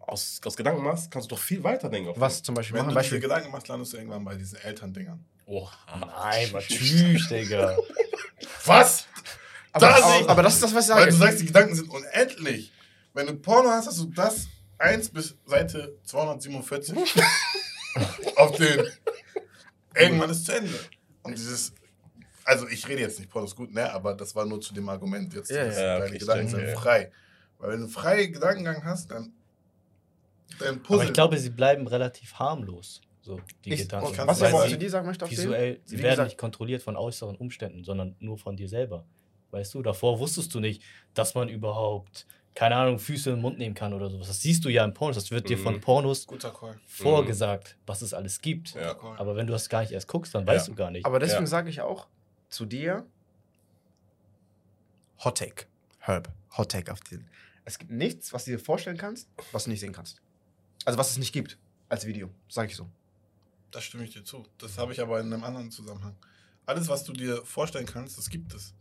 [0.00, 2.10] aus, aus Gedanken machst, kannst du doch viel weiter denken.
[2.10, 2.90] Auf Was zum Beispiel Wenn machen?
[2.90, 3.20] du Beispiel.
[3.20, 5.24] Gedanken machst, landest du irgendwann bei diesen Elterndingern.
[5.46, 5.68] Oh,
[5.98, 7.76] Nein, tschüss, Digga.
[8.66, 9.06] Was?
[9.72, 11.10] Aber, Das aber, ist- aber das ist das, was ich Weil sage.
[11.12, 12.72] du sagst, die Gedanken sind unendlich.
[13.14, 14.46] Wenn du Porno hast, hast du das
[14.78, 16.96] 1 bis Seite 247
[18.36, 18.86] auf den.
[19.94, 20.72] Irgendwann ist zu Ende.
[21.22, 21.72] Und dieses.
[22.44, 23.92] Also ich rede jetzt nicht, Porno ist gut, ne?
[23.92, 25.50] Aber das war nur zu dem Argument jetzt.
[25.50, 27.10] Ja, ja, deine Gedanken sind frei.
[27.58, 29.32] Weil wenn du freie Gedankengang hast, dann.
[30.58, 31.06] Dein Aber Puzzle.
[31.06, 33.00] ich glaube, sie bleiben relativ harmlos.
[33.20, 34.16] So, die Ich- Gedanken.
[34.26, 36.82] Was ich Weil aber sie zu dir sagen möchte visuell, sie werden gesagt- nicht kontrolliert
[36.82, 39.04] von äußeren Umständen, sondern nur von dir selber.
[39.50, 40.82] Weißt du, davor wusstest du nicht,
[41.14, 44.26] dass man überhaupt, keine Ahnung, Füße im Mund nehmen kann oder sowas.
[44.28, 45.16] Das siehst du ja in Pornos.
[45.16, 45.80] Das wird dir von Mhm.
[45.80, 46.78] Pornos Guter Call.
[46.86, 48.74] vorgesagt, was es alles gibt.
[48.74, 48.98] Ja.
[49.18, 50.72] Aber wenn du das gar nicht erst guckst, dann weißt Ja.
[50.74, 51.06] du gar nicht.
[51.06, 51.46] Aber deswegen Ja.
[51.46, 52.08] sage ich auch
[52.50, 53.06] zu dir:
[55.24, 55.66] Hot Take.
[56.00, 56.28] Herb.
[56.56, 57.28] Hot Take auf den.
[57.64, 60.20] Es gibt nichts, was du dir vorstellen kannst, was du nicht sehen kannst.
[60.84, 62.30] Also, was es nicht gibt als Video.
[62.48, 62.88] Sag ich so.
[63.70, 64.46] Das stimme ich dir zu.
[64.58, 66.16] Das habe ich aber in einem anderen Zusammenhang.
[66.64, 68.74] Alles, was du dir vorstellen kannst, das gibt es.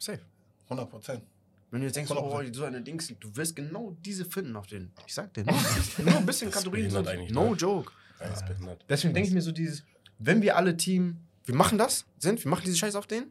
[0.00, 0.20] Safe.
[0.64, 1.22] 100 Prozent.
[1.70, 2.16] Wenn du jetzt denkst, 100%.
[2.18, 4.90] oh, so eine Dings, du wirst genau diese finden auf den.
[5.06, 5.54] Ich sag dir, nur,
[6.04, 6.90] nur ein bisschen Kategorien.
[6.90, 7.30] sind.
[7.30, 7.56] No ne?
[7.56, 7.92] joke.
[8.18, 8.76] Ja.
[8.88, 9.84] Deswegen denke ich mir so dieses,
[10.18, 13.24] wenn wir alle Team, wir machen das, sind, wir machen diese Scheiße auf den,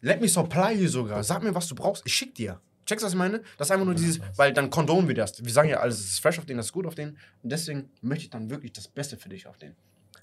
[0.00, 1.22] let me supply you sogar.
[1.24, 2.04] Sag mir, was du brauchst.
[2.04, 2.60] Ich schick dir.
[2.84, 3.40] Checkst du, was ich meine?
[3.58, 5.44] Das ist einfach nur dieses, weil dann kondomen wir das.
[5.44, 7.16] Wir sagen ja, alles ist fresh auf den, das ist gut auf den.
[7.42, 9.74] Und deswegen möchte ich dann wirklich das Beste für dich auf den.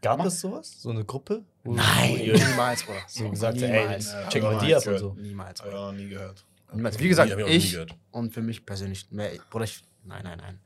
[0.04, 0.82] Gab Mach- es sowas?
[0.82, 1.43] So eine Gruppe?
[1.64, 2.99] Wo- Nein, niemals, Bruder.
[3.08, 4.14] so gesagt ey, Niemals.
[4.14, 5.14] jetzt check mal die ab und so.
[5.16, 5.86] Niemals, ich Bruder.
[5.88, 6.45] noch nie gehört.
[6.74, 6.99] Niemals.
[6.99, 7.95] Wie gesagt, ich ich gehört.
[8.12, 10.60] und für mich persönlich, mehr, Bruder, ich, nein, nein, nein.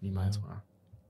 [0.00, 0.42] Niemals, Ja.
[0.42, 0.62] Bruder.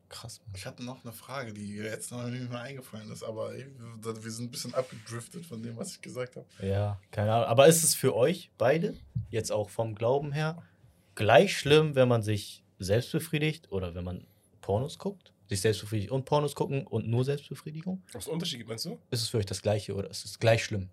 [0.09, 0.41] Krass.
[0.47, 0.55] Mann.
[0.57, 3.67] Ich hatte noch eine Frage, die jetzt noch nicht mehr eingefallen ist, aber ey,
[4.01, 6.47] wir wir sind ein bisschen abgedriftet von dem, was ich gesagt habe.
[6.63, 7.47] Ja, keine Ahnung.
[7.49, 8.95] Aber ist es für euch beide,
[9.31, 10.63] jetzt auch vom Glauben her,
[11.17, 14.27] gleich schlimm, wenn man sich selbst befriedigt oder wenn man
[14.61, 15.33] Pornos guckt?
[15.49, 18.03] Sich selbst befriedigt und Pornos gucken und nur Selbstbefriedigung?
[18.15, 18.99] Einen Unterschied gibt, meinst du?
[19.11, 20.89] Ist es für euch das Gleiche oder ist es gleich schlimm?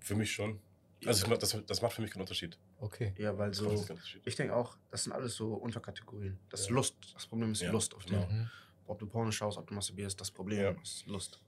[0.00, 0.58] Für mich schon.
[1.06, 2.56] Also das, das macht für mich keinen Unterschied.
[2.80, 3.12] Okay.
[3.18, 3.86] Ja, weil so,
[4.24, 6.38] ich denke auch, das sind alles so Unterkategorien.
[6.50, 6.74] Das ist Ja.
[6.74, 6.94] Lust.
[7.14, 8.26] Das Problem ist Ja, Lust auf genau.
[8.26, 8.48] Mhm.
[8.86, 10.70] Ob du Porno schaust, ob du masturbierst, das Problem Ja.
[10.82, 11.40] ist Lust.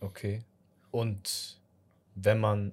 [0.00, 0.44] Okay.
[0.90, 1.58] Und
[2.14, 2.72] wenn man,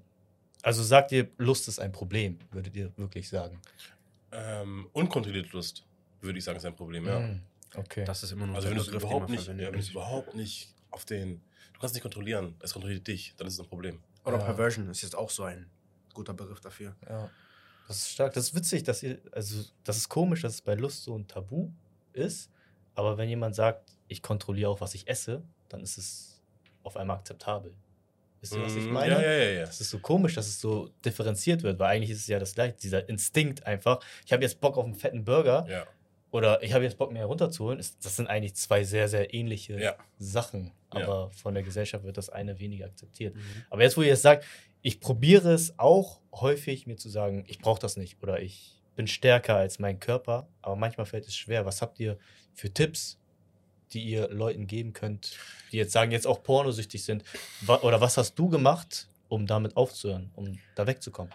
[0.61, 3.59] also sagt ihr, Lust ist ein Problem, würdet ihr wirklich sagen?
[4.31, 5.85] Ähm, unkontrollierte Lust,
[6.21, 7.19] würde ich sagen, ist ein Problem, ja.
[7.19, 7.41] Mhm.
[7.77, 8.05] Okay.
[8.05, 10.35] Das ist immer nur Also wenn du es überhaupt nicht, ja, wenn du es überhaupt
[10.35, 11.41] nicht auf den,
[11.73, 13.99] du kannst nicht kontrollieren, es kontrolliert dich, dann ist es ein Problem.
[14.23, 14.43] Oder Ja.
[14.45, 15.69] Perversion ist jetzt auch so ein
[16.13, 16.95] guter Begriff dafür.
[17.07, 17.29] Ja.
[17.87, 18.33] Das ist stark.
[18.33, 21.27] Das ist witzig, dass ihr, also das ist komisch, dass es bei Lust so ein
[21.27, 21.69] Tabu
[22.13, 22.49] ist.
[22.95, 26.41] Aber wenn jemand sagt, ich kontrolliere auch, was ich esse, dann ist es
[26.83, 27.73] auf einmal akzeptabel.
[28.41, 29.13] Wisst ihr, was ich Mm, meine?
[29.15, 29.65] Ja, ja, ja, ja.
[29.65, 32.53] Das ist so komisch, dass es so differenziert wird, weil eigentlich ist es ja das
[32.55, 33.99] gleiche, dieser Instinkt einfach.
[34.25, 35.85] Ich habe jetzt Bock auf einen fetten Burger ja.
[36.35, 37.79] Oder ich habe jetzt Bock, mehr runterzuholen.
[37.79, 39.95] Ist- Das sind eigentlich zwei sehr, sehr ähnliche Ja.
[40.19, 40.71] Sachen.
[40.93, 41.03] Ja.
[41.03, 43.35] Aber von der Gesellschaft wird das eine weniger akzeptiert.
[43.35, 43.41] Mhm.
[43.69, 44.45] Aber jetzt, wo ihr es sagt,
[44.81, 49.07] ich probiere es auch häufig, mir zu sagen, ich brauche das nicht oder ich bin
[49.07, 51.65] stärker als mein Körper, aber manchmal fällt es schwer.
[51.65, 52.17] Was habt ihr
[52.53, 53.17] für Tipps,
[53.93, 55.37] die ihr Leuten geben könnt,
[55.71, 57.23] die jetzt sagen, jetzt auch pornosüchtig sind?
[57.81, 61.33] Oder was hast du gemacht, um damit aufzuhören, um da wegzukommen?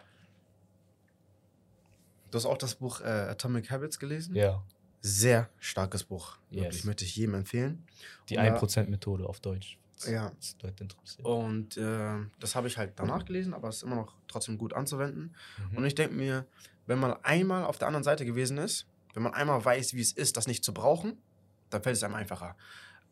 [2.30, 4.36] Du hast auch das Buch äh, Atomic Habits gelesen?
[4.36, 4.62] Ja,
[5.02, 6.36] Sehr starkes Buch.
[6.50, 6.64] Yes.
[6.64, 7.84] Wirklich, möchte ich jedem empfehlen.
[8.28, 9.78] die Und da- 1%-Methode auf Deutsch.
[10.06, 10.32] Ja.
[11.22, 14.72] Und äh, das habe ich halt danach gelesen, aber es ist immer noch trotzdem gut
[14.72, 15.34] anzuwenden.
[15.70, 15.76] Mhm.
[15.78, 16.46] Und ich denke mir,
[16.86, 20.12] wenn man einmal auf der anderen Seite gewesen ist, wenn man einmal weiß, wie es
[20.12, 21.18] ist, das nicht zu brauchen,
[21.68, 22.56] dann fällt es einem einfacher.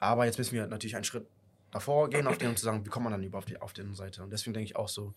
[0.01, 1.27] Aber jetzt müssen wir natürlich einen Schritt
[1.71, 3.73] davor gehen, auf den und zu sagen, wie kommt man dann über auf die, auf
[3.73, 4.23] die andere Seite?
[4.23, 5.13] Und deswegen denke ich auch so,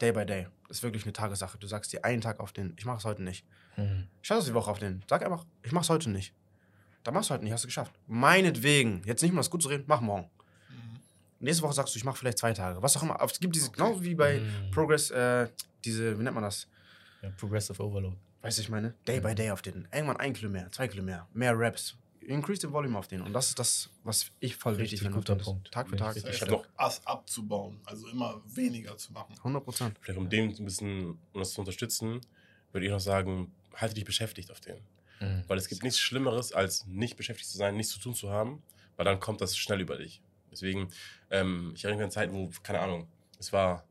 [0.00, 0.46] Day by Day.
[0.68, 1.58] Das ist wirklich eine Tagessache.
[1.58, 3.44] Du sagst dir einen Tag auf den, ich mache es heute nicht.
[3.76, 4.06] Mhm.
[4.22, 5.02] Schau die Woche auf den.
[5.08, 6.32] Sag einfach, ich mach's heute nicht.
[7.04, 7.92] Dann machst du heute nicht, hast du geschafft.
[8.06, 10.28] Meinetwegen, jetzt nicht mal das gut zu reden, mach morgen.
[11.40, 12.82] Nächste Woche sagst du, ich mache vielleicht zwei Tage.
[12.82, 13.18] Was auch immer.
[13.22, 14.70] Es gibt diese, genauso wie bei Mhm.
[14.72, 15.48] Progress, äh,
[15.84, 16.66] diese, wie nennt man das?
[17.22, 18.16] Ja, Progressive Overload.
[18.42, 18.94] Weißt du, ich meine?
[19.06, 19.86] Day by day auf den.
[19.92, 21.96] Irgendwann ein Kilo mehr, zwei Kilo mehr, mehr Raps.
[22.20, 23.22] Increase the volume auf den.
[23.22, 25.18] Und das ist das, was ich voll Richtig wichtig finde.
[25.18, 25.44] auf guter den.
[25.44, 25.70] Punkt.
[25.72, 26.14] Tag für Tag.
[26.16, 26.34] Richtig.
[26.34, 29.34] Ich hab habe noch- noch Ass abzubauen, also immer weniger zu machen.
[29.42, 29.98] 100 Prozent.
[30.00, 32.20] Vielleicht um dem ein bisschen, um das zu unterstützen,
[32.72, 34.76] würde ich noch sagen, halte dich beschäftigt auf den.
[35.20, 35.44] Mhm.
[35.46, 38.62] Weil es gibt nichts Schlimmeres, als nicht beschäftigt zu sein, nichts zu tun zu haben,
[38.96, 40.20] weil dann kommt das schnell über dich.
[40.50, 40.88] Deswegen,
[41.30, 43.06] ähm, ich erinnere mich an Zeiten, wo, keine Ahnung,
[43.38, 43.84] es war,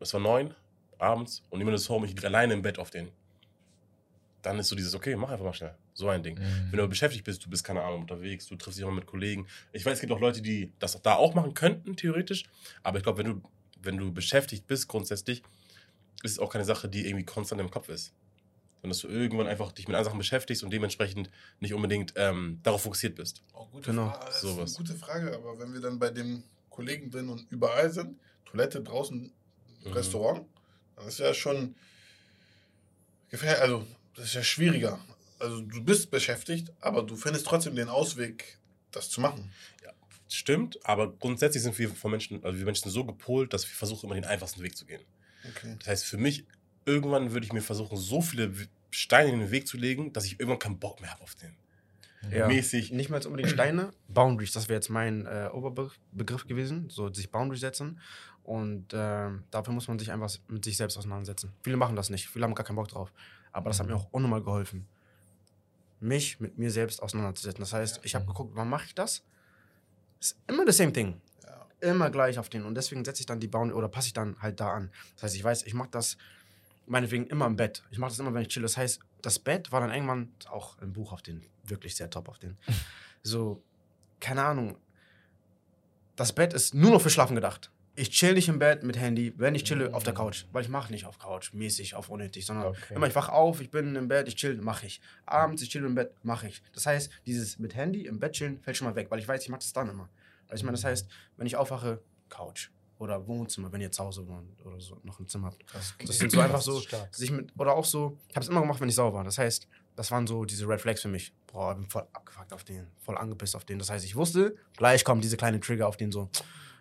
[0.00, 0.54] es war neun
[0.98, 3.10] abends und jemand ist home, ich liege alleine im Bett auf den.
[4.42, 5.74] Dann ist so dieses, okay, mach einfach mal schnell.
[5.98, 6.38] So ein Ding.
[6.38, 6.68] Mhm.
[6.70, 9.48] Wenn du beschäftigt bist, du bist, keine Ahnung, unterwegs, du triffst dich immer mit Kollegen.
[9.72, 12.44] Ich weiß, es gibt auch Leute, die das da auch machen könnten, theoretisch.
[12.84, 13.42] Aber ich glaube, wenn du,
[13.82, 15.42] wenn du beschäftigt bist, grundsätzlich,
[16.22, 18.12] ist es auch keine Sache, die irgendwie konstant im Kopf ist.
[18.76, 22.60] Sondern dass du irgendwann einfach dich mit anderen Sachen beschäftigst und dementsprechend nicht unbedingt ähm,
[22.62, 23.42] darauf fokussiert bist.
[23.52, 24.24] Oh, gute Genau, Frage.
[24.26, 28.20] Das eine gute Frage, aber wenn wir dann bei den Kollegen drin und überall sind,
[28.44, 29.32] Toilette draußen,
[29.84, 29.92] Mhm.
[29.92, 30.46] Restaurant,
[30.96, 31.74] dann ist ja schon
[33.30, 34.98] gefährlich, also das ist ja schwieriger.
[35.38, 38.58] Also du bist beschäftigt, aber du findest trotzdem den Ausweg,
[38.90, 39.50] das zu machen.
[40.30, 44.06] Stimmt, aber grundsätzlich sind wir von Menschen, also wir Menschen so gepolt, dass wir versuchen,
[44.06, 45.00] immer den einfachsten Weg zu gehen.
[45.48, 45.76] Okay.
[45.78, 46.44] Das heißt, für mich,
[46.84, 48.52] irgendwann würde ich mir versuchen, so viele
[48.90, 51.56] Steine in den Weg zu legen, dass ich irgendwann keinen Bock mehr habe auf den.
[52.30, 52.46] Ja.
[52.46, 52.92] Mäßig.
[52.92, 53.92] Nicht mal unbedingt Steine.
[54.08, 56.90] Boundaries, das wäre jetzt mein äh, Oberbegriff gewesen.
[56.90, 58.00] So sich Boundaries setzen.
[58.42, 61.52] Und ähm, dafür muss man sich einfach mit sich selbst auseinandersetzen.
[61.62, 62.28] Viele machen das nicht.
[62.28, 63.12] Viele haben gar keinen Bock drauf.
[63.52, 64.86] Aber das hat mir auch unnormal geholfen.
[66.00, 67.60] Mich mit mir selbst auseinanderzusetzen.
[67.60, 69.22] Das heißt, ich habe geguckt, wann mache ich das?
[70.20, 71.20] Ist immer the same thing.
[71.80, 72.64] Immer gleich auf den.
[72.64, 74.90] Und deswegen setze ich dann die Boundary oder passe ich dann halt da an.
[75.14, 76.16] Das heißt, ich weiß, ich mache das
[76.86, 77.84] meinetwegen immer im Bett.
[77.90, 78.62] Ich mache das immer, wenn ich chill.
[78.62, 82.28] Das heißt, das Bett war dann irgendwann auch im Buch auf den, wirklich sehr top
[82.28, 82.56] auf den.
[83.24, 83.60] So,
[84.20, 84.76] keine Ahnung.
[86.14, 87.70] Das Bett ist nur noch für Schlafen gedacht.
[87.98, 90.44] Ich chill nicht im Bett mit Handy, wenn ich chille auf der Couch.
[90.52, 92.94] Weil ich mache nicht auf Couch, mäßig, auf unnötig, sondern Okay.
[92.94, 95.00] immer ich wach auf, ich bin im Bett, ich chill, mache ich.
[95.26, 96.62] Abends, ich chill im Bett, mache ich.
[96.72, 99.42] Das heißt, dieses mit Handy im Bett chillen fällt schon mal weg, weil ich weiß,
[99.42, 100.08] ich mache das dann immer.
[100.48, 102.70] Also ich meine, das heißt, wenn ich aufwache, Couch.
[103.00, 105.64] Oder Wohnzimmer, wenn ihr zu Hause wohnt oder so noch ein Zimmer habt.
[105.72, 106.82] Das, Das sind so einfach so,
[107.12, 109.22] sich mit, oder auch so, ich habe es immer gemacht, wenn ich sauer war.
[109.22, 111.32] Das heißt, das waren so diese Red Flags für mich.
[111.46, 113.78] Boah, ich bin voll abgefuckt auf den, voll angepisst auf den.
[113.78, 116.28] Das heißt, ich wusste, gleich kommen diese kleinen Trigger auf den so,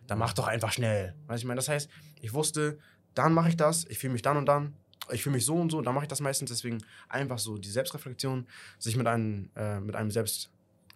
[0.07, 1.13] dann mach doch einfach schnell.
[1.27, 1.89] Weißt du, ich meine, das heißt,
[2.21, 2.79] ich wusste,
[3.13, 4.73] dann mache ich das, ich fühle mich dann und dann,
[5.11, 6.49] ich fühle mich so und so, dann mache ich das meistens.
[6.49, 8.47] Deswegen einfach so die Selbstreflexion,
[8.79, 10.49] sich mit einem, äh, mit einem selbst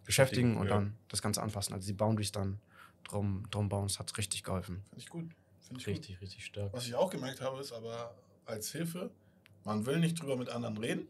[0.05, 0.75] beschäftigen und ja.
[0.75, 1.73] dann das Ganze anpassen.
[1.73, 2.59] Also die Boundaries dann
[3.03, 4.83] drum, drum bauen, das hat richtig geholfen.
[4.89, 5.29] Finde ich gut.
[5.61, 5.93] Finde ich gut.
[5.93, 6.73] Richtig, richtig stark.
[6.73, 9.11] Was ich auch gemerkt habe, ist aber als Hilfe,
[9.63, 11.07] man will nicht drüber mit anderen reden,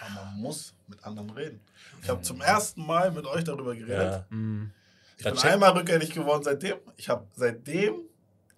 [0.00, 1.60] aber man muss mit anderen reden.
[2.02, 4.12] Ich habe zum ersten Mal mit euch darüber geredet.
[4.12, 4.26] Ja.
[4.30, 4.72] Mhm.
[5.16, 6.76] Ich Da bin einmal rückgängig geworden seitdem.
[6.96, 8.00] Ich habe seitdem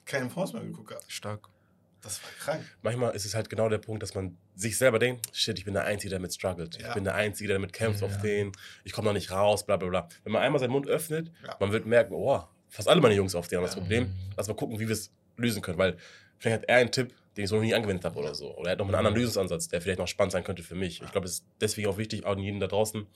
[0.05, 0.89] keinen Fonds mehr geguckt.
[0.89, 1.05] gehabt.
[1.09, 1.49] Stark.
[2.03, 2.65] Das war krank.
[2.83, 5.75] Manchmal ist es halt genau der Punkt, dass man sich selber denkt, shit, ich bin
[5.75, 6.81] der Einzige, der damit struggelt.
[6.81, 6.89] Ja.
[6.89, 8.07] Ich bin der Einzige, der damit kämpft Ja.
[8.07, 8.53] auf den.
[8.85, 10.09] Ich komme noch nicht raus, bla bla bla.
[10.23, 11.57] Wenn man einmal seinen Mund öffnet, Ja.
[11.59, 13.81] man wird merken, oh, fast alle meine Jungs auf den haben das Ja.
[13.81, 14.13] Problem.
[14.37, 15.79] Lass mal gucken, wie wir es lösen können.
[15.79, 15.97] Weil
[16.39, 18.57] vielleicht hat er einen Tipp, den ich so noch nie angewendet habe oder so.
[18.57, 21.03] Oder er hat noch einen anderen Lösungsansatz, der vielleicht noch spannend sein könnte für mich.
[21.03, 23.07] Ich glaube, es ist deswegen auch wichtig, auch an jeden da draußen,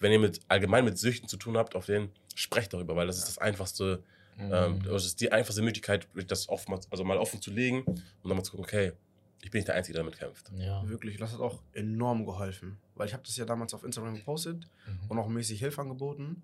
[0.00, 3.18] wenn ihr mit allgemein mit Süchten zu tun habt, auf den sprecht darüber, weil das
[3.18, 4.02] ist das einfachste,
[4.36, 4.52] Mhm.
[4.52, 8.36] ähm, das ist die einfachste Möglichkeit, das offen, also mal offen zu legen und dann
[8.36, 8.92] mal zu gucken, okay,
[9.42, 10.50] ich bin nicht der Einzige, der damit kämpft.
[10.56, 10.88] ja.
[10.88, 12.78] Wirklich, das hat auch enorm geholfen.
[12.94, 14.98] Weil ich habe das ja damals auf Instagram gepostet Mhm.
[15.10, 16.42] und auch mäßig Hilfe angeboten.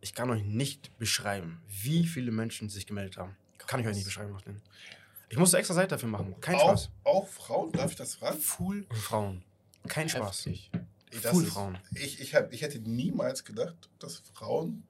[0.00, 3.36] Ich kann euch nicht beschreiben, wie viele Menschen sich gemeldet haben.
[3.58, 4.32] Kann ich euch nicht beschreiben.
[4.32, 4.60] Martin.
[5.28, 6.34] Ich musste extra Seite dafür machen.
[6.40, 6.90] Kein auch, Spaß.
[7.04, 8.38] auch Frauen, darf ich das fragen?
[8.38, 9.42] Full Frauen.
[9.88, 10.46] Kein Spaß.
[10.46, 10.70] Heftig.
[10.72, 10.80] Das
[11.12, 11.78] Full ist- Frauen.
[11.94, 14.82] Ich, ich, hab, ich hätte niemals gedacht, dass Frauen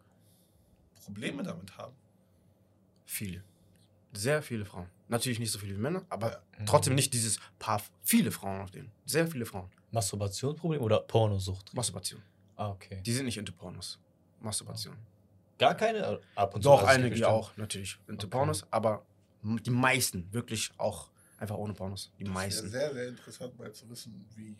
[1.04, 1.94] Probleme damit haben.
[3.06, 3.42] Viele.
[4.12, 4.86] Sehr viele Frauen.
[5.08, 6.64] Natürlich nicht so viele wie Männer, aber Ja.
[6.66, 7.80] trotzdem nicht dieses Paar.
[8.02, 8.90] Viele Frauen auf denen.
[9.06, 9.70] Sehr viele Frauen.
[9.92, 11.72] Masturbationsproblem oder Pornosucht?
[11.74, 12.22] Masturbation.
[12.56, 13.00] Ah, okay.
[13.04, 13.98] Die sind nicht into Pornos.
[14.40, 14.96] Masturbation.
[15.58, 16.20] Gar keine?
[16.34, 16.68] Ab und zu.
[16.68, 17.98] Doch, einige auch, natürlich.
[18.08, 18.36] Into Okay.
[18.36, 19.04] Pornos, aber
[19.42, 21.08] die meisten wirklich auch
[21.40, 22.12] einfach ohne Pornos.
[22.18, 22.68] Die Das meisten.
[22.68, 24.54] sehr, sehr interessant, mal zu wissen, wie.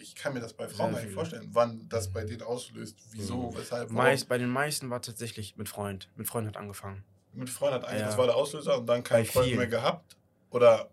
[0.00, 3.50] Ich kann mir das bei Frauen gar nicht vorstellen, wann das bei denen auslöst, wieso,
[3.50, 3.56] Mhm.
[3.56, 3.88] weshalb.
[3.88, 3.96] warum.
[3.96, 6.08] Meist, bei den meisten war tatsächlich mit Freund.
[6.16, 7.02] Mit Freund hat angefangen.
[7.32, 8.06] Mit Freund hat eigentlich, Ja.
[8.06, 9.58] das war der Auslöser und dann kein Bei Freund vielen.
[9.58, 10.16] mehr gehabt?
[10.50, 10.90] Oder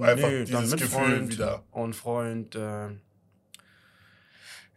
[0.00, 1.62] Einfach dieses Gefühl wieder.
[1.70, 2.88] Und Freund, äh,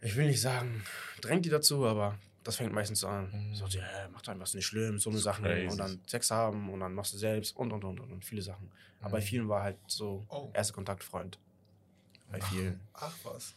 [0.02, 0.84] ich will nicht sagen,
[1.22, 3.30] drängt die dazu, aber das fängt meistens an.
[3.50, 3.54] Mhm.
[3.54, 3.82] So, ja,
[4.12, 5.44] mach doch einfach nicht schlimm, so eine Sachen.
[5.44, 5.68] crazy.
[5.68, 8.42] Und dann Sex haben und dann machst du selbst und und und und, und viele
[8.42, 8.70] Sachen.
[9.00, 9.22] Aber bei Mhm.
[9.24, 10.50] vielen war halt so Oh.
[10.54, 11.38] erster Kontakt Freund.
[12.30, 12.80] Bei vielen.
[12.94, 13.54] Ach was.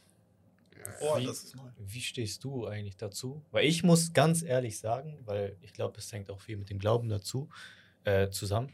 [1.01, 1.63] Oh, Wie- das ist neu.
[1.77, 3.43] Wie stehst du eigentlich dazu?
[3.51, 6.79] Weil ich muss ganz ehrlich sagen, weil ich glaube, es hängt auch viel mit dem
[6.79, 7.49] Glauben dazu
[8.05, 8.71] äh, zusammen,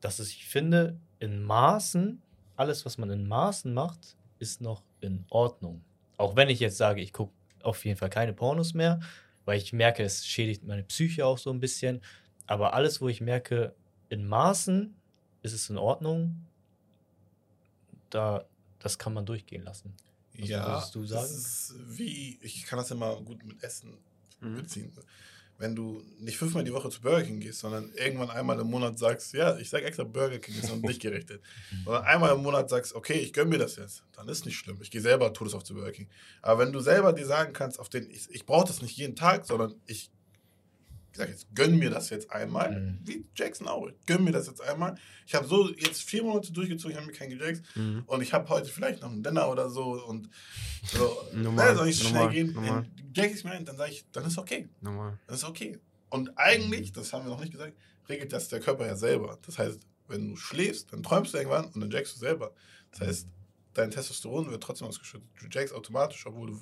[0.00, 2.22] dass es, ich finde, in Maßen,
[2.56, 5.84] alles, was man in Maßen macht, ist noch in Ordnung.
[6.16, 7.32] Auch wenn ich jetzt sage, ich gucke
[7.62, 9.00] auf jeden Fall keine Pornos mehr,
[9.44, 12.00] weil ich merke, es schädigt meine Psyche auch so ein bisschen.
[12.46, 13.74] Aber alles, wo ich merke,
[14.08, 14.94] in Maßen
[15.42, 16.46] ist es in Ordnung,
[18.10, 18.44] da,
[18.78, 19.94] das kann man durchgehen lassen.
[20.38, 21.22] Was ja, würdest du sagen?
[21.22, 23.98] das ist wie, ich kann das immer gut mit Essen
[24.40, 24.56] Mhm.
[24.56, 24.92] beziehen.
[25.56, 28.98] Wenn du nicht fünfmal die Woche zu Burger King gehst, sondern irgendwann einmal im Monat
[28.98, 31.42] sagst, ja, ich sag extra Burger King ist an dich gerichtet.
[31.84, 34.78] Sondern einmal im Monat sagst, okay, ich gönn mir das jetzt, dann ist nicht schlimm.
[34.82, 36.08] Ich gehe selber todesauf zu Burger King.
[36.42, 39.14] Aber wenn du selber dir sagen kannst, auf den, ich, ich brauche das nicht jeden
[39.14, 40.10] Tag, sondern ich,
[41.14, 42.98] ich sag jetzt, gönn mir das jetzt einmal, Mhm.
[43.04, 44.96] wie Jackson auch, ich gönn mir das jetzt einmal.
[45.26, 48.02] Ich habe so jetzt vier Monate durchgezogen, ich habe mir keinen gejackst Mhm.
[48.06, 50.28] und ich habe heute vielleicht noch einen Dinner oder so und
[50.84, 52.52] so, Normal, ne, soll nicht so schnell gehen.
[52.52, 52.86] normal.
[53.14, 54.68] Jack ich mir ein, dann sage ich, dann ist okay.
[54.80, 55.16] Normal.
[55.28, 55.78] Das ist okay.
[56.10, 57.74] Und eigentlich, das haben wir noch nicht gesagt,
[58.08, 59.38] regelt das der Körper ja selber.
[59.46, 62.52] Das heißt, wenn du schläfst, dann träumst du irgendwann und dann jackst du selber.
[62.90, 63.28] Das heißt,
[63.72, 65.28] dein Testosteron wird trotzdem ausgeschüttet.
[65.40, 66.60] Du jackst automatisch, obwohl du.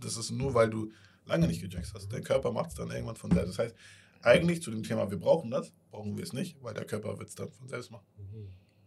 [0.00, 0.92] Das ist nur, weil du
[1.28, 2.12] lange nicht gejackt hast.
[2.12, 3.50] Dein Körper macht es dann irgendwann von selbst.
[3.50, 3.74] Das heißt,
[4.22, 7.28] eigentlich zu dem Thema, wir brauchen das, brauchen wir es nicht, weil der Körper wird
[7.28, 8.04] es dann von selbst machen.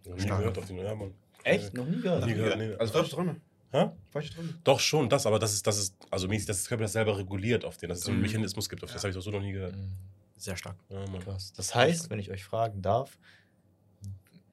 [0.06, 0.39] Noch nie Stark.
[0.39, 1.14] gehört auf den ja, Mann.
[1.44, 1.74] Echt?
[1.74, 2.26] Noch nie gehört?
[2.26, 2.74] Nie gehört, nee.
[2.76, 3.36] Also falsche Träume.
[3.72, 3.89] Hä?
[4.10, 4.54] Falsche Träume.
[4.64, 7.18] Doch schon, das, aber das ist, das ist, also mäßig, dass das Körper das selber
[7.18, 8.24] reguliert auf den, dass es so einen Mhm.
[8.26, 8.84] Mechanismus gibt.
[8.84, 9.08] Auf das Ja.
[9.08, 9.76] habe ich doch so noch nie gehört.
[9.76, 9.92] Mhm.
[10.38, 10.76] Sehr stark.
[10.89, 11.22] Ja, Mann.
[11.22, 11.54] Krass.
[11.54, 13.18] Das heißt, wenn ich euch fragen darf,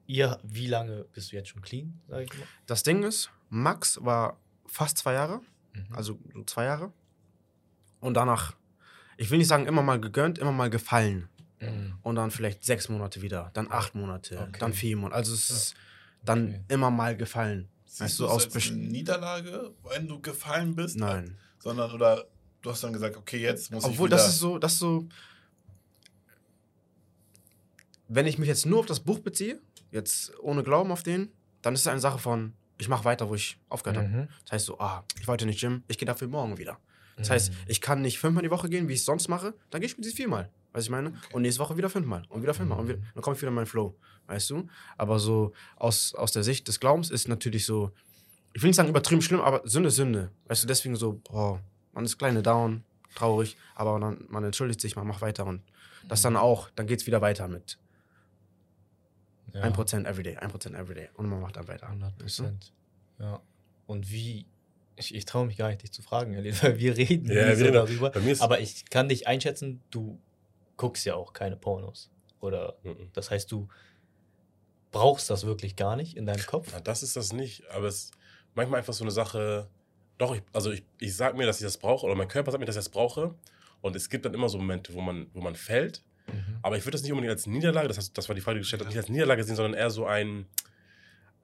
[0.05, 2.45] ihr, wie lange bist du jetzt schon clean, sag ich mal?
[2.65, 5.41] Das Ding ist, Max war fast zwei Jahre,
[5.73, 5.85] Mhm.
[5.95, 6.91] also so zwei Jahre.
[7.99, 8.55] Und danach,
[9.17, 11.29] ich will nicht sagen, immer mal gegönnt, immer mal gefallen.
[11.59, 11.95] Mhm.
[12.01, 14.59] Und dann vielleicht sechs Monate wieder, dann acht Monate, Okay.
[14.59, 15.15] dann vier Monate.
[15.15, 15.75] Also es ist
[16.23, 16.61] dann Okay.
[16.69, 17.67] immer mal gefallen.
[17.85, 20.97] Siehst Weißt du aus als eine Niederlage, wenn du gefallen bist?
[20.97, 21.37] Nein.
[21.57, 22.25] Sondern, oder
[22.61, 25.07] du hast dann gesagt, okay, jetzt muss ich Obwohl, das ist so, das ist so.
[28.07, 29.59] Wenn ich mich jetzt nur auf das Buch beziehe,
[29.91, 31.31] jetzt ohne Glauben auf den,
[31.61, 34.07] dann ist es eine Sache von, ich mache weiter, wo ich aufgehört habe.
[34.07, 34.27] Mhm.
[34.43, 36.79] Das heißt so, ah, ich wollte nicht Gym, ich gehe dafür morgen wieder.
[37.19, 37.33] Das Mhm.
[37.33, 39.87] heißt, ich kann nicht fünfmal die Woche gehen, wie ich es sonst mache, dann gehe
[39.89, 40.49] ich mit viermal.
[40.73, 41.13] Weißt du, ich meine?
[41.33, 42.79] Und nächste Woche wieder fünfmal und wieder fünfmal.
[42.79, 43.95] Und wieder, dann komme ich wieder in meinen Flow.
[44.27, 44.67] Weißt du?
[44.97, 47.91] Aber so aus, aus der Sicht des Glaubens ist natürlich so,
[48.53, 50.31] ich will nicht sagen übertrieben schlimm, aber Sünde ist Sünde.
[50.47, 51.59] Weißt du, deswegen so, boah,
[51.93, 52.83] man ist kleine down,
[53.15, 55.61] traurig, aber dann, man entschuldigt sich, man macht weiter und
[56.07, 57.77] das dann auch, dann geht es wieder weiter mit
[59.53, 59.63] Ja.
[59.63, 61.87] 1% everyday, 1% everyday und man macht dann weiter.
[61.87, 62.43] 100 Weißt du?
[62.43, 62.71] Prozent.
[63.17, 63.39] Ja.
[63.87, 64.45] Und wie,
[64.99, 66.43] ich, ich traue mich gar nicht, dich zu fragen, weil
[66.79, 68.11] wir reden Ja, wir so reden- darüber.
[68.39, 70.19] Aber ich kann dich einschätzen, du
[70.77, 72.11] guckst ja auch keine Pornos.
[72.41, 73.09] Oder Mhm.
[73.13, 73.67] das heißt, du
[74.91, 76.69] brauchst das wirklich gar nicht in deinem Kopf.
[76.71, 77.69] Na, das ist das nicht.
[77.71, 78.13] Aber es ist
[78.55, 79.67] manchmal einfach so eine Sache.
[80.17, 82.59] Doch, ich, also ich, ich sag mir, dass ich das brauche, oder mein Körper sagt
[82.59, 83.35] mir, dass ich das brauche.
[83.81, 86.03] Und es gibt dann immer so Momente, wo man, wo man fällt.
[86.27, 86.59] Mhm.
[86.61, 88.61] Aber ich würde das nicht unbedingt als Niederlage, das, heißt, das war die Frage, die
[88.61, 90.45] gestellt hat, nicht als Niederlage sehen, sondern eher so ein,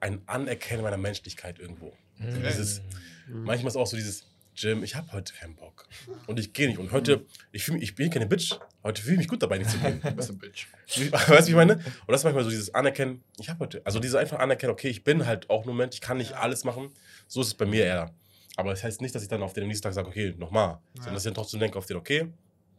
[0.00, 1.94] ein Anerkennen meiner Menschlichkeit irgendwo.
[2.18, 2.42] Mhm.
[2.42, 2.82] Dieses-
[3.26, 3.44] Mhm.
[3.44, 5.86] Manchmal ist auch so dieses, Jim, ich habe heute keinen Bock.
[6.26, 6.78] Und ich gehe nicht.
[6.78, 8.54] Und heute, ich, fühl ich bin keine Bitch.
[8.82, 10.00] Heute fühle ich mich gut dabei, nicht zu gehen.
[10.02, 10.66] Du bist ein Bitch.
[10.86, 11.74] Weißt du, wie ich meine?
[11.74, 14.88] Und das ist manchmal so dieses Anerkennen, ich habe heute, also diese einfach Anerkennen, okay,
[14.88, 16.90] ich bin halt auch nur Mensch, ich kann nicht alles machen.
[17.28, 18.14] So ist es bei mir eher.
[18.56, 20.78] Aber das heißt nicht, dass ich dann auf den nächsten Tag sage, okay, nochmal.
[20.94, 22.32] Sondern dass ich dann trotzdem denke auf den, okay,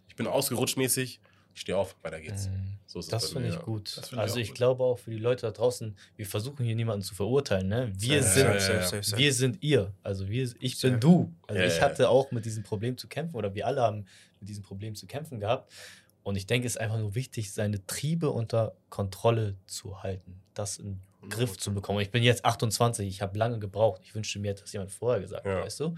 [0.07, 1.19] ich bin ausgerutscht mäßig,
[1.57, 2.49] ich stehe auf, weiter geht's.
[2.49, 2.77] Mhm.
[2.85, 3.99] So Das finde mir, ich gut.
[4.11, 4.57] Ich also ich gut.
[4.57, 7.67] glaube auch für die Leute da draußen, wir versuchen hier niemanden zu verurteilen.
[7.67, 7.91] Ne?
[7.97, 9.17] Wir, Ja, sind, ja, ja, ja.
[9.17, 9.91] wir sind ihr.
[10.03, 11.33] Also wir, ich bin du.
[11.47, 14.05] Also Ja, ich ja, hatte auch mit diesem Problem zu kämpfen oder wir alle haben
[14.39, 15.73] mit diesem Problem zu kämpfen gehabt.
[16.21, 20.77] Und ich denke, es ist einfach nur wichtig, seine Triebe unter Kontrolle zu halten, das
[20.77, 22.01] in den Griff zu bekommen.
[22.01, 24.01] Ich bin jetzt 28, ich habe lange gebraucht.
[24.03, 25.61] Ich wünschte mir, hätte das jemand vorher gesagt, Ja.
[25.63, 25.95] weißt du?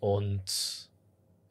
[0.00, 0.89] Und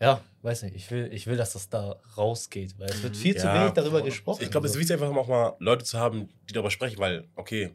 [0.02, 3.36] ja, weiß nicht, ich will, ich will, dass das da rausgeht, weil es wird viel
[3.36, 4.44] zu Ja, wenig darüber gesprochen.
[4.44, 7.28] Ich glaube, es ist wichtig, einfach auch mal Leute zu haben, die darüber sprechen, weil,
[7.36, 7.72] okay,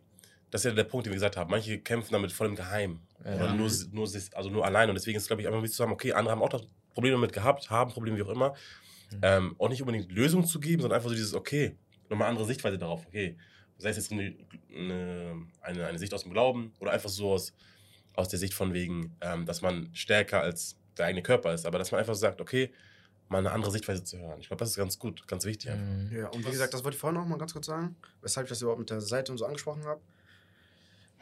[0.51, 1.51] das ist ja der Punkt, den wir gesagt haben.
[1.51, 3.01] Manche kämpfen damit voll im Geheimen.
[3.25, 3.35] Ja.
[3.35, 4.89] Oder nur, nur, also nur allein.
[4.89, 6.63] Und deswegen ist, glaube ich, einfach wichtig zu sagen, okay, andere haben auch das
[6.95, 8.51] Probleme damit gehabt, haben Probleme, wie auch immer.
[9.11, 9.19] Mhm.
[9.23, 11.77] Ähm, auch nicht unbedingt Lösungen zu geben, sondern einfach so dieses, okay,
[12.09, 13.05] nochmal andere Sichtweise darauf.
[13.07, 13.37] Okay,
[13.79, 14.35] sei es jetzt eine,
[14.75, 17.53] eine, eine, eine Sicht aus dem Glauben oder einfach so aus,
[18.15, 21.67] aus der Sicht von wegen, ähm, dass man stärker als der eigene Körper ist.
[21.67, 22.73] Aber dass man einfach sagt, okay,
[23.29, 24.41] mal eine andere Sichtweise zu hören.
[24.41, 25.71] Ich glaube, das ist ganz gut, ganz wichtig.
[25.75, 26.11] Mhm.
[26.15, 28.51] Ja, und wie gesagt, das wollte ich vorhin noch mal ganz kurz sagen, weshalb ich
[28.51, 30.01] das überhaupt mit der Seite und so angesprochen habe.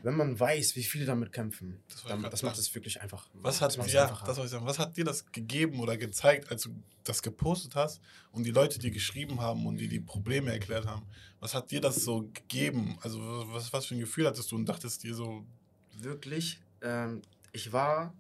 [0.03, 3.29] Wenn man weiß, wie viele damit kämpfen, Das dann, das macht es wirklich einfach.
[3.35, 4.67] Was das hat, macht's ja, das soll ich sagen.
[4.67, 6.71] Was hat dir das gegeben oder gezeigt, als du
[7.05, 8.01] das gepostet hast
[8.33, 11.07] und die Leute, die geschrieben haben und die die Probleme erklärt haben,
[11.39, 12.99] was hat dir das so gegeben?
[13.03, 13.21] Also
[13.53, 15.47] was, was für ein Gefühl hattest du und dachtest dir so,
[15.93, 18.13] wirklich, ähm, ich war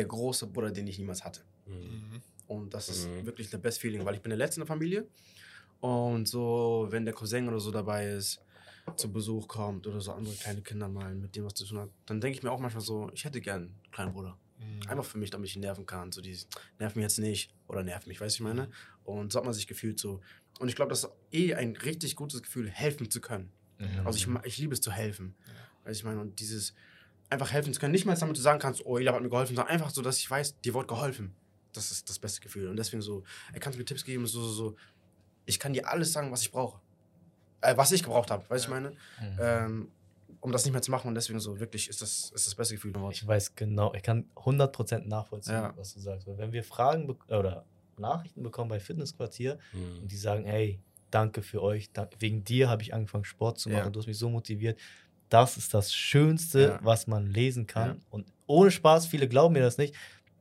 [0.00, 1.42] der große Bruder, den ich niemals hatte.
[1.66, 2.20] Mhm.
[2.48, 3.26] Und das ist Mhm.
[3.26, 5.06] wirklich the best feeling, weil ich bin der Letzte in der Familie.
[5.80, 8.40] Und so, wenn der Cousin oder so dabei ist,
[8.96, 11.90] zu Besuch kommt oder so andere kleine Kinder mal mit dem was zu tun hat,
[12.06, 14.36] dann denke ich mir auch manchmal so, ich hätte gern einen kleinen Bruder.
[14.88, 16.12] Einfach für mich, damit ich ihn nerven kann.
[16.12, 16.46] So dieses,
[16.78, 18.68] nerv mich jetzt nicht oder nerv mich, weißt du, ich meine?
[19.04, 20.20] Und so hat man sich gefühlt so.
[20.58, 23.50] Und ich glaube, das ist eh ein richtig gutes Gefühl, helfen zu können.
[23.78, 24.06] Mhm.
[24.06, 25.34] Also ich, ma- ich liebe es zu helfen.
[25.84, 26.74] Weißt du, ich meine, und dieses
[27.30, 29.54] einfach helfen zu können, nicht mal damit du sagen kannst, oh, Ela hat mir geholfen,
[29.56, 31.34] sondern einfach so, dass ich weiß, dir wurde geholfen.
[31.72, 32.68] Das ist das beste Gefühl.
[32.68, 33.22] Und deswegen so,
[33.52, 34.76] er kann mir Tipps geben, so, so, so.
[35.46, 36.80] Ich kann dir alles sagen, was ich brauche.
[37.60, 38.90] Äh, was ich gebraucht habe, weißt du, ich meine?
[38.90, 39.38] Mhm.
[39.38, 39.88] Ähm,
[40.40, 42.74] um das nicht mehr zu machen und deswegen so, wirklich ist das, ist das beste
[42.74, 42.92] Gefühl.
[43.10, 45.72] Ich weiß genau, ich kann 100% nachvollziehen, Ja.
[45.76, 46.26] was du sagst.
[46.26, 47.64] Weil wenn wir Fragen oder
[47.98, 50.02] Nachrichten bekommen bei Fitnessquartier Mhm.
[50.02, 53.68] und die sagen, hey, danke für euch, dank, wegen dir habe ich angefangen Sport zu
[53.68, 53.90] machen, Ja.
[53.90, 54.80] du hast mich so motiviert.
[55.30, 56.78] Das ist das Schönste, Ja.
[56.82, 57.88] was man lesen kann.
[57.88, 57.96] Ja.
[58.10, 59.94] Und ohne Spaß, viele glauben mir das nicht.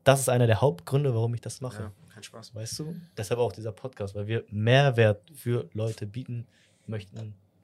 [0.04, 1.84] Das ist einer der Hauptgründe, warum ich das mache.
[1.84, 2.54] Ja, kein Spaß.
[2.56, 3.00] Weißt du?
[3.16, 6.48] Deshalb auch dieser Podcast, weil wir Mehrwert für Leute bieten
[6.88, 7.18] möchten.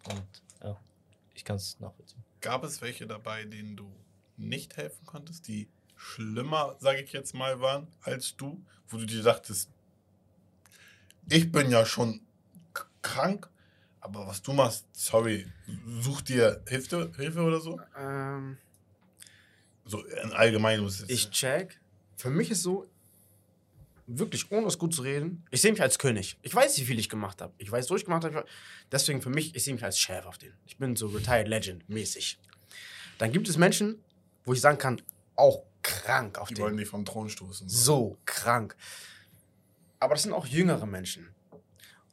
[0.08, 0.24] Und
[0.64, 0.80] ja,
[1.34, 2.24] ich kann es nachvollziehen.
[2.42, 3.92] gab es welche dabei, denen du
[4.38, 9.24] nicht helfen konntest, die schlimmer, sage ich jetzt mal, waren als du, wo du dir
[9.24, 9.72] dachtest,
[11.28, 12.22] ich bin ja schon
[13.02, 13.50] krank,
[14.06, 15.48] aber was du machst, sorry,
[16.00, 17.80] such dir Hilfe, Hilfe oder so?
[17.98, 18.58] Ähm,
[19.86, 21.80] So in allgemein muss es ich check.
[22.16, 22.88] Für mich ist so,
[24.08, 26.38] wirklich ohne es gut zu reden, ich sehe mich als König.
[26.44, 27.54] Ich weiß, wie viel ich gemacht habe.
[27.58, 28.46] Ich weiß, wo ich gemacht habe.
[28.92, 30.54] Deswegen für mich, ich sehe mich als Chef auf den.
[30.66, 32.40] Ich bin so Retired Legend mäßig.
[33.18, 34.00] Dann gibt es Menschen,
[34.44, 35.02] wo ich sagen kann,
[35.36, 36.64] auch krank auf die den.
[36.64, 37.68] wollen dich vom Thron stoßen.
[37.68, 38.76] So krank.
[40.00, 41.30] Aber das sind auch jüngere Menschen.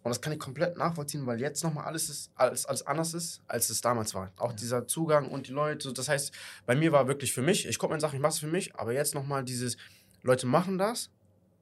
[0.02, 3.40] Und das kann ich komplett nachvollziehen, weil jetzt nochmal alles, ist, alles, alles anders ist,
[3.46, 4.32] als es damals war.
[4.36, 5.92] Auch dieser Zugang und die Leute.
[5.92, 6.32] Das heißt,
[6.66, 8.74] bei mir war wirklich für mich, ich gucke mir Sachen, ich mache es für mich,
[8.74, 9.76] aber jetzt nochmal dieses,
[10.22, 11.10] Leute machen das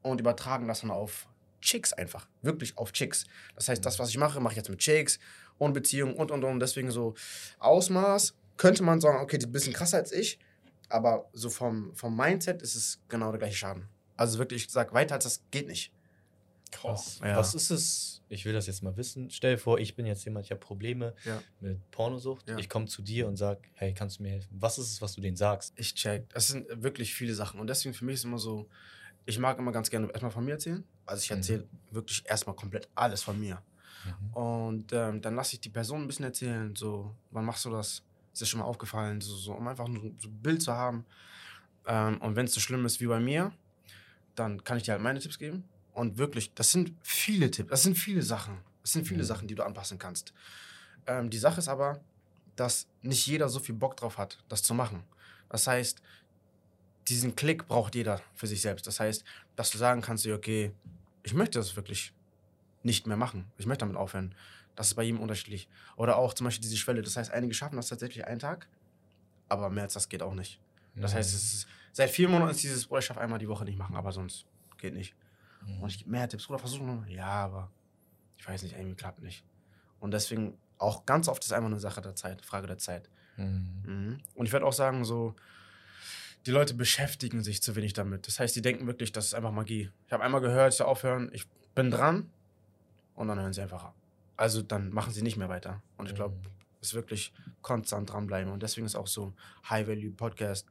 [0.03, 1.27] und übertragen das dann auf
[1.61, 2.29] Chicks einfach.
[2.43, 3.25] Wirklich auf Chicks.
[3.55, 5.19] Das heißt, das, was ich mache, mache ich jetzt mit Chicks
[5.59, 6.61] und Beziehungen und und und.
[6.61, 7.15] Deswegen so
[7.59, 10.39] Ausmaß könnte man sagen, okay, die ist ein bisschen krasser als ich,
[10.89, 13.89] aber so vom, vom Mindset ist es genau der gleiche Schaden.
[14.17, 15.93] Also wirklich, ich sag, weiter als das geht nicht.
[16.83, 17.37] Was, Ja.
[17.37, 18.23] was ist es?
[18.29, 19.31] Ich will das jetzt mal wissen.
[19.31, 21.43] Stell dir vor, ich bin jetzt jemand, ich habe Probleme Ja.
[21.61, 22.49] mit Pornosucht.
[22.49, 22.59] Ja.
[22.59, 24.49] Ich komme zu dir und sag, hey, kannst du mir helfen?
[24.61, 25.73] Was ist es, was du denen sagst?
[25.77, 26.27] Ich check.
[26.35, 27.61] Es sind wirklich viele Sachen.
[27.61, 28.69] Und deswegen für mich ist immer so,
[29.27, 30.85] ich mag immer ganz gerne erstmal von mir erzählen.
[31.07, 31.37] Also ich Mhm.
[31.37, 33.63] erzähle wirklich erstmal komplett alles von mir.
[34.33, 38.03] Und ähm, dann lasse ich die Person ein bisschen erzählen, so, wann machst du das?
[38.33, 39.21] Ist dir schon mal aufgefallen?
[39.21, 41.05] So, so um einfach ein so ein Bild zu haben.
[41.87, 43.53] Ähm, und wenn es so schlimm ist wie bei mir,
[44.37, 45.65] dann kann ich dir halt meine Tipps geben.
[46.01, 48.57] Und wirklich, das sind viele Tipps, das sind viele Sachen.
[48.81, 49.27] Das sind viele Mhm.
[49.27, 50.33] Sachen, die du anpassen kannst.
[51.07, 52.01] Ähm, die Sache ist aber,
[52.57, 55.03] dass nicht jeder so viel Bock drauf hat, das zu machen.
[55.51, 56.01] Das heißt,
[57.09, 58.87] diesen Klick braucht jeder für sich selbst.
[58.87, 59.25] Das heißt,
[59.57, 60.73] dass du sagen kannst, okay,
[61.23, 62.15] ich möchte das wirklich
[62.83, 63.45] nicht mehr machen.
[63.59, 64.35] Ich möchte damit aufhören.
[64.77, 65.69] Das ist bei jedem unterschiedlich.
[65.97, 67.03] Oder auch zum Beispiel diese Schwelle.
[67.03, 68.69] Das heißt, einige schaffen das tatsächlich einen Tag,
[69.51, 70.61] aber mehr als das geht auch nicht.
[70.97, 73.67] Das heißt, es ist, seit vier Monaten ist dieses, Bruder, ich schaffe einmal die Woche
[73.67, 74.47] nicht machen, aber sonst
[74.79, 75.15] geht nicht.
[75.67, 75.83] Mhm.
[75.83, 77.11] Und ich gebe mehr Tipps, Bruder, versuch nochmal.
[77.11, 77.71] Ja, aber
[78.37, 79.45] ich weiß nicht, irgendwie klappt nicht.
[79.99, 83.11] Und deswegen auch ganz oft ist einfach eine Sache der Zeit, Frage der Zeit.
[83.37, 83.83] Mhm.
[83.85, 84.19] Mhm.
[84.35, 85.35] Und ich würde auch sagen, so,
[86.47, 88.27] die Leute beschäftigen sich zu wenig damit.
[88.27, 89.91] Das heißt, die denken wirklich, das ist einfach Magie.
[90.07, 92.31] Ich habe einmal gehört, ich soll aufhören, ich bin dran
[93.15, 93.95] und dann hören sie einfach ab.
[94.37, 95.83] Also dann machen sie nicht mehr weiter.
[95.99, 96.35] Und ich glaube,
[96.81, 98.51] es ist wirklich konstant dranbleiben.
[98.51, 99.35] Und deswegen ist auch so
[99.69, 100.67] High-Value-Podcast.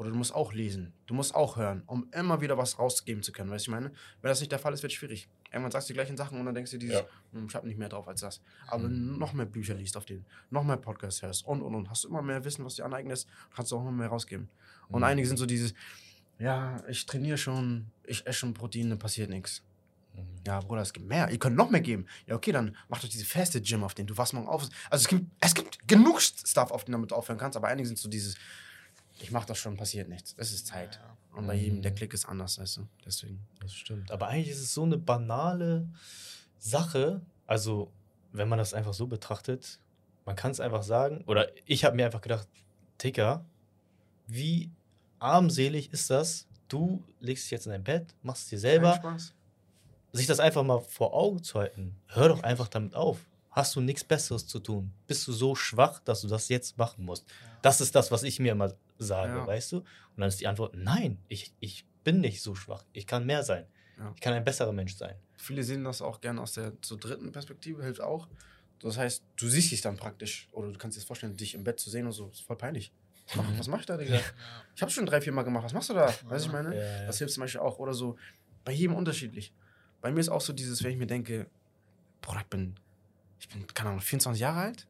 [0.00, 0.94] Bruder, du musst auch lesen.
[1.04, 3.50] Du musst auch hören, um immer wieder was rausgeben zu können.
[3.50, 3.88] Weißt du, ich meine?
[4.22, 5.28] Wenn das nicht der Fall ist, wird es schwierig.
[5.52, 7.06] Irgendwann sagst du die gleichen Sachen und dann denkst du dir dieses, Ja.
[7.38, 8.40] "Hm, ich habe nicht mehr drauf als das.
[8.68, 11.74] Aber wenn du noch mehr Bücher liest auf denen, noch mehr Podcasts hörst und und
[11.74, 14.48] und, hast du immer mehr Wissen, was dir aneignest, kannst du auch noch mehr rausgeben.
[14.88, 15.04] Und Mhm.
[15.04, 15.74] einige sind so dieses,
[16.38, 19.62] ja, ich trainiere schon, ich esse schon Proteine, passiert nichts.
[20.14, 20.20] Mhm.
[20.46, 21.30] Ja, Bruder, es gibt mehr.
[21.30, 22.06] Ihr könnt noch mehr geben.
[22.26, 24.06] Ja, okay, dann mach doch diese feste Gym auf den.
[24.06, 24.62] Du wachst morgen auf.
[24.88, 27.86] Also es gibt, es gibt genug Stuff, auf den du damit aufhören kannst, aber einige
[27.86, 28.36] sind so dieses,
[29.20, 30.34] ich mach das schon, passiert nichts.
[30.36, 31.00] Es ist Zeit.
[31.34, 32.88] Und bei jedem, der Klick ist anders, weißt du.
[33.04, 33.40] Deswegen.
[33.60, 34.10] Das stimmt.
[34.10, 35.88] Aber eigentlich ist es so eine banale
[36.58, 37.20] Sache.
[37.46, 37.92] Also,
[38.32, 39.78] wenn man das einfach so betrachtet,
[40.24, 42.48] man kann es einfach sagen, oder ich habe mir einfach gedacht,
[42.98, 43.44] Ticker,
[44.26, 44.70] wie
[45.18, 46.46] armselig ist das?
[46.68, 49.18] Du legst dich jetzt in dein Bett, machst es dir selber,
[50.12, 51.96] sich das einfach mal vor Augen zu halten.
[52.08, 53.18] Hör doch einfach damit auf.
[53.50, 54.92] Hast du nichts Besseres zu tun?
[55.06, 57.24] Bist du so schwach, dass du das jetzt machen musst?
[57.62, 59.46] Das ist das, was ich mir immer sage, Ja.
[59.46, 59.76] weißt du?
[59.78, 59.86] Und
[60.18, 62.84] dann ist die Antwort, nein, ich, ich bin nicht so schwach.
[62.92, 63.66] Ich kann mehr sein.
[63.98, 64.12] Ja.
[64.14, 65.16] Ich kann ein besserer Mensch sein.
[65.36, 68.28] Viele sehen das auch gerne aus der zur dritten Perspektive, hilft auch.
[68.78, 71.64] Das heißt, du siehst dich dann praktisch, oder du kannst dir das vorstellen, dich im
[71.64, 72.92] Bett zu sehen und so, ist voll peinlich.
[73.26, 73.58] Was mach, Mhm.
[73.58, 74.20] was mach ich da, Digga?
[74.74, 76.06] Ich habe schon drei, vier Mal gemacht, was machst du da?
[76.24, 76.74] Weißt du, ich meine?
[76.76, 77.06] Ja, ja.
[77.06, 77.78] Das hilft zum Beispiel auch.
[77.78, 78.16] Oder so,
[78.64, 79.52] bei jedem unterschiedlich.
[80.00, 81.50] Bei mir ist auch so dieses, wenn ich mir denke,
[82.22, 82.74] boah, ich bin,
[83.40, 84.86] ich bin, keine Ahnung, 24 Jahre alt.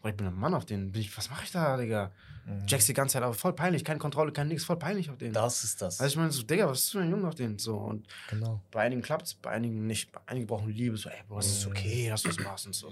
[0.00, 0.92] Boah, ich bin ein Mann auf den.
[0.92, 2.12] Bin ich, was mache ich da, Digga?
[2.46, 2.64] Mhm.
[2.68, 5.32] Jackst die ganze Zeit auf, voll peinlich, keine Kontrolle, kein nix, voll peinlich auf den.
[5.32, 6.00] Das ist das.
[6.00, 7.58] Also ich meine so, Digga, was ist für ein Junge auf den?
[7.58, 8.62] So, und genau.
[8.70, 10.12] bei einigen klappt's, bei einigen nicht.
[10.12, 11.72] Bei einigen brauchen Liebe, so, ey, Bro, es ist Mhm.
[11.72, 12.88] okay, dass du es machst und so.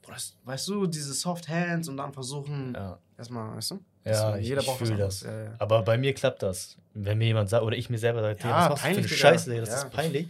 [0.00, 3.84] Bro, das, weißt du, diese Soft Hands und dann versuchen, Ja, erstmal, weißt du?
[4.04, 5.20] ja ich, jeder ich braucht anderes.
[5.20, 5.28] das.
[5.28, 5.54] Ja, ja.
[5.58, 6.76] Aber bei mir klappt das.
[6.94, 8.94] Wenn mir jemand sagt, oder ich mir selber sage, Ja, was machst du für eine
[9.02, 9.18] peinlich.
[9.18, 9.82] Scheiße, das Ja.
[9.82, 10.28] ist peinlich,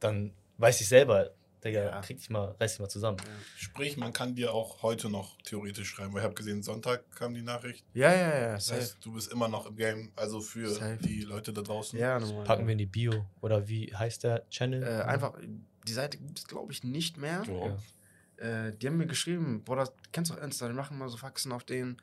[0.00, 1.30] dann weiß ich selber,
[1.66, 2.00] Digga, Ja.
[2.00, 3.18] krieg dich mal, reiß dich mal zusammen.
[3.56, 7.34] Sprich, man kann dir auch heute noch theoretisch schreiben, weil ich habe gesehen, Sonntag kam
[7.34, 7.84] die Nachricht.
[7.94, 8.80] Ja, ja, ja, Das safe.
[8.80, 10.98] heißt, du bist immer noch im Game, also für Safe.
[11.02, 11.98] die Leute da draußen.
[11.98, 12.44] Ja, normal.
[12.44, 13.26] Packen wir in die Bio.
[13.40, 14.82] Oder wie heißt der Channel?
[14.82, 15.34] Äh, einfach,
[15.86, 17.42] die Seite gibt es, glaube ich, nicht mehr.
[17.46, 17.76] Ja.
[18.68, 21.52] Äh, die haben mir geschrieben, Bruder, kennst du auch Insta, die machen mal so Faxen
[21.52, 22.00] auf denen.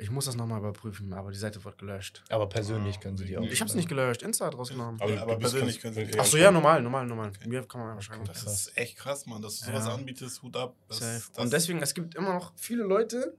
[0.00, 2.22] Ich muss das nochmal überprüfen, aber die Seite wird gelöscht.
[2.30, 3.42] Aber persönlich können sie die auch.
[3.42, 5.00] Ich hab's nicht gelöscht, Insta hat rausgenommen.
[5.00, 7.32] Aber, aber persönlich können sie Ach so, ja, normal, normal, normal.
[7.46, 8.24] Mir kann man einfach schreiben.
[8.24, 9.80] Das ist echt krass, Mann, dass du Ja.
[9.80, 10.74] sowas anbietest, Hut ab.
[10.88, 11.22] Das, Safe.
[11.34, 13.34] das, Und deswegen, es gibt immer noch viele Leute,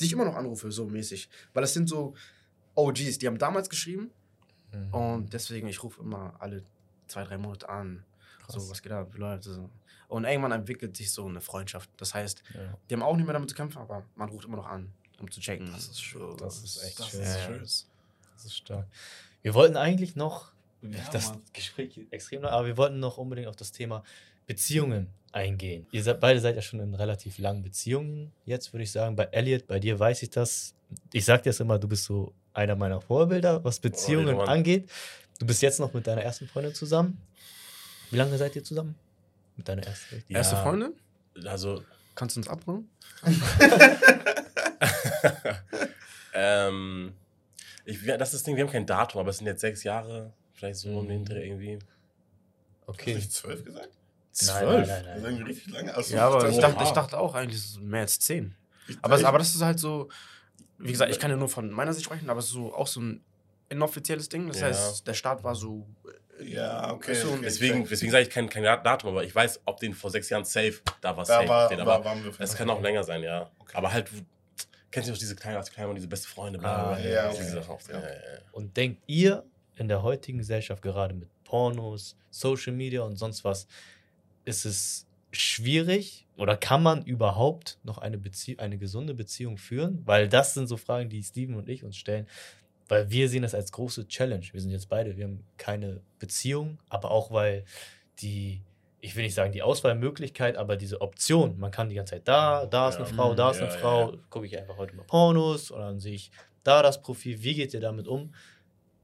[0.00, 1.28] die ich immer noch anrufe, so mäßig.
[1.52, 2.14] Weil das sind so
[2.76, 4.10] OGs, die haben damals geschrieben
[4.72, 4.94] Mhm.
[4.94, 6.62] und deswegen, ich rufe immer alle
[7.08, 8.04] zwei, drei Monate an.
[8.44, 8.54] Krass.
[8.54, 9.50] So, was geht ab, wie Leute.
[9.52, 9.70] So.
[10.08, 11.90] Und irgendwann entwickelt sich so eine Freundschaft.
[11.96, 12.76] Das heißt, Ja.
[12.88, 15.30] die haben auch nicht mehr damit zu kämpfen, aber man ruft immer noch an, um
[15.30, 15.70] zu checken.
[15.72, 16.36] Das ist schön.
[16.36, 17.20] Das ist echt das schön.
[17.22, 17.60] Ist Ja, schön.
[17.62, 18.86] Das ist stark.
[19.42, 20.52] Wir wollten eigentlich noch,
[21.12, 21.42] das Mann.
[21.52, 24.02] Gespräch extrem lang, aber wir wollten noch unbedingt auf das Thema
[24.46, 25.86] Beziehungen eingehen.
[25.92, 28.32] Ihr seid, beide seid ja schon in relativ langen Beziehungen.
[28.46, 30.74] Jetzt würde ich sagen, bei Elliot, bei dir weiß ich das.
[31.12, 34.48] Ich sag dir das immer, du bist so einer meiner Vorbilder, was Beziehungen Mann.
[34.48, 34.88] angeht.
[35.38, 37.20] Du bist jetzt noch mit deiner ersten Freundin zusammen.
[38.10, 38.94] Wie lange seid ihr zusammen?
[39.56, 40.24] Mit deiner ersten?
[40.28, 40.62] Erste Ja.
[40.62, 40.94] Freundin?
[41.44, 41.82] Also,
[42.14, 42.88] Kannst du uns abholen?
[46.34, 47.14] ähm,
[47.84, 50.32] ich, das ist das Ding, wir haben kein Datum, aber es sind jetzt sechs Jahre,
[50.52, 51.08] vielleicht so um Mhm.
[51.08, 51.74] den Dreh irgendwie.
[51.78, 51.86] Hast
[52.88, 53.14] du Okay.
[53.14, 53.90] nicht zwölf gesagt?
[54.46, 55.16] Nein, nein, nein, Das nein.
[55.18, 55.94] ist irgendwie richtig lange.
[55.96, 56.92] Ach so, Ja, aber ich oh, dachte, ich wow.
[56.92, 58.54] dachte auch eigentlich mehr als zehn.
[58.86, 60.08] Ich- Aber, ich- aber das ist halt so,
[60.78, 62.86] wie gesagt, ich kann ja nur von meiner Sicht sprechen, aber es ist so auch
[62.86, 63.24] so ein
[63.68, 64.46] inoffizielles Ding.
[64.48, 64.66] Das Ja.
[64.68, 65.86] heißt, der Start war so.
[66.40, 67.14] Ja, okay.
[67.14, 67.40] So okay.
[67.42, 70.44] Deswegen, deswegen sage ich kein, kein Datum, aber ich weiß, ob den vor sechs Jahren
[70.44, 71.48] safe, da war Da safe.
[71.48, 72.56] war- den, war- aber waren wir es fest.
[72.56, 73.50] kann auch länger sein, ja.
[73.74, 74.08] Aber halt,
[74.90, 77.08] kennst du noch diese kleinen, als klein waren, diese beste Freunde, bla, bla, Ah, bla,
[77.10, 77.30] ja.
[78.52, 79.44] Und denkt ihr
[79.76, 83.66] in der heutigen Gesellschaft, gerade mit Pornos, Social Media und sonst was,
[84.44, 90.02] ist es schwierig oder kann man überhaupt noch eine, Bezie eine gesunde Beziehung führen?
[90.06, 92.26] Weil das sind so Fragen, die Steven und ich uns stellen.
[92.88, 94.46] Weil wir sehen das als große Challenge.
[94.52, 97.64] Wir sind jetzt beide, wir haben keine Beziehung, aber auch weil
[98.20, 98.62] die,
[99.00, 102.66] ich will nicht sagen die Auswahlmöglichkeit, aber diese Option, man kann die ganze Zeit da,
[102.66, 103.14] da ist eine Ja.
[103.14, 104.18] Frau, da ist Ja, eine Frau, ja.
[104.30, 106.30] gucke ich einfach heute mal Pornos und dann sehe ich
[106.64, 107.42] da das Profil.
[107.42, 108.34] Wie geht ihr damit um,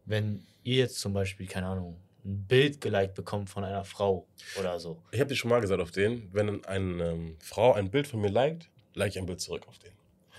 [0.05, 4.27] wenn ihr jetzt zum Beispiel, keine Ahnung, ein Bild geliked bekommt von einer Frau
[4.59, 5.03] oder so?
[5.13, 8.21] Ich habe dir schon mal gesagt auf den, wenn eine ähm, Frau ein Bild von
[8.21, 9.93] mir liked, like ich ein Bild zurück auf den.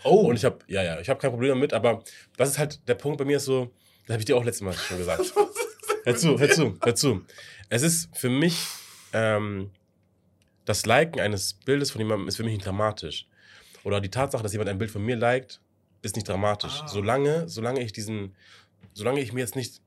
[0.04, 2.04] Oh, Und ich habe, ja, ja, ich habe kein Problem damit, aber
[2.38, 3.72] das ist halt der Punkt bei mir ist so,
[4.06, 5.34] das habe ich dir auch letztes Mal schon gesagt.
[6.04, 7.26] hör zu, hör zu, hör zu.
[7.70, 8.56] Es ist für mich,
[9.14, 9.72] ähm,
[10.66, 13.28] das Liken eines Bildes von jemandem ist für mich nicht dramatisch.
[13.84, 15.62] Oder die Tatsache, dass jemand ein Bild von mir liked,
[16.02, 16.82] ist nicht dramatisch.
[16.82, 16.88] Ah.
[16.88, 18.36] Solange, solange ich diesen,
[18.94, 19.82] solange ich mir jetzt nicht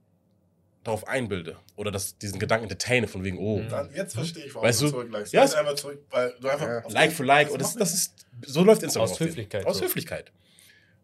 [0.84, 3.68] darauf einbilde oder das, diesen Gedanken entertaine von wegen, oh, Mhm.
[3.68, 5.32] Dann, jetzt verstehe ich, warum Weißt du du, zurückleist.
[5.32, 6.66] ja, einfach zurück, weil du einfach.
[6.66, 6.82] Ja.
[6.88, 7.50] Like für Like.
[7.50, 9.10] Und das, das ist, so läuft Instagram.
[9.10, 9.20] Aus.
[9.20, 9.84] Höflichkeit Aus so.
[9.84, 10.32] Höflichkeit.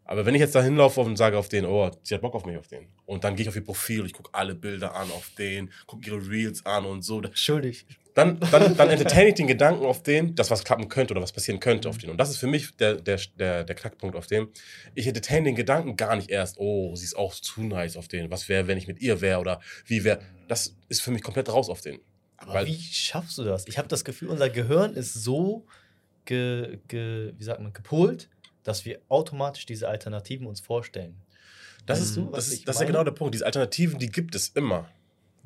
[0.05, 2.45] Aber wenn ich jetzt da hinlaufe und sage auf den, oh, sie hat Bock auf
[2.45, 2.87] mich auf den.
[3.05, 6.07] Und dann gehe ich auf ihr Profil, ich gucke alle Bilder an auf den, gucke
[6.07, 7.21] ihre Reels an und so.
[7.33, 7.85] schuldig.
[8.15, 11.33] Dann, dann, dann entertaine ich den Gedanken auf den, dass was klappen könnte oder was
[11.33, 12.09] passieren könnte auf den.
[12.09, 14.47] Und das ist für mich der, der, der, der Knackpunkt auf den.
[14.95, 18.31] Ich entertaine den Gedanken gar nicht erst, oh, sie ist auch zu nice auf den.
[18.31, 20.19] Was wäre, wenn ich mit ihr wäre oder wie wäre.
[20.47, 21.99] Das ist für mich komplett raus auf den.
[22.37, 23.67] Aber Weil- wie schaffst du das?
[23.67, 25.65] Ich habe das Gefühl, unser Gehirn ist so
[26.23, 28.29] ge, ge, wie sagt man, gepolt,
[28.63, 31.17] dass wir automatisch diese Alternativen uns vorstellen.
[31.85, 33.33] Das, Weißt ist, du, das, ist, das ist ja genau der Punkt.
[33.33, 34.89] Diese Alternativen, die gibt es immer.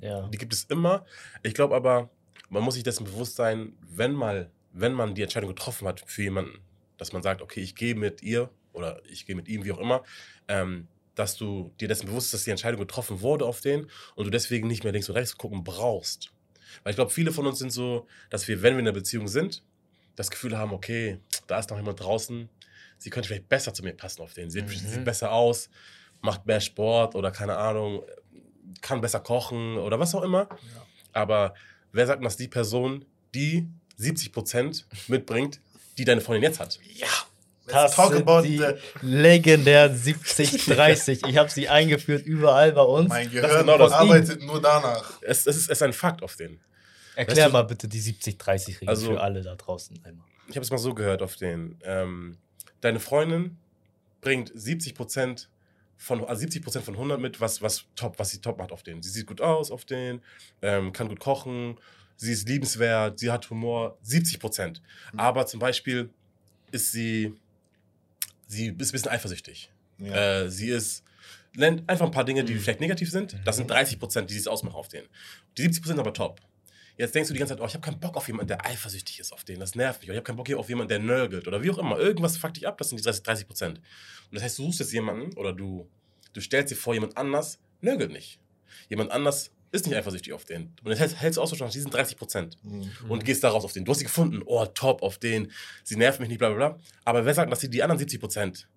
[0.01, 0.27] Ja.
[0.27, 1.05] Die gibt es immer.
[1.41, 2.09] Ich glaube aber,
[2.49, 6.23] man muss sich dessen bewusst sein, wenn mal, wenn man die Entscheidung getroffen hat für
[6.23, 6.59] jemanden,
[6.97, 9.79] dass man sagt, okay, ich gehe mit ihr oder ich gehe mit ihm, wie auch
[9.79, 10.03] immer,
[10.47, 14.25] ähm, dass du dir dessen bewusst bist, dass die Entscheidung getroffen wurde auf den und
[14.25, 16.31] du deswegen nicht mehr links und rechts gucken brauchst.
[16.83, 19.27] Weil ich glaube, viele von uns sind so, dass wir, wenn wir in einer Beziehung
[19.27, 19.63] sind,
[20.15, 22.47] das Gefühl haben, okay, da ist noch jemand draußen,
[22.97, 24.49] sie könnte vielleicht besser zu mir passen auf den.
[24.49, 24.67] Sie Mhm.
[24.67, 25.69] sieht besser aus,
[26.21, 28.03] macht mehr Sport oder keine Ahnung,
[28.81, 30.47] kann besser kochen oder was auch immer.
[31.13, 31.53] Aber
[31.91, 33.67] wer sagt, dass die Person, die
[33.99, 35.59] 70% mitbringt,
[35.97, 36.79] die deine Freundin jetzt hat?
[36.95, 37.07] Ja.
[37.67, 41.27] Das talk sind about die the, legendären 70-30.
[41.29, 43.09] ich habe sie eingeführt überall bei uns.
[43.09, 43.91] mein Gehirn genau das.
[43.91, 45.19] arbeitet nur danach.
[45.21, 46.59] Es, es, ist, es ist ein Fakt auf den.
[47.15, 50.25] Erklär Weißt du- mal bitte die 70-30-Regel Also- für alle da draußen einmal.
[50.47, 51.77] Ich habe es mal so gehört auf den.
[51.83, 52.37] Ähm,
[52.81, 53.57] deine Freundin
[54.21, 55.47] bringt 70%
[56.01, 59.03] von, also 70% von 100 mit, was, was, top, was sie top macht auf den.
[59.03, 60.21] Sie sieht gut aus auf den,
[60.61, 61.77] ähm, kann gut kochen,
[62.15, 64.79] sie ist liebenswert, sie hat Humor, 70%.
[65.13, 65.19] Mhm.
[65.19, 66.09] Aber zum Beispiel
[66.71, 67.33] ist sie,
[68.47, 69.71] sie ist ein bisschen eifersüchtig.
[69.97, 70.43] Ja.
[70.43, 71.03] Äh, sie ist,
[71.53, 72.59] nennt einfach ein paar Dinge, die Mhm.
[72.59, 73.37] vielleicht negativ sind.
[73.43, 75.03] Das sind 30 Prozent, die sie es ausmachen auf den.
[75.57, 76.39] Die 70 Prozent aber top.
[76.99, 79.21] Jetzt denkst du die ganze Zeit, oh, ich habe keinen Bock auf jemanden, der eifersüchtig
[79.21, 79.59] ist auf den.
[79.59, 80.09] Das nervt mich.
[80.09, 81.47] Oder ich habe keinen Bock hier auf jemanden, der nörgelt.
[81.47, 81.97] Oder wie auch immer.
[81.97, 82.77] Irgendwas fuckt dich ab.
[82.77, 83.77] Das sind die 30 Prozent.
[83.77, 85.89] Und das heißt, du suchst jetzt jemanden oder du,
[86.33, 88.39] du stellst dir vor, jemand anders nörgelt nicht.
[88.89, 90.73] Jemand anders ist nicht eifersüchtig auf den.
[90.83, 92.91] Und das hältst, hältst du Austausch nach diesen 30 Prozent Mhm.
[93.07, 93.85] und gehst daraus auf den.
[93.85, 95.51] Du hast sie gefunden, oh, top, auf den,
[95.85, 96.79] sie nervt mich nicht, bla bla bla.
[97.05, 98.67] Aber wer sagt, dass sie die anderen 70 Prozent,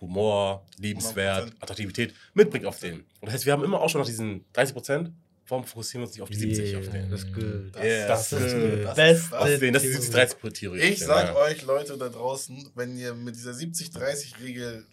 [0.00, 1.52] Humor, liebenswert, 100%.
[1.60, 3.00] Attraktivität, mitbringt auf den?
[3.00, 5.12] Und das heißt, wir haben immer auch schon nach diesen 30 Prozent,
[5.48, 7.10] warum fokussieren wir uns nicht auf die 70 auf den?
[7.10, 7.70] Das ist gut.
[7.74, 8.84] Das, Yeah, Das ist good.
[8.84, 10.10] das- beste das- das ist die Theorie.
[10.12, 10.80] 30 Theorie.
[10.80, 11.36] Ich sag ja.
[11.36, 14.84] euch, Leute da draußen, wenn ihr mit dieser 70-30-Regel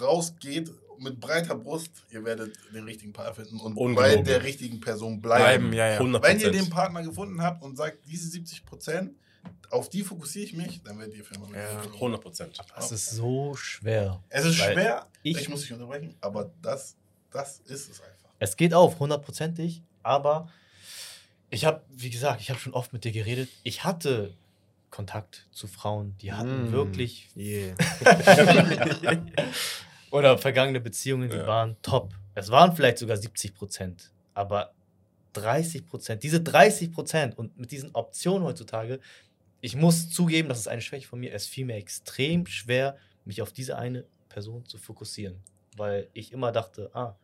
[0.00, 5.20] rausgeht, mit breiter Brust, ihr werdet den richtigen Paar finden und bei der richtigen Person
[5.20, 5.70] bleiben.
[5.70, 5.98] Bleiben, ja, ja.
[5.98, 9.12] 100 Wenn ihr den Partner gefunden habt und sagt, diese 70 Prozent,
[9.70, 11.80] auf die fokussiere ich mich, dann werdet ihr für immer mit Ja.
[11.80, 12.00] glücklich.
[12.00, 12.58] 100 Prozent.
[12.76, 14.22] Das ist so schwer.
[14.28, 16.94] Es ist schwer, ich, ich- muss dich unterbrechen, aber das,
[17.32, 18.30] das ist es einfach.
[18.38, 20.48] Es geht auf, hundertprozentig, aber
[21.50, 23.48] ich habe, wie gesagt, ich habe schon oft mit dir geredet.
[23.62, 24.34] Ich hatte
[24.90, 26.72] Kontakt zu Frauen, die hatten Mm.
[26.72, 27.74] wirklich Yeah.
[30.10, 31.46] oder vergangene Beziehungen, die Ja.
[31.46, 32.14] waren top.
[32.34, 34.72] Es waren vielleicht sogar 70 Prozent, aber
[35.32, 39.00] 30 Prozent, diese 30 Prozent und mit diesen Optionen heutzutage,
[39.60, 43.42] ich muss zugeben, das ist eine Schwäche von mir, es fiel mir extrem schwer, mich
[43.42, 45.42] auf diese eine Person zu fokussieren,
[45.76, 47.16] weil ich immer dachte, ah,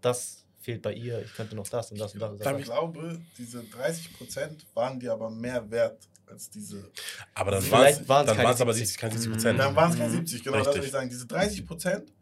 [0.00, 2.30] das fehlt bei ihr, ich könnte noch das und das und das.
[2.30, 2.58] Und das.
[2.58, 6.90] Ich glaube, diese 30 Prozent waren dir aber mehr wert als diese.
[7.34, 8.06] Aber dann waren es
[8.36, 8.88] keine aber 70.
[8.88, 9.58] 70, keine 70 Prozent.
[9.58, 10.16] Dann waren es keine Mhm.
[10.16, 10.80] 70, genau das Richtig.
[10.82, 11.10] will ich sagen.
[11.10, 12.12] Diese 30 Prozent,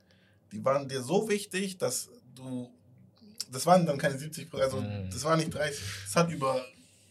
[0.52, 2.70] die waren dir so wichtig, dass du
[3.52, 5.10] das waren dann keine 70 Prozent, also Mm.
[5.10, 6.64] das war nicht 30, es hat über,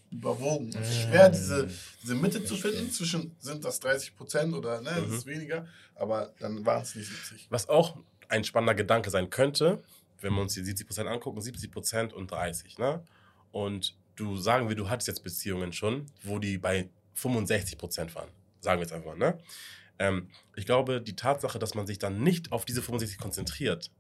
[0.10, 0.70] überwogen.
[0.74, 1.10] Es ist Mm.
[1.10, 1.70] schwer, diese,
[2.02, 5.10] diese Mitte zu finden zwischen, sind das 30 Prozent oder ne, Mhm.
[5.10, 7.48] das ist weniger, aber dann waren es nicht 70.
[7.50, 7.98] Was auch
[8.30, 9.84] ein spannender Gedanke sein könnte,
[10.22, 13.04] wenn wir uns die 70% angucken, 70% und 30, ne?
[13.52, 18.30] Und du sagen wir, du hattest jetzt Beziehungen schon, wo die bei 65% waren.
[18.62, 19.40] Sagen wir jetzt einfach mal, ne?
[19.98, 23.92] Ähm, ich glaube, die Tatsache, dass man sich dann nicht auf diese 65 konzentriert,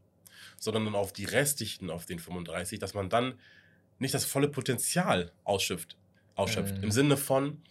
[0.58, 3.40] sondern dann auf die restlichen, auf den 35, dass man dann
[4.00, 5.98] nicht das volle Potenzial ausschöpft.
[6.36, 6.78] ausschöpft.
[6.78, 6.84] Mhm.
[6.84, 7.62] Im Sinne von,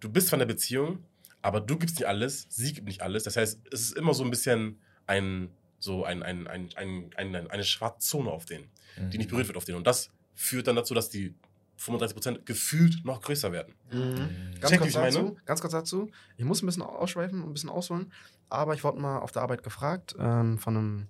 [0.00, 1.04] du bist von der Beziehung,
[1.42, 3.24] aber du gibst nicht alles, sie gibt nicht alles.
[3.24, 5.48] Das heißt, es ist immer so ein bisschen ein,
[5.80, 9.56] so ein, ein, ein, ein, ein, eine schwarze Zone auf denen, die nicht berührt wird
[9.56, 9.78] auf denen.
[9.78, 11.34] Und das führt dann dazu, dass die
[11.78, 13.74] 35% gefühlt noch größer werden.
[13.90, 14.16] Mhm.
[14.54, 15.12] Check, Ganz wie kurz, ich meine?
[15.12, 16.10] dazu, ganz kurz dazu.
[16.36, 18.12] Ich muss ein bisschen ausschweifen und ein bisschen ausholen.
[18.50, 21.06] Aber ich wurde mal auf der Arbeit gefragt, ähm, von einem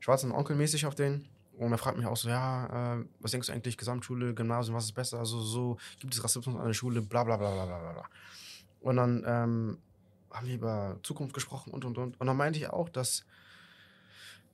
[0.00, 1.26] schwarzen Onkel mäßig auf den.
[1.56, 4.86] Und er fragt mich auch so, ja, äh, was denkst du eigentlich, Gesamtschule, Gymnasium, was
[4.86, 5.20] ist besser?
[5.20, 8.04] Also so, gibt es Rassismus an der Schule, bla bla bla bla bla bla, bla.
[8.80, 9.78] Und dann ähm,
[10.32, 12.20] haben wir über Zukunft gesprochen und und und.
[12.20, 13.24] Und dann meinte ich auch, dass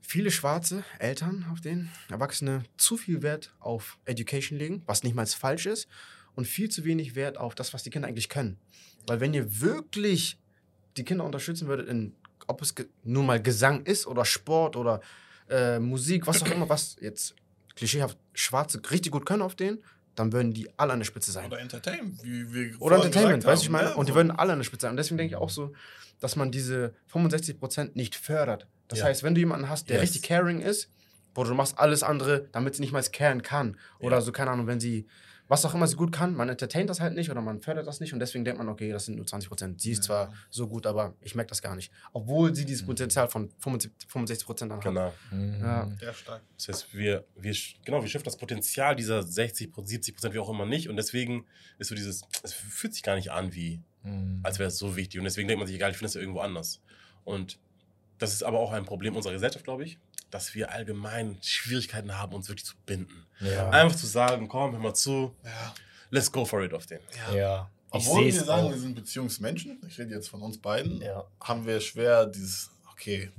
[0.01, 5.27] viele schwarze Eltern auf denen Erwachsene zu viel Wert auf Education legen, was nicht mal
[5.27, 5.89] falsch ist,
[6.35, 8.59] und viel zu wenig Wert auf das, was die Kinder eigentlich können.
[9.07, 10.39] Weil wenn ihr wirklich
[10.97, 12.15] die Kinder unterstützen würdet, in,
[12.47, 12.75] ob es
[13.05, 15.01] nun mal Gesang ist oder Sport oder
[15.49, 17.35] äh, Musik, was auch immer, was jetzt
[17.75, 19.83] klischeehaft Schwarze richtig gut können auf denen,
[20.21, 21.47] dann würden die alle an der Spitze sein.
[21.47, 23.91] Oder Entertainment, wie wir Oder Entertainment, weißt du, ich meine?
[23.91, 23.95] ne?
[23.97, 24.91] Und die würden alle an der Spitze sein.
[24.93, 25.73] Und deswegen denke ich auch so,
[26.21, 28.67] dass man diese 65% nicht fördert.
[28.89, 29.07] Das Ja.
[29.07, 30.03] heißt, wenn du jemanden hast, der Yes.
[30.03, 30.91] richtig caring ist,
[31.35, 33.77] wo du machst alles andere, damit sie nicht mal caren kann.
[33.99, 34.21] Oder Ja.
[34.23, 35.07] so, keine Ahnung, wenn sie,
[35.51, 37.99] was auch immer sie gut kann, man entertaint das halt nicht oder man fördert das
[37.99, 39.81] nicht und deswegen denkt man, okay, das sind nur 20%.
[39.81, 40.03] Sie ist Ja.
[40.05, 41.91] zwar so gut, aber ich merke das gar nicht.
[42.13, 42.67] Obwohl sie Mhm.
[42.69, 44.85] dieses Potenzial von 65%, 65% dann hat.
[44.85, 45.13] Genau.
[45.61, 45.91] Ja.
[46.01, 46.41] Ja, stark.
[46.57, 47.55] Das heißt, wir, wir,
[47.85, 50.89] genau, wir schiffen das Potenzial dieser 60, 70 Prozent, wie auch immer nicht.
[50.89, 51.45] Und deswegen
[51.79, 54.41] ist so dieses, es fühlt sich gar nicht an wie, Mhm.
[54.45, 55.19] als wäre es so wichtig.
[55.19, 56.81] Und deswegen denkt man sich, egal, ich finde es ja irgendwo anders.
[57.25, 57.59] Und
[58.19, 59.99] das ist aber auch ein Problem unserer Gesellschaft, glaube ich,
[60.31, 63.27] dass wir allgemein Schwierigkeiten haben, uns wirklich zu binden.
[63.41, 63.71] Ja.
[63.71, 65.75] Einfach zu sagen, komm, hör mal zu, Ja.
[66.11, 67.01] let's go for it auf den.
[67.35, 67.71] ja.
[67.93, 68.71] Ich Obwohl sehe wir es sagen, auch.
[68.71, 71.25] wir sind Beziehungsmenschen, ich rede jetzt von uns beiden, Ja.
[71.41, 73.33] haben wir schwer dieses, okay,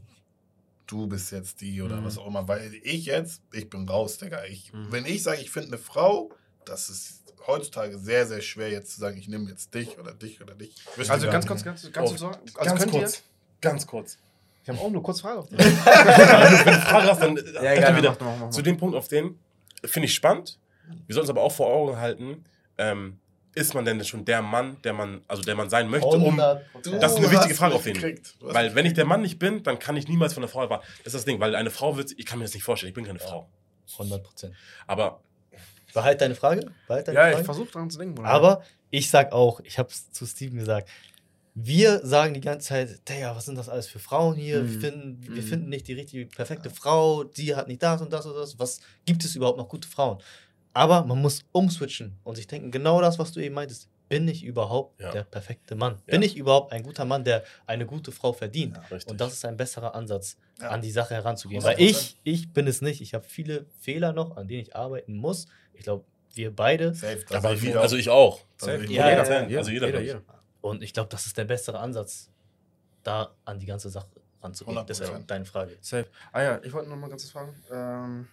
[0.87, 2.05] du bist jetzt die oder Mhm.
[2.05, 4.43] was auch immer, weil ich jetzt, ich bin raus, Digga.
[4.43, 4.91] Ich, Mhm.
[4.91, 6.31] Wenn ich sage, ich finde eine Frau,
[6.65, 10.41] das ist heutzutage sehr, sehr schwer jetzt zu sagen, ich nehme jetzt dich oder dich
[10.41, 10.75] oder dich.
[10.97, 13.23] Ihr Also ganz kurz, ganz, ganz, Oh, so, also ganz kurz.
[13.61, 14.17] Ganz kurz.
[14.63, 15.57] Wir haben auch nur kurz Frage auf den.
[15.57, 15.73] Wenn du
[16.81, 18.11] Frage hast, dann Ja, egal, wieder.
[18.11, 18.49] mach, mach, mach.
[18.51, 19.39] Zu dem Punkt, auf den
[19.85, 20.59] finde ich spannend.
[21.07, 22.43] Wir sollten uns aber auch vor Augen halten,
[22.77, 23.17] ähm,
[23.55, 26.59] ist man denn schon der Mann, der man, also der man sein möchte, um 100%.
[26.99, 27.97] Das ist eine wichtige Frage auf hast
[28.39, 30.85] Weil wenn ich der Mann nicht bin, dann kann ich niemals von einer Frau erwarten.
[31.03, 32.95] Das ist das Ding, weil eine Frau wird, ich kann mir das nicht vorstellen, ich
[32.95, 33.49] bin keine Frau.
[33.93, 34.53] 100 Prozent.
[34.87, 35.21] Aber
[35.93, 36.71] Behalt deine Frage.
[36.87, 37.45] Behalt deine Ja, ich Frage.
[37.45, 38.15] versuche dran zu denken.
[38.15, 38.29] Bruder.
[38.29, 40.87] Aber ich sag auch, ich habe es zu Steven gesagt,
[41.53, 44.63] wir sagen die ganze Zeit, Digga, was sind das alles für Frauen hier?
[44.67, 44.81] Wir, Mhm.
[44.81, 45.47] finden, wir Mhm.
[45.47, 48.57] finden nicht die richtige, perfekte Frau, die hat nicht das und das und das.
[48.57, 50.19] Was gibt es überhaupt noch gute Frauen?
[50.73, 53.89] Aber man muss umswitchen und sich denken, genau das, was du eben meintest.
[54.07, 55.11] Bin ich überhaupt Ja.
[55.11, 55.93] der perfekte Mann?
[56.05, 56.11] Ja.
[56.11, 58.77] Bin ich überhaupt ein guter Mann, der eine gute Frau verdient?
[58.89, 58.97] Ja.
[59.07, 60.67] Und das ist ein besserer Ansatz, Ja.
[60.69, 61.61] an die Sache heranzugehen.
[61.61, 61.65] 100%.
[61.79, 62.99] Weil ich, ich bin es nicht.
[63.01, 65.47] Ich habe viele Fehler noch, an denen ich arbeiten muss.
[65.73, 66.03] Ich glaube,
[66.33, 66.93] wir beide.
[66.93, 67.99] Safe, sehe ich also auch.
[67.99, 68.39] ich auch.
[68.57, 70.21] Sehe ich Ja, Jeder, ja, also jeder, jeder.
[70.61, 72.29] Und ich glaube, das ist der bessere Ansatz,
[73.03, 74.07] da an die ganze Sache
[74.41, 74.77] ranzugehen.
[74.77, 74.83] 100%.
[74.85, 75.77] Deshalb deine Frage.
[75.81, 76.07] Safe.
[76.31, 77.55] Ah ja, ich wollte noch mal ganz kurz fragen.
[77.71, 78.27] Ähm,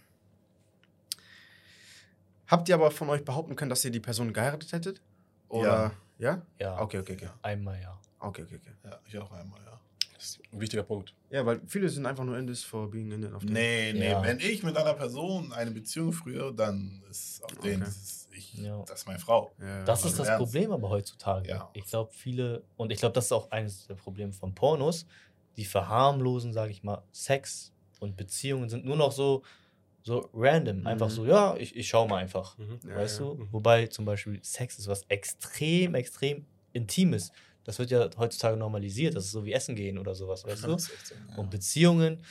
[2.47, 5.01] habt ihr aber von euch behaupten können, dass ihr die Person geheiratet hättet?
[5.49, 5.93] Oder?
[6.19, 6.43] Ja?
[6.59, 7.29] Ja, Okay, okay, okay.
[7.43, 7.99] einmal ja.
[8.19, 8.73] Okay, okay, okay.
[8.85, 9.81] Ja, ich auch einmal, ja.
[10.19, 11.15] Das ist ein wichtiger Punkt.
[11.31, 13.33] Ja, weil viele sind einfach nur in this for being in it.
[13.33, 13.53] Auf dem.
[13.53, 14.23] Nee, nee, Ja.
[14.23, 17.77] wenn ich mit einer Person eine Beziehung führe, dann ist auf den, Okay.
[17.85, 18.83] das ist, ich, Ja.
[18.87, 19.53] das ist meine Frau.
[19.61, 20.39] Ja, Das also ist das ernst.
[20.45, 21.49] Problem aber heutzutage.
[21.49, 21.71] Ja.
[21.73, 25.07] Ich glaube, viele, und ich glaube, das ist auch eines der Probleme von Pornos,
[25.57, 29.43] die verharmlosen, sage ich mal, Sex und Beziehungen sind nur noch so,
[30.03, 30.85] so random.
[30.87, 31.13] Einfach Mhm.
[31.13, 32.57] so, ja, ich, ich schau mal einfach.
[32.59, 33.27] Ja, weißt ja.
[33.27, 33.35] du?
[33.35, 33.49] Mhm.
[33.53, 37.31] Wobei zum Beispiel Sex ist was extrem, extrem Intimes.
[37.69, 39.15] Das wird ja heutzutage normalisiert.
[39.15, 40.69] Das ist so wie Essen gehen oder sowas, weißt du?
[40.69, 41.15] Das so.
[41.37, 42.23] Und Beziehungen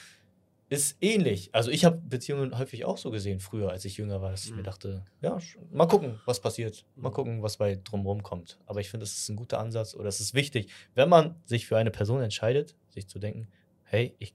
[0.67, 1.51] ist ähnlich.
[1.53, 4.51] Also ich habe Beziehungen häufig auch so gesehen früher, als ich jünger war, dass ich
[4.51, 4.63] mir Mhm.
[4.63, 5.37] dachte, ja,
[5.71, 6.85] mal gucken, was passiert.
[6.95, 7.13] Mal Mhm.
[7.13, 8.57] gucken, was bei drumherum kommt.
[8.65, 11.67] Aber ich finde, es ist ein guter Ansatz oder es ist wichtig, wenn man sich
[11.67, 13.47] für eine Person entscheidet, sich zu denken,
[13.83, 14.33] hey, ich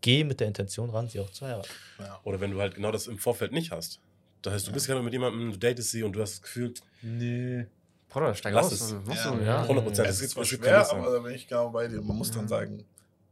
[0.00, 1.68] gehe mit der Intention ran, sie auch zu heiraten.
[2.00, 2.20] Ja.
[2.24, 4.00] Oder wenn du halt genau das im Vorfeld nicht hast.
[4.42, 6.74] Das heißt, du bist gerade mit jemandem, du datest sie und du hast das Gefühl,
[7.00, 7.66] Nee.
[8.12, 8.72] Bruder, steig Lass aus.
[8.72, 8.90] es.
[8.92, 9.30] Ja.
[9.32, 9.62] du, ja.
[9.62, 10.08] 100 Prozent.
[10.08, 12.00] Es ist zwar schwer, aber da bin ich genau bei dir.
[12.02, 12.48] Man muss dann Ja.
[12.48, 12.84] sagen,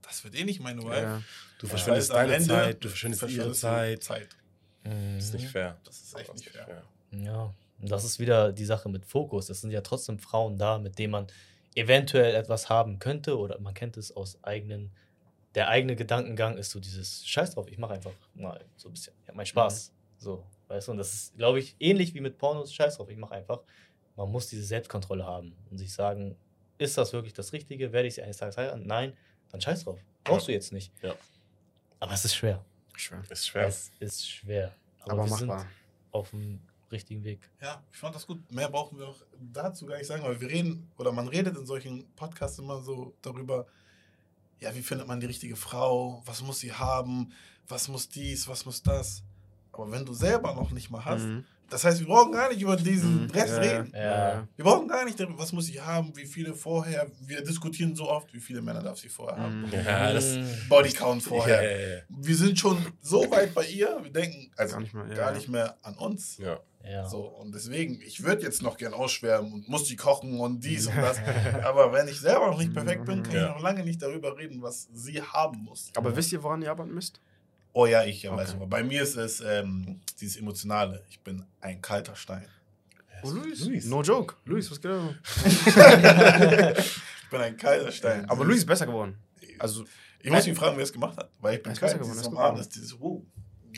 [0.03, 1.01] das wird eh nicht meine Wife.
[1.03, 1.23] ja.
[1.59, 1.71] Du Ja.
[1.71, 4.03] verschwendest deine Ende Zeit, du verschwendest ihre verschwendest du Zeit.
[4.03, 4.29] Zeit.
[4.85, 5.77] Das ist nicht fair.
[5.85, 6.83] Das ist echt Das nicht ist fair.
[7.13, 9.51] Ja, und das ist wieder die Sache mit Fokus.
[9.51, 11.27] Es sind ja trotzdem Frauen da, mit denen man
[11.75, 14.91] eventuell etwas haben könnte oder man kennt es aus eigenen.
[15.55, 19.13] Der eigene Gedankengang ist so dieses Scheiß drauf, ich mache einfach mal so ein bisschen.
[19.23, 19.93] Ich hab meinen Spaß.
[20.19, 23.17] So, weißt du, und das ist, glaube ich, ähnlich wie mit Pornos, Scheiß drauf, ich
[23.19, 23.61] mache einfach.
[24.21, 26.37] Man muss diese Selbstkontrolle haben und sich sagen,
[26.77, 27.91] ist das wirklich das Richtige?
[27.93, 28.87] Werde ich sie eines Tages heiraten?
[28.87, 29.17] Nein,
[29.51, 29.99] dann scheiß drauf.
[30.25, 30.93] Brauchst du jetzt nicht.
[31.03, 31.15] Ja.
[32.01, 32.63] Aber es ist schwer.
[32.97, 33.23] Schwer.
[33.31, 33.67] Ist schwer.
[33.67, 34.75] Es ist schwer.
[35.01, 35.59] Aber, Aber wir machbar.
[35.61, 35.69] sind
[36.13, 36.61] auf dem
[36.93, 37.49] richtigen Weg.
[37.63, 38.51] Ja, ich fand das gut.
[38.53, 41.65] Mehr brauchen wir auch dazu gar nicht sagen, weil wir reden, oder man redet in
[41.65, 43.67] solchen Podcasts immer so darüber,
[44.59, 47.33] ja, wie findet man die richtige Frau, was muss sie haben,
[47.69, 49.23] was muss dies, was muss das.
[49.73, 51.45] Aber wenn du selber noch nicht mal hast, Mhm.
[51.71, 53.31] Das heißt, wir brauchen gar nicht über diesen Mhm.
[53.31, 53.93] Rest Ja, reden.
[53.95, 54.49] Ja.
[54.57, 57.07] Wir brauchen gar nicht darüber, was muss sie haben, wie viele vorher.
[57.21, 59.63] Wir diskutieren so oft, wie viele Männer darf sie vorher haben.
[59.63, 59.73] Mhm.
[59.73, 60.37] Ja, das.
[60.37, 60.45] Mm.
[60.69, 61.63] Bodycount vorher.
[61.63, 62.03] Ja, ja, ja.
[62.09, 65.33] Wir sind schon so weit bei ihr, wir denken also Gar nicht mehr, ja, gar
[65.33, 66.37] nicht mehr an uns.
[66.39, 66.61] ja.
[66.83, 67.07] Ja.
[67.07, 70.87] So, und deswegen, ich würde jetzt noch gern ausschwärmen und muss die kochen und dies
[70.87, 71.19] und das.
[71.63, 73.49] Aber wenn ich selber noch nicht perfekt bin, kann Ja.
[73.49, 75.91] ich noch lange nicht darüber reden, was sie haben muss.
[75.95, 77.21] Aber wisst ihr, woran ihr arbeiten müsst?
[77.73, 78.57] Oh ja, ich ja, weiß Okay.
[78.57, 81.05] aber bei mir ist es ähm, dieses Emotionale.
[81.09, 82.47] Ich bin ein kalter Stein.
[83.23, 83.65] Oh, Luis.
[83.65, 83.85] Luis.
[83.87, 84.35] No joke.
[84.45, 85.15] Luis, was geht ab?
[87.25, 88.29] Ich bin ein kalter Stein.
[88.29, 89.17] Aber Luis ist besser geworden.
[89.59, 89.85] Also,
[90.21, 91.31] Ich muss ihn fragen, wer es gemacht hat.
[91.41, 91.93] Weil ich bin kalt.
[91.93, 93.23] geworden, Dieses er ist Umarmen gut ist dieses Wow.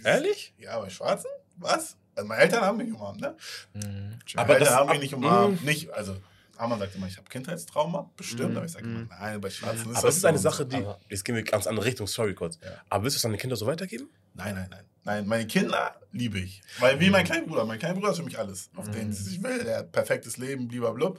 [0.05, 0.55] Ehrlich?
[0.59, 1.29] Ja, bei Schwarzen?
[1.57, 1.97] Was?
[2.15, 3.37] Also meine Eltern haben mich umarmt, ne?
[3.75, 3.83] Mhm.
[3.83, 5.65] Meine Aber Eltern das- haben mich nicht umarmt.
[5.65, 6.17] Nicht, also,
[6.63, 8.11] Arman sagt immer, ich habe Kindheitstrauma.
[8.17, 8.51] Bestimmt.
[8.51, 8.57] Mhm.
[8.57, 9.09] Aber ich sage immer, Mhm.
[9.11, 10.43] nein, bei Schwarzen ist Aber das es ist eine so.
[10.51, 10.77] Sache, die.
[10.77, 12.59] Aber- Jetzt gehen wir ganz andere Richtung, sorry kurz.
[12.63, 12.71] Ja.
[12.89, 14.09] Aber willst du es deinen Kindern so weitergeben?
[14.35, 14.85] Nein, nein, nein.
[15.05, 16.63] Nein, meine Kinder liebe ich.
[16.79, 17.65] Weil wie mein Kleinbruder.
[17.65, 18.71] Mein Kleinbruder ist für mich alles.
[18.77, 19.65] Auf den ich will.
[19.65, 21.15] Der hat perfektes Leben, blablabla.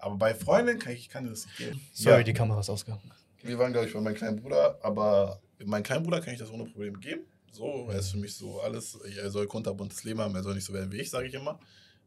[0.00, 1.80] Aber bei Freunden kann ich, ich kann das nicht geben.
[1.92, 3.10] Sorry, Ja, die Kamera ist ausgegangen.
[3.42, 4.78] wir waren, glaube ich, bei meinem kleinen Bruder.
[4.82, 7.22] Aber meinem kleinen Bruder kann ich das ohne Probleme geben.
[7.52, 8.96] So, er ist für mich so alles.
[9.16, 10.34] Er soll kunterbuntes Leben haben.
[10.34, 11.58] Er soll nicht so werden wie ich, sage ich immer.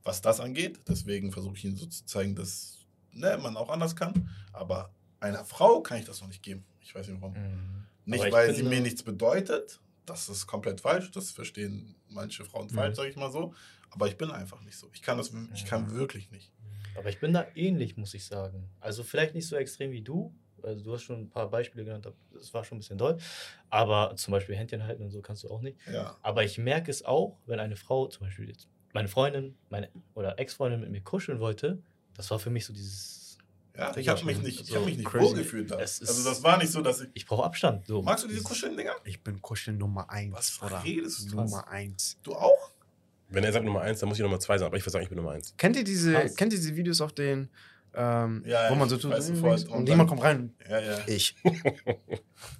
[0.04, 0.80] Was das angeht.
[0.88, 2.78] Deswegen versuche ich ihm so zu zeigen, dass
[3.14, 4.30] ne, man auch anders kann.
[4.54, 6.66] Aber einer Frau kann ich das noch nicht geben.
[6.82, 7.34] Ich weiß nicht warum.
[7.36, 7.86] Mhm.
[8.06, 9.80] Nicht, weil sie mir nichts bedeutet.
[10.06, 11.12] Das ist komplett falsch.
[11.12, 12.72] Das verstehen manche Frauen Mhm.
[12.76, 13.54] falsch, sage ich mal so.
[13.92, 14.90] Aber ich bin einfach nicht so.
[14.94, 16.52] Ich kann das, ich kann wirklich nicht.
[16.98, 18.70] Aber ich bin da ähnlich, muss ich sagen.
[18.80, 20.34] Also vielleicht nicht so extrem wie du.
[20.64, 23.18] Also du hast schon ein paar Beispiele genannt, das war schon ein bisschen doll.
[23.70, 25.78] Aber zum Beispiel Händchen halten und so kannst du auch nicht.
[25.92, 26.16] Ja.
[26.22, 30.38] Aber ich merke es auch, wenn eine Frau, zum Beispiel jetzt meine Freundin, meine oder
[30.38, 31.82] Ex-Freundin mit mir kuscheln wollte,
[32.22, 33.38] das war für mich so dieses,
[33.76, 35.26] Ja, ich habe mich nicht, ich so hab mich nicht crazy.
[35.26, 35.76] wohlgefühlt da.
[35.78, 37.10] Also das war nicht so, dass ich.
[37.14, 37.88] ich brauche Abstand.
[37.88, 38.02] So.
[38.02, 38.94] Magst du diese Kuscheln-Dinger?
[39.06, 40.34] ich bin Kuschel Nummer 1.
[40.34, 41.36] Was redest du?
[41.38, 42.18] Nummer 1.
[42.24, 42.72] Du auch?
[43.34, 44.68] Wenn er sagt Nummer eins, dann muss ich Nummer zwei sein.
[44.68, 45.54] Aber ich würde sagen, ich bin Nummer eins.
[45.58, 47.48] Kennt ihr diese, kennt ihr diese Videos auf den,
[47.94, 49.64] ähm, Ja, wo man so tut, weiß und, sofort.
[49.68, 50.54] und, Und jemand dann- kommt rein.
[50.70, 50.98] Ja, ja.
[51.08, 51.34] Ich.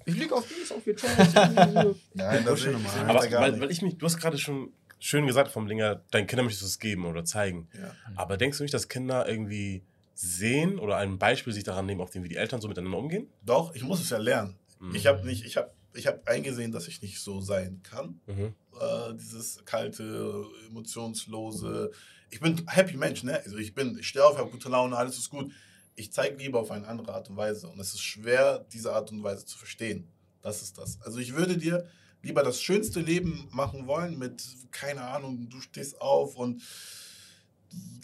[0.06, 1.34] ich lieg auf dies, auf ihr Chest.
[1.34, 3.10] Nein, das Kuscheln ist Nummer ich- eins.
[3.10, 4.72] Aber ich gar weil, weil ich mich, du hast gerade schon
[5.02, 7.68] schön gesagt vom Dinger, deinen Kindern möchtest du es geben oder zeigen.
[7.74, 7.94] Ja.
[8.14, 9.82] Aber denkst du nicht, dass Kinder irgendwie
[10.14, 13.28] sehen oder ein Beispiel sich daran nehmen, auf dem wie die Eltern so miteinander umgehen?
[13.44, 14.56] Doch, ich muss es ja lernen.
[14.78, 14.94] Mhm.
[14.94, 18.20] Ich habe nicht, ich habe, ich habe eingesehen, dass ich nicht so sein kann.
[18.26, 18.54] Mhm.
[18.80, 21.90] äh, dieses kalte, emotionslose.
[22.30, 23.40] Ich bin happy Mensch, ne?
[23.44, 25.52] Also ich bin, ich stehe auf, habe gute Laune, alles ist gut.
[25.96, 27.68] Ich zeige lieber auf eine andere Art und Weise.
[27.68, 30.06] Und es ist schwer, diese Art und Weise zu verstehen.
[30.42, 31.02] Das ist das.
[31.02, 31.88] Also ich würde dir
[32.22, 36.62] lieber das schönste Leben machen wollen mit, keine Ahnung, du stehst auf und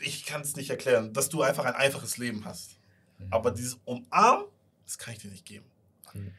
[0.01, 2.77] ich kann es nicht erklären, dass du einfach ein einfaches Leben hast.
[3.31, 4.47] Aber dieses Umarmen,
[4.85, 5.66] das kann ich dir nicht geben.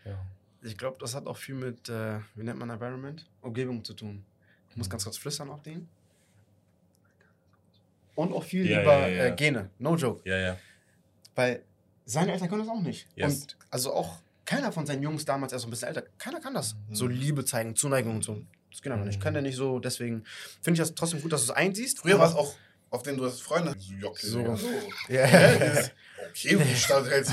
[0.05, 0.25] Ja.
[0.61, 3.29] Ich glaube, das hat auch viel mit, äh, wie nennt man Environment?
[3.41, 4.25] Umgebung zu tun.
[4.69, 5.87] Ich muss ganz kurz flüstern auf den.
[8.15, 9.25] Und auch viel Ja, über ja, ja.
[9.25, 9.69] Äh, Gene.
[9.79, 10.27] No joke.
[10.27, 10.57] Ja, ja.
[11.35, 11.63] Weil
[12.05, 13.07] seine Eltern können das auch nicht.
[13.15, 13.41] Yes.
[13.41, 14.19] Und also auch
[14.49, 16.73] keiner von seinen Jungs damals, erst so ein bisschen älter, keiner kann das.
[16.73, 16.95] Mhm.
[16.95, 18.41] So Liebe zeigen, Zuneigung und so.
[18.71, 19.21] Das geht einfach nicht.
[19.21, 19.79] Kann der nicht so.
[19.79, 20.23] Deswegen
[20.61, 21.99] finde ich das trotzdem gut, dass du es einsiehst.
[21.99, 22.55] Früher war es auch,
[22.89, 23.75] auf den du hast Freunde.
[23.77, 24.37] So, Jockel, So.
[24.39, 24.67] Digga, so.
[25.07, 25.27] Ja.
[25.27, 25.83] Ja,
[26.29, 27.29] okay, mich, aber das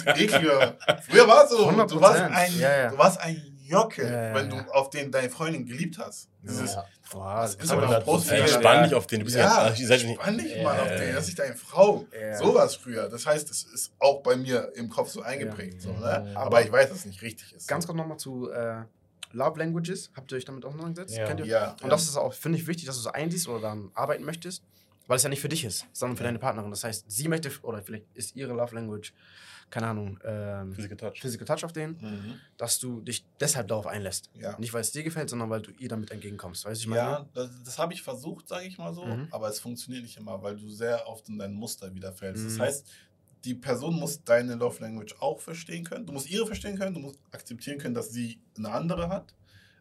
[0.00, 0.76] ist ekliger.
[1.08, 2.00] Früher war es so, du 100%.
[2.00, 2.90] warst ein, Ja, ja.
[2.90, 6.28] du warst ein Jockel, Ja, wenn du auf den deine Freundin geliebt hast.
[6.42, 6.84] Dieses, Ja.
[7.10, 8.30] Boah, das ist aber aber das- noch Prost.
[8.30, 8.82] Ey, Ja, spann ja.
[8.84, 9.18] dich auf den.
[9.20, 10.20] Du bist Ja, ja, ihr seid nicht.
[10.20, 12.06] spann dich mal auf den, das ist deine Frau.
[12.18, 12.36] Ja.
[12.38, 13.08] So war es früher.
[13.08, 15.82] Das heißt, es ist auch bei mir im Kopf so eingeprägt.
[15.82, 16.32] So, ne?
[16.34, 17.66] Aber ich weiß, dass es nicht richtig ist.
[17.68, 18.82] Ganz kurz nochmal zu äh,
[19.32, 20.10] Love Languages.
[20.16, 21.16] Habt ihr euch damit auseinandergesetzt?
[21.16, 21.26] Ja.
[21.26, 21.46] Kennt ihr?
[21.46, 21.76] Ja.
[21.82, 24.62] Und das ist auch, finde ich, wichtig, dass du so einsiehst oder daran arbeiten möchtest,
[25.08, 26.28] weil es ja nicht für dich ist, sondern für Ja.
[26.28, 26.70] deine Partnerin.
[26.70, 29.12] Das heißt, sie möchte, oder vielleicht ist ihre Love Language,
[29.70, 31.20] keine Ahnung, ähm, Physical Touch.
[31.20, 32.34] Physical Touch auf den, Mhm.
[32.56, 34.30] dass du dich deshalb darauf einlässt.
[34.34, 34.58] Ja.
[34.58, 36.64] Nicht, weil es dir gefällt, sondern weil du ihr damit entgegenkommst.
[36.64, 37.00] Weißt ich meine?
[37.02, 39.28] Ja, das, das habe ich versucht, sage ich mal so, Mhm.
[39.30, 42.44] aber es funktioniert nicht immer, weil du sehr oft in dein Muster wiederfällst.
[42.44, 42.60] Das Mhm.
[42.62, 42.86] heißt,
[43.44, 46.04] die Person muss deine Love Language auch verstehen können.
[46.06, 49.34] Du musst ihre verstehen können, du musst akzeptieren können, dass sie eine andere hat.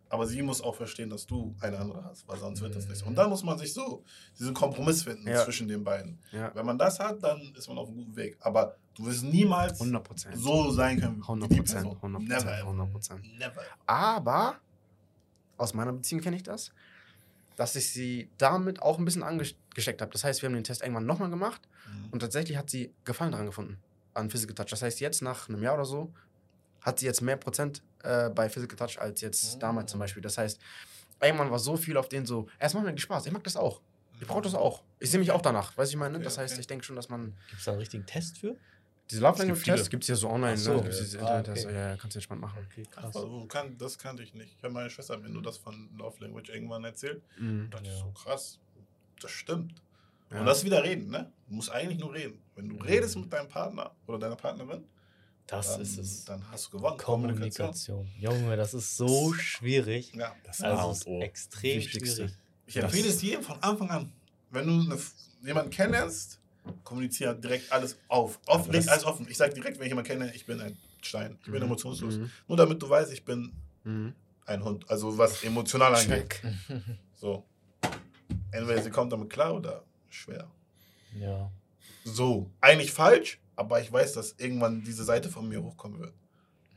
[0.10, 3.00] Aber sie muss auch verstehen, dass du eine andere hast, weil sonst wird das nicht.
[3.00, 3.06] so.
[3.06, 4.04] Und dann muss man sich so
[4.38, 5.44] diesen Kompromiss finden Ja.
[5.44, 6.20] zwischen den beiden.
[6.32, 6.52] Ja.
[6.54, 8.38] Wenn man das hat, dann ist man auf einem guten Weg.
[8.40, 10.38] Aber du wirst niemals 100 Prozent.
[10.38, 11.82] so sein können wie 100 die Prozent.
[11.84, 11.96] Person.
[11.98, 12.36] 100 Never.
[12.36, 12.60] Prozent.
[12.60, 12.68] ever.
[12.70, 13.38] 100 Prozent.
[13.40, 13.62] Never.
[13.88, 14.56] Aber
[15.58, 16.72] aus meiner Beziehung kenne ich das,
[17.56, 20.12] dass ich sie damit auch ein bisschen angesteckt habe.
[20.12, 22.10] Das heißt, wir haben den Test irgendwann nochmal gemacht Mhm.
[22.12, 23.78] und tatsächlich hat sie Gefallen daran gefunden,
[24.14, 24.70] an Physical Touch.
[24.70, 26.12] Das heißt, jetzt nach einem Jahr oder so
[26.86, 29.60] hat sie jetzt mehr Prozent äh, bei Physical Touch als jetzt Oh.
[29.60, 30.22] damals zum Beispiel.
[30.22, 30.60] Das heißt,
[31.22, 33.82] irgendwann war so viel auf den so, es macht mir Spaß, ich mag das auch.
[34.22, 34.82] Ich brauche das auch.
[35.00, 36.20] Ich sehe mich auch danach, weißt du, ich meine?
[36.20, 38.56] Das heißt, ich denke schon, dass man Gibt es da einen richtigen Test für?
[39.12, 39.64] diese Love Language.
[39.64, 40.82] Tests gibt es ja so online, Ach so, ne?
[40.82, 41.22] Gibt's ja.
[41.22, 41.62] Ah, okay.
[41.64, 42.66] ja, ja, kannst du entspannt machen.
[42.72, 43.16] Okay, krass.
[43.16, 44.56] also, kann, das kannte ich nicht.
[44.58, 47.22] Ich habe meine Schwester mir nur das von Love Language irgendwann erzählt.
[47.38, 47.66] Mhm.
[47.66, 47.98] Und dachte Ja.
[47.98, 48.58] so krass,
[49.22, 49.76] das stimmt.
[50.32, 50.40] Ja.
[50.40, 51.32] Und das ist wieder reden, ne?
[51.48, 52.42] Du musst eigentlich nur reden.
[52.56, 52.82] Wenn du Mhm.
[52.82, 54.84] redest mit deinem Partner oder deiner Partnerin,
[55.48, 56.26] Das dann, ist es.
[56.26, 56.98] dann hast du gewonnen.
[56.98, 58.10] Kommunikation.
[58.20, 60.12] Junge, das ist so schwierig.
[60.16, 60.36] Ja.
[60.44, 61.22] Das Also ist O.
[61.22, 62.16] extrem Wichtigste.
[62.16, 62.34] schwierig.
[62.68, 64.12] Ich empfehle es jedem von Anfang an.
[64.50, 65.00] Wenn du eine,
[65.44, 66.40] jemanden kennenlernst,
[66.84, 68.40] kommuniziere direkt alles auf.
[68.48, 69.28] Offen, leg das- alles offen.
[69.30, 71.38] Ich sage direkt, wenn ich jemanden kenne, ich bin ein Stein.
[71.42, 71.68] Ich bin Mhm.
[71.68, 72.16] emotionslos.
[72.16, 72.32] Mhm.
[72.48, 73.54] Nur damit du weißt, ich bin
[73.84, 74.16] Mhm.
[74.48, 74.90] ein Hund.
[74.90, 76.42] Also was emotional angeht.
[77.18, 77.46] So.
[78.52, 80.50] Entweder sie kommt damit klar oder schwer.
[81.20, 81.52] ja.
[82.04, 82.50] So.
[82.62, 86.14] Eigentlich falsch, aber ich weiß, dass irgendwann diese Seite von mir hochkommen wird.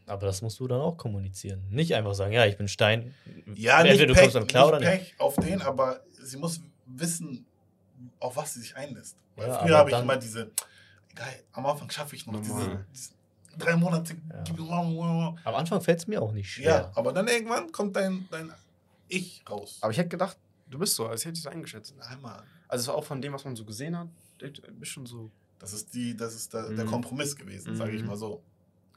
[0.07, 1.63] Aber das musst du dann auch kommunizieren.
[1.71, 3.15] Nicht einfach sagen, ja, ich bin Stein.
[3.55, 5.01] Ja, Entweder nicht du Pech, kommst damit klar nicht oder nicht.
[5.11, 7.45] Pech auf den, aber sie muss wissen,
[8.21, 9.17] auf was sie sich einlässt.
[9.37, 10.51] Weil Ja, früher habe ich dann- immer diese,
[11.15, 13.11] geil, am Anfang schaffe ich noch diese, diese
[13.59, 14.17] drei Monate.
[15.45, 16.65] Am Anfang fällt es mir auch nicht schwer.
[16.65, 18.53] Ja, aber dann irgendwann kommt dein, dein
[19.09, 19.79] Ich raus.
[19.81, 20.37] Aber ich hätte gedacht,
[20.71, 21.95] du bist so, als hätte ich es eingeschätzt.
[22.01, 22.43] Einmal.
[22.69, 25.31] Also es war auch von dem, was man so gesehen hat, du bist schon so.
[25.59, 26.91] Das ist, die, das ist der, der Mhm.
[26.91, 28.09] Kompromiss gewesen, sage ich Mhm.
[28.09, 28.43] mal so.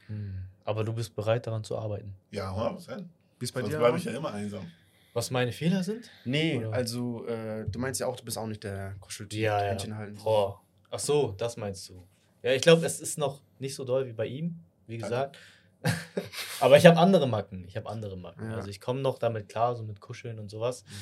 [0.06, 0.34] Hm.
[0.64, 2.14] Aber du bist bereit, daran zu arbeiten.
[2.30, 3.04] Ja, 100%.
[3.38, 3.78] Wie ist bei Sonst dir?
[3.78, 4.70] bleibe ich ja immer einsam.
[5.14, 6.08] Was meine Fehler sind?
[6.24, 6.72] Nee, Oder?
[6.72, 9.40] also äh, du meinst ja auch, du bist auch nicht der Kuscheltyp.
[9.40, 9.96] Ja, ja.
[9.96, 10.14] Halten.
[10.22, 10.60] Boah.
[10.90, 12.02] Ach so, das meinst du.
[12.42, 15.36] Ja, ich glaube, es ist noch nicht so doll wie bei ihm, wie gesagt.
[16.60, 17.64] Aber ich habe andere Macken.
[17.66, 18.50] Ich habe andere Macken.
[18.50, 18.56] Ja.
[18.56, 20.84] Also ich komme noch damit klar, so mit Kuscheln und sowas.
[20.84, 20.92] Mhm.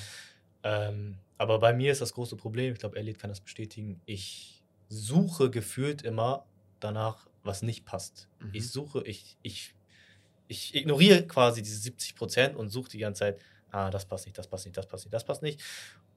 [0.63, 4.60] Ähm, aber bei mir ist das große Problem, ich glaube, Elliot kann das bestätigen, ich
[4.91, 6.45] suche gefühlt immer
[6.81, 8.29] danach, was nicht passt.
[8.41, 8.51] Mhm.
[8.53, 9.75] Ich suche, ich, ich,
[10.49, 13.41] ich ignoriere quasi diese 70 Prozent und suche die ganze Zeit,
[13.71, 15.63] ah, das passt nicht, das passt nicht, das passt nicht, das passt nicht.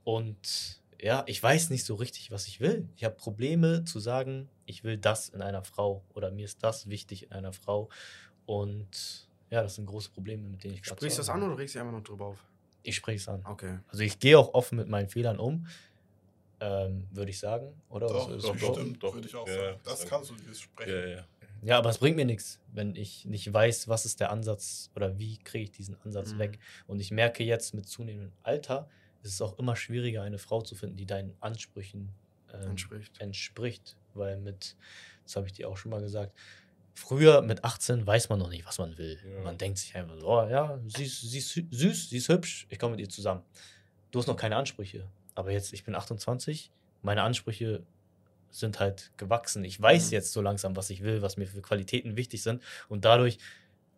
[0.03, 2.89] Und ja, ich weiß nicht so richtig, was ich will.
[2.95, 6.89] Ich habe Probleme zu sagen, ich will das in einer Frau oder mir ist das
[6.89, 7.89] wichtig in einer Frau.
[8.45, 11.57] Und ja, das sind große Probleme, mit denen ich gerade Sprichst du das an oder
[11.57, 12.43] regst du einfach nur drüber auf?
[12.83, 13.45] Ich spreche es an.
[13.45, 13.79] Okay.
[13.87, 15.67] Also ich gehe auch offen mit meinen Fehlern um,
[16.63, 17.73] ähm, würde ich sagen.
[17.89, 18.07] Oder?
[18.07, 19.13] Doch, Was- doch, was- stimmt, doch.
[19.13, 19.79] würde ich auch Ja, sagen.
[19.83, 20.91] Das kannst du dieses Sprechen.
[20.93, 21.25] Ja, ja.
[21.65, 25.17] Ja, aber es bringt mir nichts, wenn ich nicht weiß, was ist der Ansatz oder
[25.17, 26.39] wie kriege ich diesen Ansatz Mhm.
[26.39, 26.59] weg.
[26.87, 28.89] Und ich merke jetzt mit zunehmendem Alter,
[29.21, 32.09] ist es auch immer schwieriger, eine Frau zu finden, die deinen Ansprüchen
[32.53, 33.19] ähm, Entspricht.
[33.21, 33.95] entspricht.
[34.13, 34.75] Weil mit,
[35.23, 36.33] das habe ich dir auch schon mal gesagt,
[36.93, 39.17] früher mit 18 weiß man noch nicht, was man will.
[39.25, 39.43] Ja.
[39.43, 42.27] Man denkt sich einfach so, oh ja, sie ist, sie ist sü- süß, sie ist
[42.29, 43.41] hübsch, ich komme mit ihr zusammen.
[44.11, 45.07] Du hast noch keine Ansprüche.
[45.35, 47.83] Aber jetzt, ich bin 28, meine Ansprüche
[48.49, 49.63] sind halt gewachsen.
[49.65, 50.13] Ich weiß Mhm.
[50.13, 52.61] jetzt so langsam, was ich will, was mir für Qualitäten wichtig sind.
[52.87, 53.39] Und dadurch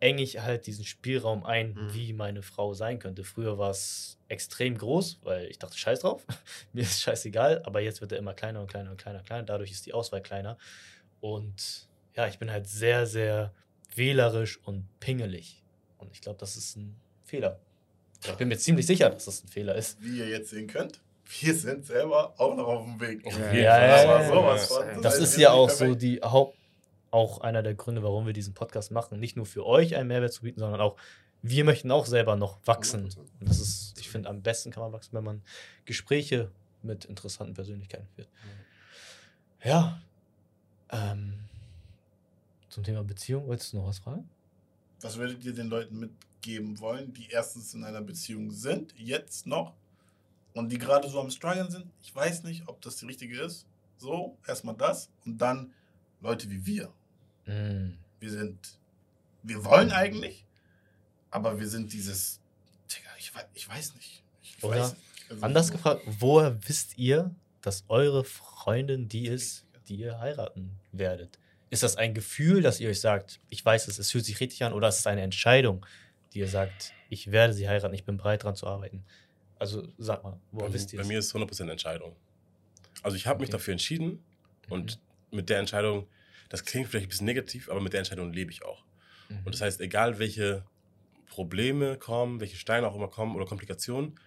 [0.00, 1.94] enge ich halt diesen Spielraum ein, Mhm.
[1.94, 3.24] wie meine Frau sein könnte.
[3.24, 6.24] Früher war es extrem groß, weil ich dachte, scheiß drauf,
[6.72, 9.42] mir ist scheißegal, aber jetzt wird er immer kleiner und kleiner und kleiner und kleiner.
[9.44, 10.56] Dadurch ist die Auswahl kleiner.
[11.20, 13.52] Und ja, ich bin halt sehr, sehr
[13.94, 15.62] wählerisch und pingelig.
[15.98, 16.94] Und ich glaube, das ist ein
[17.24, 17.58] Fehler.
[18.24, 20.02] Ich bin mir ziemlich sicher, dass das ein Fehler ist.
[20.02, 23.24] Wie ihr jetzt sehen könnt, wir sind selber auch noch auf dem Weg.
[23.26, 24.92] Ja, ja, ja, Aber ja, sowas ja.
[24.94, 25.02] von.
[25.02, 26.56] Das ist ja auch so die Haupt,
[27.10, 29.18] auch einer der Gründe, warum wir diesen Podcast machen.
[29.18, 30.96] Nicht nur für euch einen Mehrwert zu bieten, sondern auch
[31.42, 33.08] wir möchten auch selber noch wachsen.
[33.08, 33.18] 100%.
[33.18, 35.42] Und das ist, ich finde, am besten kann man wachsen, wenn man
[35.84, 36.50] Gespräche
[36.82, 38.28] mit interessanten Persönlichkeiten führt.
[39.62, 40.00] Ja.
[40.90, 41.34] Ähm,
[42.68, 44.28] zum Thema Beziehung, wolltest du noch was fragen?
[45.00, 49.74] Was würdet ihr den Leuten mitgeben wollen, die erstens in einer Beziehung sind, jetzt noch,
[50.56, 51.86] und die gerade so am Struggeln sind?
[52.02, 53.66] Ich weiß nicht, ob das die richtige ist.
[53.98, 55.10] So, erstmal das.
[55.24, 55.72] Und dann
[56.20, 56.92] Leute wie wir.
[57.46, 57.98] Mm.
[58.18, 58.78] Wir sind,
[59.42, 60.44] wir wollen eigentlich,
[61.30, 62.40] aber wir sind dieses,
[62.90, 64.22] Digga, ich weiß, ich weiß nicht.
[64.42, 64.96] Ich Oder weiß.
[65.28, 70.70] Also Anders so- gefragt, woher wisst ihr, dass eure Freundin die ist, die ihr heiraten
[70.92, 71.38] werdet?
[71.68, 74.62] Ist das ein Gefühl, dass ihr euch sagt, ich weiß es, es fühlt sich richtig
[74.64, 75.84] an, oder ist es eine Entscheidung,
[76.32, 79.04] die ihr sagt, ich werde sie heiraten, ich bin bereit daran zu arbeiten?
[79.58, 82.16] Also sag mal, woher Bei, wisst ihr bei mir ist es 100% Entscheidung.
[83.02, 83.52] Also ich habe mich Okay.
[83.52, 84.24] dafür entschieden
[84.68, 85.00] und
[85.30, 86.08] mit der Entscheidung,
[86.48, 88.84] das klingt vielleicht ein bisschen negativ, aber mit der Entscheidung lebe ich auch.
[89.28, 89.38] Mhm.
[89.44, 90.64] Und das heißt, egal welche
[91.26, 94.18] Probleme kommen, welche Steine auch immer kommen oder Komplikationen,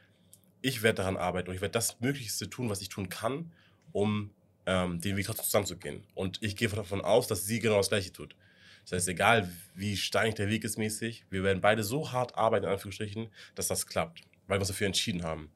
[0.61, 3.53] ich werde daran arbeiten und ich werde das Möglichste tun, was ich tun kann,
[3.91, 4.35] um
[4.65, 6.05] ähm, den Weg trotzdem zusammenzugehen.
[6.13, 8.35] Und ich gehe davon aus, dass sie genau das Gleiche tut.
[8.83, 12.65] Das heißt, egal wie steinig der Weg ist mäßig, wir werden beide so hart arbeiten,
[12.65, 15.51] in Anführungsstrichen, dass das klappt, weil wir uns dafür entschieden haben.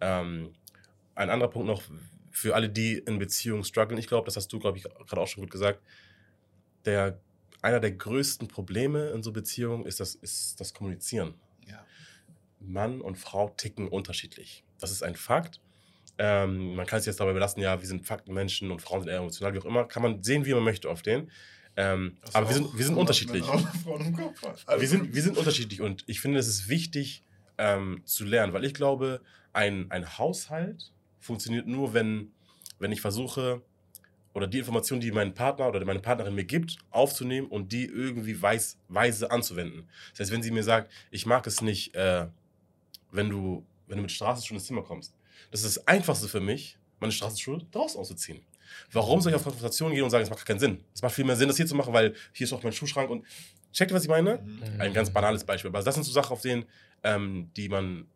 [0.00, 0.54] Ähm,
[1.14, 1.82] ein anderer Punkt noch
[2.30, 3.98] für alle, die in Beziehungen strugglen.
[3.98, 5.82] Ich glaube, das hast du, glaube ich, gerade auch schon gut gesagt.
[6.84, 7.20] Der,
[7.60, 11.34] einer der größten Probleme in so Beziehungen ist das, ist das Kommunizieren.
[11.66, 11.84] Ja.
[12.60, 14.62] Mann und Frau ticken unterschiedlich.
[14.78, 15.60] Das ist ein Fakt.
[16.16, 19.18] Ähm, man kann es jetzt dabei belassen, ja, wir sind Faktenmenschen und Frauen sind eher
[19.18, 19.84] emotional, wie auch immer.
[19.84, 21.30] Kann man sehen, wie man möchte auf den.
[21.76, 23.44] Ähm, aber wir sind, wir sind unterschiedlich.
[23.44, 27.24] Wir sind, wir sind unterschiedlich und ich finde, es ist wichtig
[27.58, 29.20] ähm, zu lernen, weil ich glaube,
[29.52, 32.32] ein, ein Haushalt funktioniert nur, wenn,
[32.78, 33.62] wenn ich versuche,
[34.34, 38.40] oder die Informationen, die mein Partner oder meine Partnerin mir gibt, aufzunehmen und die irgendwie
[38.40, 39.88] weiß, weise anzuwenden.
[40.12, 42.26] Das heißt, wenn sie mir sagt, ich mag es nicht, äh,
[43.10, 45.14] wenn, du, wenn du mit Straßenschuhen ins Zimmer kommst.
[45.50, 48.40] Das ist das Einfachste für mich, meine Straßenschuhe draußen auszuziehen.
[48.92, 50.84] Warum soll ich auf Konfrontation gehen und sagen, es macht keinen Sinn?
[50.94, 53.10] Es macht viel mehr Sinn, das hier zu machen, weil hier ist auch mein Schuhschrank
[53.10, 53.24] und
[53.72, 54.38] checkt was ich meine?
[54.38, 54.80] Mhm.
[54.80, 55.70] Ein ganz banales Beispiel.
[55.70, 56.64] Aber das sind so Sachen, auf denen,
[57.02, 58.06] ähm, die man,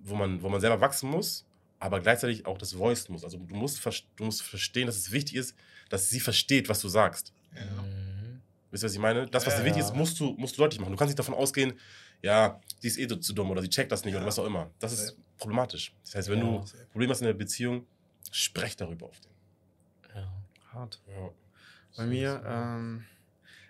[0.00, 1.44] wo man, wo man selber wachsen muss,
[1.78, 3.24] aber gleichzeitig auch das Voice muss.
[3.24, 3.84] Also du musst,
[4.16, 5.54] du musst verstehen, dass es wichtig ist,
[5.88, 7.32] dass sie versteht, was du sagst.
[7.54, 7.82] Ja.
[7.82, 8.40] Mhm.
[8.70, 9.26] Wisst ihr, was ich meine?
[9.26, 10.92] Das, was Ja, dir wichtig ist, musst du, musst du deutlich machen.
[10.92, 11.78] Du kannst nicht davon ausgehen,
[12.22, 14.18] ja, sie ist eh zu dumm oder sie checkt das nicht Ja.
[14.20, 14.70] oder was auch immer.
[14.78, 15.94] Das ist problematisch.
[16.04, 16.44] Das heißt, wenn Ja.
[16.44, 17.86] du Probleme hast in der Beziehung,
[18.30, 19.32] sprech darüber auf den.
[20.14, 20.32] Ja.
[20.72, 21.00] Hart.
[21.08, 21.30] Ja.
[21.96, 23.04] Bei mir, ähm,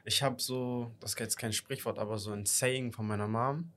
[0.05, 3.71] ich habe so, das ist jetzt kein Sprichwort, aber so ein Saying von meiner Mom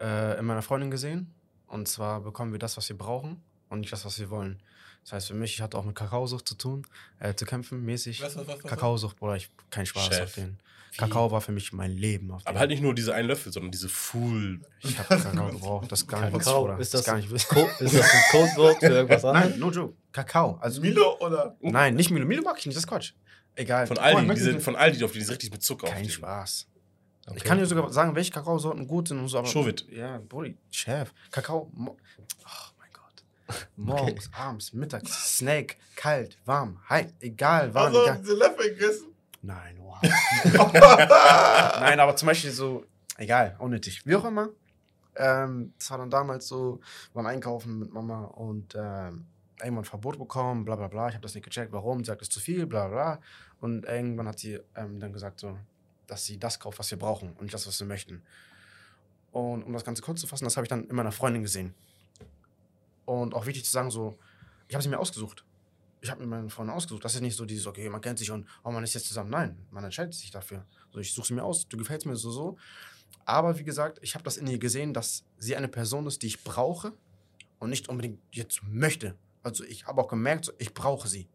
[0.00, 1.32] äh, in meiner Freundin gesehen.
[1.66, 4.62] Und zwar bekommen wir das, was wir brauchen und nicht das, was wir wollen.
[5.04, 6.86] Das heißt, für mich, ich hatte auch mit Kakaosucht zu tun,
[7.18, 8.22] äh, zu kämpfen, mäßig.
[8.22, 8.70] Was, was, was, was?
[8.70, 10.22] Kakaosucht, Bruder, ich kein Spaß Chef.
[10.24, 10.58] auf den.
[10.96, 12.30] Kakao war für mich mein Leben.
[12.32, 14.60] Auf Aber halt nicht nur diese einen Löffel, sondern diese Full.
[14.80, 16.78] Ich habe Kakao gebraucht, das ist gar nicht Kakao, Bruder.
[16.78, 19.50] ist das das, gar nicht ist das ein Codewort für irgendwas anderes?
[19.50, 19.94] Nein, no joke.
[20.12, 20.56] Kakao.
[20.60, 21.56] Also, Milo oder?
[21.60, 22.26] nein, nicht Milo.
[22.26, 23.12] Milo mag ich nicht, das ist Quatsch.
[23.54, 23.86] Egal.
[23.86, 26.10] Von Aldi, möchtest diese, du- von Aldi, auf die ist richtig mit Zucker Kein auf
[26.12, 26.66] Spaß.
[27.28, 27.36] Okay.
[27.38, 29.38] Ich kann dir sogar sagen, welche Kakaosorten gut sind und so.
[29.38, 29.86] Aber Chauvet.
[29.90, 31.12] Ja, Brudi, Chef.
[31.30, 31.70] Kakao.
[31.76, 31.96] Oh
[32.78, 33.24] mein Gott.
[33.76, 38.18] Morgens, abends, mittags, Snack, kalt, warm, heiß, egal, warm, Also, egal.
[38.20, 39.06] diese Löffel gegessen?
[39.42, 39.98] Nein, wow.
[41.80, 42.84] Nein, aber zum Beispiel so,
[43.16, 44.04] egal, unnötig.
[44.04, 44.48] Wie auch immer.
[45.16, 46.80] Ähm, das war dann damals so,
[47.12, 49.26] wir waren einkaufen mit Mama und ähm,
[49.62, 51.08] irgendwann Verbot bekommen, bla bla bla.
[51.08, 51.98] Ich habe das nicht gecheckt, warum.
[52.00, 53.20] Sie sagt, es ist zu viel, bla bla.
[53.60, 55.58] Und irgendwann hat sie ähm, dann gesagt, so,
[56.08, 58.22] dass sie das kauft, was wir brauchen und nicht das, was wir möchten.
[59.30, 61.74] Und um das Ganze kurz zu fassen, das habe ich dann in meiner Freundin gesehen.
[63.04, 64.18] Und auch wichtig zu sagen, so,
[64.66, 65.44] ich habe sie mir ausgesucht.
[66.00, 67.04] Ich habe mir meine Freundin ausgesucht.
[67.04, 69.30] Das ist nicht so dieses, okay, man kennt sich und oh, man ist jetzt zusammen.
[69.30, 70.64] Nein, man entscheidet sich dafür.
[70.92, 72.56] So, ich suche sie mir aus, du gefällst mir so, so.
[73.24, 76.28] Aber wie gesagt, ich habe das in ihr gesehen, dass sie eine Person ist, die
[76.28, 76.92] ich brauche
[77.58, 79.16] und nicht unbedingt jetzt möchte.
[79.42, 81.28] Also ich habe auch gemerkt, so, ich brauche sie.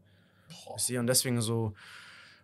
[0.47, 0.75] Boah.
[0.77, 1.73] Ich sehe und deswegen so,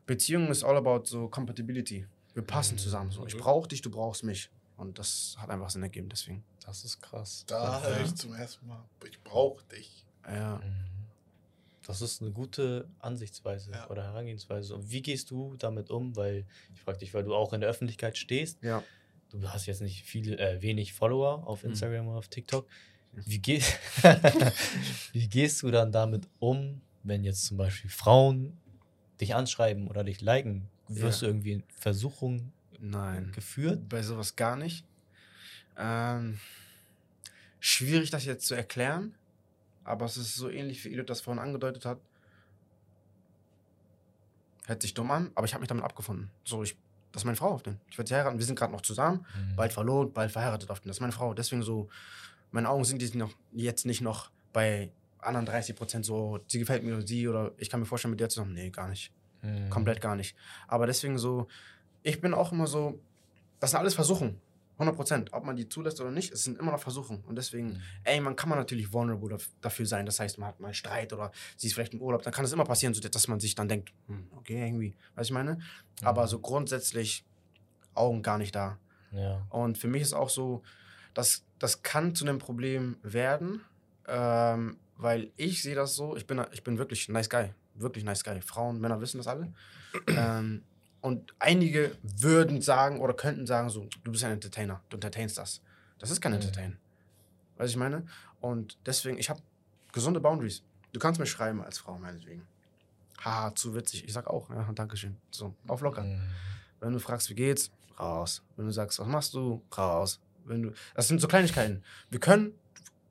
[0.05, 2.07] Beziehung ist all about so Compatibility.
[2.33, 3.11] Wir passen zusammen.
[3.11, 4.49] So, ich brauche dich, du brauchst mich.
[4.77, 6.43] Und das hat einfach Sinn ergeben, deswegen.
[6.65, 7.43] Das ist krass.
[7.47, 10.05] Da höre ich zum ersten Mal, ich brauche dich.
[10.25, 10.57] Ja.
[10.57, 10.85] Mhm.
[11.85, 13.89] Das ist eine gute Ansichtsweise Ja.
[13.89, 14.75] oder Herangehensweise.
[14.75, 16.15] Und wie gehst du damit um?
[16.15, 18.61] Weil ich frage dich, weil du auch in der Öffentlichkeit stehst.
[18.61, 18.83] Ja.
[19.31, 21.71] Du hast jetzt nicht viele, äh, wenig Follower auf Mhm.
[21.71, 22.67] Instagram oder auf TikTok.
[23.13, 23.59] Wie, geh
[25.13, 28.57] wie gehst du dann damit um, wenn jetzt zum Beispiel Frauen
[29.19, 30.69] dich anschreiben oder dich liken?
[30.89, 31.27] Wirst Ja.
[31.27, 33.31] du irgendwie in Versuchung Nein.
[33.33, 33.87] geführt?
[33.89, 34.85] Bei sowas gar nicht.
[35.77, 36.39] Ähm,
[37.59, 39.15] schwierig, das jetzt zu erklären.
[39.83, 41.99] Aber es ist so ähnlich, wie Elliot das vorhin angedeutet hat.
[44.67, 46.29] Hört sich dumm an, aber ich habe mich damit abgefunden.
[46.43, 46.77] So, ich,
[47.11, 47.79] das ist meine Frau auf den.
[47.89, 48.37] Ich werde sie heiraten.
[48.37, 49.25] Wir sind gerade noch zusammen.
[49.35, 49.55] Mhm.
[49.55, 50.89] Bald verlobt, bald verheiratet auf den.
[50.89, 51.33] Das ist meine Frau.
[51.33, 51.89] Deswegen so,
[52.51, 56.83] meine Augen sind jetzt, noch, jetzt nicht noch bei anderen 30 Prozent so, sie gefällt
[56.83, 58.53] mir oder sie oder ich kann mir vorstellen, mit der zusammen.
[58.53, 59.11] Nee, gar nicht.
[59.41, 59.69] Mhm.
[59.69, 60.35] Komplett gar nicht.
[60.67, 61.47] Aber deswegen so,
[62.03, 62.99] ich bin auch immer so,
[63.59, 64.39] das sind alles Versuchungen.
[64.77, 65.33] 100 Prozent.
[65.33, 67.21] Ob man die zulässt oder nicht, es sind immer noch Versuchungen.
[67.25, 67.81] Und deswegen, Mhm.
[68.05, 70.05] ey, man kann man natürlich vulnerable daf- dafür sein.
[70.05, 72.21] Das heißt, man hat mal einen Streit oder sie ist vielleicht im Urlaub.
[72.23, 75.27] Dann kann es immer passieren, so, dass man sich dann denkt, hm, okay, irgendwie, was
[75.27, 75.59] ich meine.
[76.01, 76.27] Aber Mhm.
[76.27, 77.25] so grundsätzlich
[77.93, 78.77] Augen gar nicht da.
[79.11, 79.45] Ja.
[79.49, 80.63] Und für mich ist auch so,
[81.13, 83.61] das, das kann zu einem Problem werden,
[84.07, 88.03] ähm, weil ich sehe das so, ich bin, ich bin wirklich ein nice guy, wirklich
[88.03, 88.41] nice guy.
[88.41, 89.51] Frauen, Männer wissen das alle.
[90.07, 90.63] ähm,
[91.01, 95.61] und einige würden sagen oder könnten sagen so, du bist ein Entertainer, du entertainst das.
[95.97, 96.39] Das ist kein Mhm.
[96.39, 96.77] Entertain.
[97.57, 98.05] Weißt du, ich meine?
[98.41, 99.41] Und deswegen, ich habe
[99.91, 100.63] gesunde Boundaries.
[100.93, 102.45] Du kannst mir schreiben als Frau, meinetwegen.
[103.23, 104.05] Haha, zu witzig.
[104.05, 105.17] Ich sag auch, ja, Dankeschön.
[105.31, 106.03] So, auf locker.
[106.03, 106.21] Mhm.
[106.79, 108.41] Wenn du fragst, wie geht's, raus.
[108.55, 110.19] Wenn du sagst, was machst du, raus.
[110.45, 111.83] wenn du, das sind so Kleinigkeiten.
[112.09, 112.53] Wir können,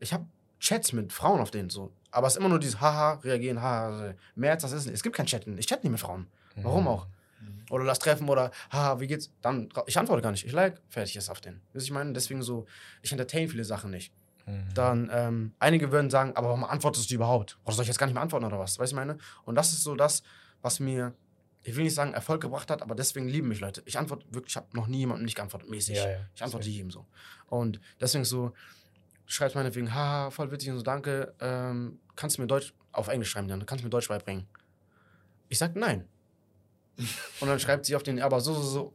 [0.00, 0.26] ich habe
[0.60, 4.14] Chats mit Frauen auf denen so, aber es ist immer nur dieses Haha, reagieren, Haha,
[4.34, 4.94] mehr als das ist nicht.
[4.94, 5.58] Es gibt kein Chatten.
[5.58, 6.26] Ich chatte nicht mit Frauen.
[6.56, 6.88] Warum Mhm.
[6.88, 7.06] auch?
[7.70, 9.30] Oder lass treffen oder Haha, wie geht's?
[9.42, 10.44] Dann, ich antworte gar nicht.
[10.46, 11.60] Ich like, fertig ist auf den.
[11.72, 12.66] Wisst ich meine, deswegen so,
[13.02, 14.12] ich entertain viele Sachen nicht.
[14.46, 14.64] Mhm.
[14.74, 17.58] Dann, ähm, einige würden sagen, aber warum antwortest du überhaupt?
[17.64, 18.78] Oder soll ich jetzt gar nicht mehr antworten oder was?
[18.78, 19.18] Weißt du, ich meine?
[19.44, 20.22] Und das ist so das,
[20.62, 21.12] was mir,
[21.62, 23.82] ich will nicht sagen, Erfolg gebracht hat, aber deswegen lieben mich Leute.
[23.84, 25.96] Ich antworte wirklich, ich habe noch nie jemandem nicht geantwortet, mäßig.
[25.98, 26.18] Ja, ja.
[26.34, 27.04] Ich antworte jedem so.
[27.48, 28.52] Und deswegen so,
[29.28, 33.08] du schreibst meinetwegen, haha, voll witzig und so, danke, ähm, kannst du mir Deutsch, auf
[33.08, 34.46] Englisch schreiben dann, kannst du mir Deutsch beibringen?
[35.48, 36.08] Ich sag nein.
[37.40, 38.92] und dann schreibt sie auf den, aber so, so, so,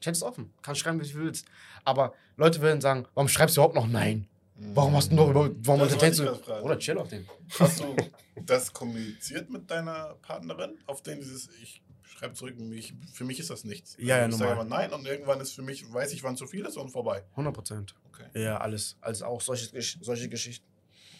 [0.00, 1.46] Chat ist offen, kannst schreiben, wie du willst.
[1.84, 4.26] Aber Leute würden sagen, warum schreibst du überhaupt noch nein?
[4.56, 6.62] Warum hast du noch, über- warum wollte du?
[6.62, 7.26] Oder chill auf den.
[7.58, 7.96] Hast du
[8.36, 11.82] das kommuniziert mit deiner Partnerin, auf den dieses, ich
[12.16, 13.96] schreibe zurück, mich, für mich ist das nichts.
[13.98, 14.52] Ja, ja, ich sage normal.
[14.52, 17.24] aber nein und irgendwann ist für mich, weiß ich, wann zu viel ist und vorbei.
[17.32, 17.94] 100 Prozent.
[18.12, 18.26] Okay.
[18.42, 18.96] Ja, alles.
[19.00, 19.68] Also auch solche,
[20.00, 20.66] solche Geschichten.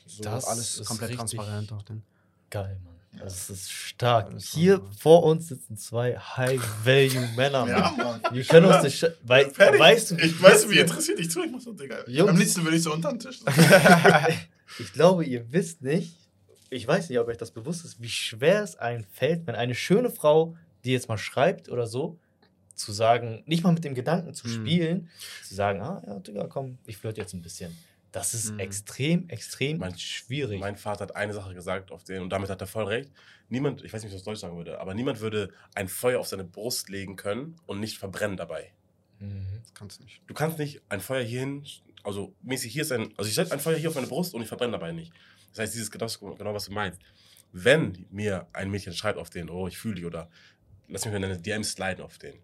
[0.06, 2.02] So Das alles ist komplett transparent auf den.
[2.50, 2.94] Geil, Mann.
[3.16, 3.24] Ja.
[3.24, 4.26] Das ist stark.
[4.26, 4.92] Alles Hier klar.
[4.98, 7.66] vor uns sitzen zwei High-Value-Männer.
[7.68, 8.20] Ja, Mann.
[8.32, 8.98] Wir können uns nicht.
[8.98, 9.56] Fertig.
[9.58, 12.08] weißt du, ich weiß, wie interessiert dich zu, ich muss so, Digga.
[12.08, 12.30] Jungs.
[12.30, 13.40] Am liebsten würde ich so unter den Tisch.
[14.80, 16.16] Ich glaube, ihr wisst nicht,
[16.70, 19.74] ich weiß nicht, ob euch das bewusst ist, wie schwer es einem fällt, wenn eine
[19.76, 22.18] schöne Frau, die jetzt mal schreibt oder so,
[22.74, 24.52] zu sagen, nicht mal mit dem Gedanken zu Mhm.
[24.52, 25.10] spielen,
[25.44, 27.76] zu sagen, ah ja, Digga, komm, ich flirte jetzt ein bisschen.
[28.10, 28.58] Das ist Mhm.
[28.60, 30.60] extrem, extrem Mein- schwierig.
[30.60, 33.10] Mein Vater hat eine Sache gesagt auf den, und damit hat er voll recht.
[33.48, 36.18] Niemand, ich weiß nicht, wie ich auf Deutsch sagen würde, aber niemand würde ein Feuer
[36.20, 38.72] auf seine Brust legen können und nicht verbrennen dabei.
[39.20, 39.46] Mhm.
[39.62, 40.20] Das kannst du nicht.
[40.26, 41.64] Du kannst nicht ein Feuer hierhin,
[42.02, 44.42] also mäßig hier ist ein, also ich setze ein Feuer hier auf meine Brust und
[44.42, 45.12] ich verbrenne dabei nicht.
[45.50, 47.00] Das heißt, dieses genau, genau was du meinst.
[47.52, 50.28] Wenn mir ein Mädchen schreibt auf den, oh, ich fühle dich oder
[50.88, 52.38] lass mich mal in eine DM sliden auf den.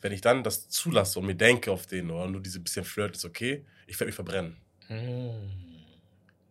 [0.00, 3.16] Wenn ich dann das zulasse und mir denke auf den, oder nur diese bisschen Flirt
[3.16, 4.56] ist okay, ich werde mich verbrennen.
[4.88, 5.60] Mhm.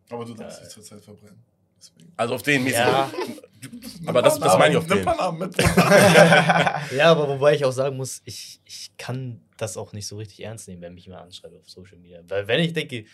[0.09, 1.43] Aber du darfst dich zurzeit verbrennen.
[1.79, 2.11] Deswegen.
[2.17, 2.79] Also auf den mäßig.
[2.79, 3.11] Ja.
[4.05, 5.05] Aber das, das meine ich auf den.
[6.97, 10.43] Ja, aber wobei ich auch sagen muss, ich, ich kann das auch nicht so richtig
[10.43, 12.21] ernst nehmen, wenn mich jemand anschreibt auf Social Media.
[12.27, 13.05] Weil wenn ich denke,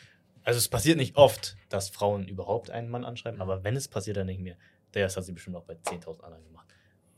[0.44, 4.18] also es passiert nicht oft, dass Frauen überhaupt einen Mann anschreiben, aber wenn es passiert,
[4.18, 4.58] dann denke ich mir,
[4.94, 6.65] der das hat sie bestimmt auch bei 10.000 anderen gemacht.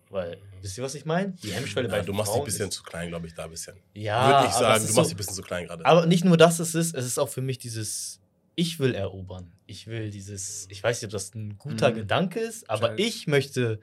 [0.10, 1.34] Weil, wisst ihr, was ich meine?
[1.44, 3.50] Die Hemmschwelle bei Ja, du machst dich ein bisschen zu klein, glaube ich, da ein
[3.52, 3.76] bisschen.
[3.94, 5.86] Ja, Würde ich aber sagen, du ist machst so- dich ein bisschen zu klein gerade.
[5.86, 8.20] aber nicht nur das es ist, es ist auch für mich dieses,
[8.56, 9.52] ich will erobern.
[9.66, 11.96] Ich will dieses, ich weiß nicht, ob das ein guter Mhm.
[11.96, 13.00] Gedanke ist, aber Check.
[13.06, 13.80] ich möchte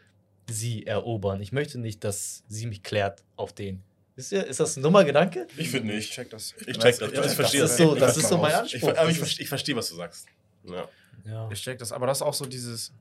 [0.50, 1.40] sie erobern.
[1.42, 3.82] Ich möchte nicht, dass sie mich klärt auf den.
[4.16, 5.46] Wisst ihr, ist das ein dummer Gedanke?
[5.56, 6.12] Ich finde Ich nicht.
[6.12, 6.54] check das.
[6.66, 6.98] Ich check das.
[6.98, 8.96] Das Ich ist verstehe das ist so- Ich das ist so mein Ich, Anspruch.
[8.96, 10.26] aber ich, verstehe- ich verstehe, was du sagst.
[10.64, 10.88] Ja.
[11.26, 11.50] Ja.
[11.50, 11.92] Ich check das.
[11.92, 12.92] Aber das ist auch so dieses.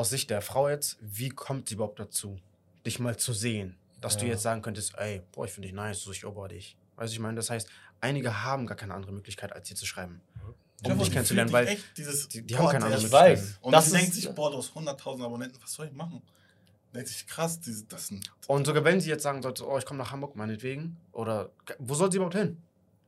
[0.00, 2.38] Aus Sicht der Frau jetzt, wie kommt sie überhaupt dazu,
[2.86, 3.76] dich mal zu sehen?
[4.00, 4.30] Dass du Ja.
[4.32, 6.74] jetzt sagen könntest, ey, boah, ich finde dich nice, so ich ober dich.
[6.96, 7.68] Weißt du, ich meine, das heißt,
[8.00, 10.22] einige haben gar keine andere Möglichkeit, als dir zu schreiben.
[10.84, 13.38] Um dich kennenzulernen, weil echt dieses die, die haben keine andere ich Ich Möglichkeit.
[13.40, 13.58] weiß.
[13.60, 16.22] Und Das sie denkt sich, boah, du hast 100.000 Abonnenten, was soll ich machen?
[16.94, 18.32] Denkt sich, krass, diese, das sind.
[18.46, 21.92] Und sogar wenn sie jetzt sagen sollte, oh, ich komme nach Hamburg, meinetwegen, oder wo
[21.94, 22.56] soll sie überhaupt hin,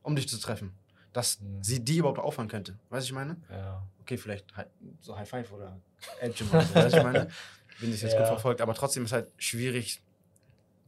[0.03, 0.75] um dich zu treffen?
[1.13, 1.63] Dass Mhm.
[1.63, 2.77] sie die überhaupt aufhören könnte.
[2.89, 3.37] Weißt du, ich meine?
[3.49, 3.83] Ja.
[4.01, 4.65] Okay, vielleicht hi-
[4.99, 5.79] so High Five oder
[6.19, 7.27] Edge oder so, weißt du, ich meine?
[7.79, 8.19] Wenn sie es jetzt Ja.
[8.19, 10.01] gut verfolgt, aber trotzdem ist halt schwierig,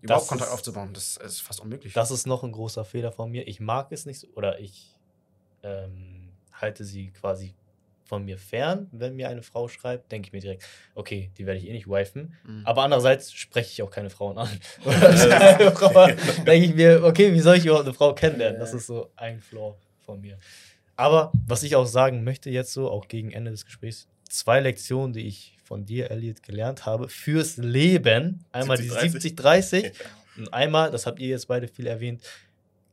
[0.01, 0.93] überhaupt Das Kontakt ist- aufzubauen.
[0.93, 1.93] Das ist fast unmöglich.
[1.93, 3.47] Das ist noch ein großer Fehler von mir.
[3.47, 4.95] Ich mag es nicht so, oder ich
[5.63, 7.55] ähm, halte sie quasi
[8.03, 8.87] von mir fern.
[8.91, 11.87] Wenn mir eine Frau schreibt, denke ich mir direkt, okay, die werde ich eh nicht
[11.87, 12.35] wifen.
[12.45, 12.61] Mhm.
[12.63, 14.47] Aber andererseits spreche ich auch keine Frauen an.
[14.83, 16.05] Frau,
[16.45, 18.59] denke ich mir, okay, wie soll ich überhaupt eine Frau kennenlernen?
[18.59, 20.37] Das ist so ein Flaw von mir.
[20.95, 25.13] Aber was ich auch sagen möchte jetzt so, auch gegen Ende des Gesprächs, zwei Lektionen,
[25.13, 28.45] die ich von dir, Elliot, gelernt habe fürs Leben.
[28.51, 29.35] Einmal die 70-30.
[29.35, 29.91] 70-30
[30.37, 32.21] und einmal, das habt ihr jetzt beide viel erwähnt,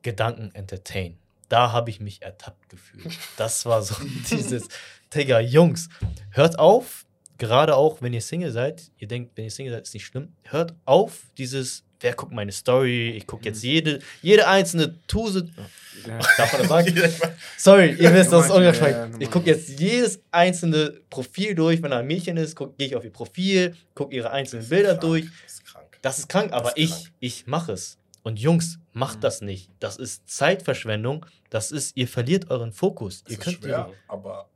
[0.02, 1.16] Gedanken entertain.
[1.48, 3.16] Da habe ich mich ertappt gefühlt.
[3.36, 3.94] Das war so
[4.30, 4.68] dieses,
[5.14, 5.89] Digga, Jungs,
[6.30, 7.05] hört auf,
[7.43, 10.32] gerade auch, wenn ihr Single seid, ihr denkt, wenn ihr Single seid, ist nicht schlimm,
[10.44, 15.48] hört auf, dieses, wer guckt meine Story, ich gucke jetzt jede, jede einzelne Tuse,
[16.06, 16.19] Ja.
[16.36, 17.12] darf man das sagen?
[17.59, 21.90] Sorry, ihr wisst, das ist ja, ja, ich gucke jetzt jedes einzelne Profil durch, wenn
[21.90, 25.52] da ein Mädchen ist, gehe ich auf ihr Profil, gucke ihre einzelnen Bilder durch, Das
[25.55, 25.98] ist krank.
[26.02, 27.12] das ist krank, aber ist ich, krank.
[27.20, 27.98] ich mache es.
[28.24, 29.20] Und Jungs, macht Mhm.
[29.23, 29.69] das nicht.
[29.81, 31.27] Das ist Zeitverschwendung.
[31.51, 33.23] Das ist, ihr verliert euren Fokus.
[33.27, 34.48] Es Ihr ist könnt schwer, aber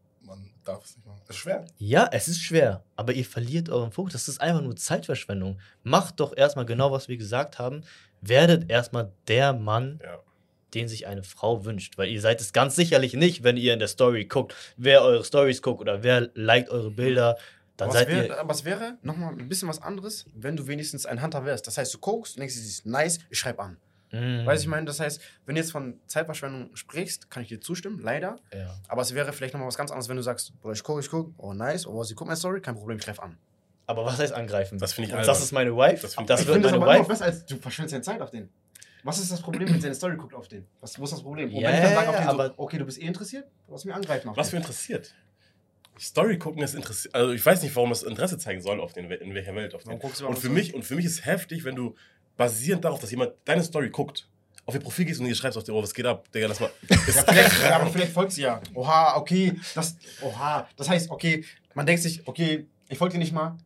[0.68, 1.20] darf es nicht machen.
[1.24, 1.64] Es ist schwer.
[1.78, 4.12] ja, es ist schwer, aber ihr verliert euren Fokus.
[4.12, 5.58] Das ist einfach nur Zeitverschwendung.
[5.82, 7.82] Macht doch erstmal genau, was wir gesagt haben.
[8.20, 10.18] Werdet erstmal der Mann, Ja.
[10.74, 11.96] den sich eine Frau wünscht.
[11.98, 15.24] Weil ihr seid es ganz sicherlich nicht, wenn ihr in der Story guckt, wer eure
[15.24, 17.36] Stories guckt oder wer liked eure Bilder.
[17.76, 18.40] Dann Aber seid es wäre, ihr.
[18.40, 21.66] aber es wäre nochmal ein bisschen was anderes, wenn du wenigstens ein Hunter wärst.
[21.66, 23.76] Das heißt, du guckst, denkst, du, sie ist nice, ich schreibe an.
[24.12, 24.46] Mhm.
[24.46, 27.60] Weißt du, ich meine, das heißt, wenn du jetzt von Zeitverschwendung sprichst, kann ich dir
[27.60, 28.36] zustimmen, leider.
[28.54, 28.74] Ja.
[28.88, 31.10] Aber es wäre vielleicht nochmal was ganz anderes, wenn du sagst, Bruder, ich gucke, ich
[31.10, 33.36] gucke, oh nice, oh, sie guckt meine Story, kein Problem, ich greif an.
[33.88, 34.78] Aber was heißt angreifen?
[34.78, 35.26] Das finde ich albern.
[35.26, 36.02] Das ist meine Wife.
[36.02, 37.08] Das Das, ich wird das meine aber immer Wife.
[37.08, 38.48] besser, als du verschwendest deine Zeit auf den.
[39.04, 40.66] Was ist das Problem, wenn sie eine Story guckt auf den?
[40.80, 41.48] Was, wo ist das Problem?
[41.50, 43.84] Ja, wenn ich dann sage auf den aber- so, okay, du bist eh interessiert, lass
[43.84, 45.14] mich angreifen auf Was für interessiert?
[45.98, 47.14] Story gucken ist interessiert.
[47.14, 49.84] Also ich weiß nicht, warum das Interesse zeigen soll auf den, in welcher Welt auf
[49.84, 49.98] den.
[50.00, 51.94] Und für mich und für mich ist heftig, wenn du
[52.36, 54.28] basierend darauf, dass jemand deine Story guckt,
[54.66, 56.60] auf ihr Profil gehst und ihr schreibst auf dir, oh, was geht ab, Digga, lass
[56.60, 56.70] mal.
[56.90, 58.60] Ja, vielleicht, ja, aber vielleicht folgt sie ja.
[58.74, 61.44] Oha, okay, das, oha, das heißt, okay,
[61.74, 63.56] man denkt sich, okay, ich folge dir nicht mal.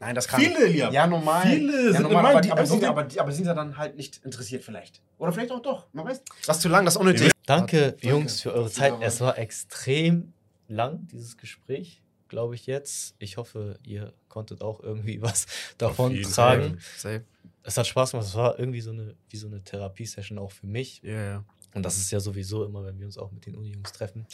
[0.00, 0.92] Nein, das kann Viele, Liam.
[0.92, 1.46] Ja, normal.
[1.46, 3.96] Viele ja, sind normal, normal, aber, die aber, sind, aber, aber sind ja dann halt
[3.96, 5.00] nicht interessiert vielleicht.
[5.18, 6.22] Oder vielleicht auch doch, man weiß.
[6.46, 7.30] Das ist zu lang, das ist unnötig.
[7.46, 8.92] Danke, Jungs, für eure Zeit.
[9.00, 10.34] Es war extrem
[10.68, 13.14] lang, dieses Gespräch, glaube ich jetzt.
[13.18, 15.46] Ich hoffe, ihr konntet auch irgendwie was
[15.78, 16.78] davon tragen.
[16.98, 17.22] Safe.
[17.62, 18.26] Es hat Spaß gemacht.
[18.26, 21.00] Es war irgendwie so eine, wie so eine Therapiesession auch für mich.
[21.02, 21.44] Ja, ja.
[21.72, 24.26] Und das ist ja sowieso immer, wenn wir uns auch mit den Uni-Jungs treffen.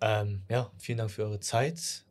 [0.00, 2.04] Ähm, ja, vielen Dank für eure Zeit.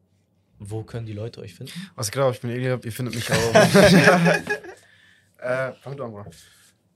[0.57, 1.73] Wo können die Leute euch finden?
[1.95, 3.55] Was genau, ich bin Eliab, ihr findet mich auch.
[5.39, 6.25] äh, fang du an, Bro.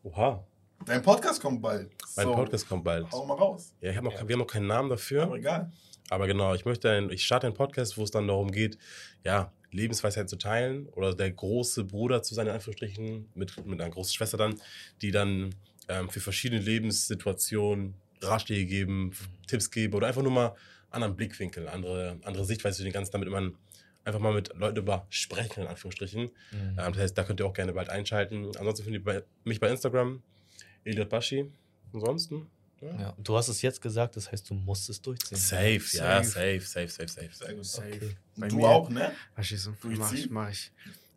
[0.04, 0.44] Oha,
[0.86, 1.92] Dein Podcast kommt bald.
[2.18, 3.10] mein So, Podcast kommt bald.
[3.12, 3.74] Hau mal raus.
[3.80, 5.24] Ja, ich hab noch, wir haben noch keinen Namen dafür.
[5.24, 5.72] Aber egal.
[6.10, 8.78] Aber genau, ich möchte, ein, ich starte einen Podcast, wo es dann darum geht,
[9.24, 13.90] ja, Lebensweisheit zu teilen oder der große Bruder zu sein, in Anführungsstrichen, mit, mit einer
[13.90, 14.56] großen Schwester dann,
[15.02, 15.56] die dann
[15.90, 19.12] ähm, für verschiedene Lebenssituationen Ratschläge geben,
[19.48, 20.56] Tipps geben oder einfach nur mal
[20.90, 23.58] anderen Blickwinkel, andere, andere Sichtweise zu den ganzen, damit man
[24.06, 26.30] einfach mal mit Leuten über sprechen, in Anführungsstrichen.
[26.52, 28.52] Ähm, das heißt, da könnt ihr auch gerne bald einschalten.
[28.58, 30.22] Ansonsten findet ihr bei, mich bei Instagram,
[30.84, 31.52] Eliot Bashi.
[31.94, 32.48] Ansonsten,
[33.00, 33.14] ja.
[33.18, 35.38] Du hast es jetzt gesagt, das heißt, du musst es durchziehen.
[35.38, 36.60] Safe, ja, Safe.
[36.62, 37.30] safe, safe, safe, safe.
[37.34, 37.66] Sehr gut.
[37.66, 37.88] Safe.
[37.96, 38.16] Okay.
[38.38, 39.12] Bei du mir- auch, ne?
[39.36, 39.74] Verstehst du?
[39.84, 40.72] Mach ich, mach ich.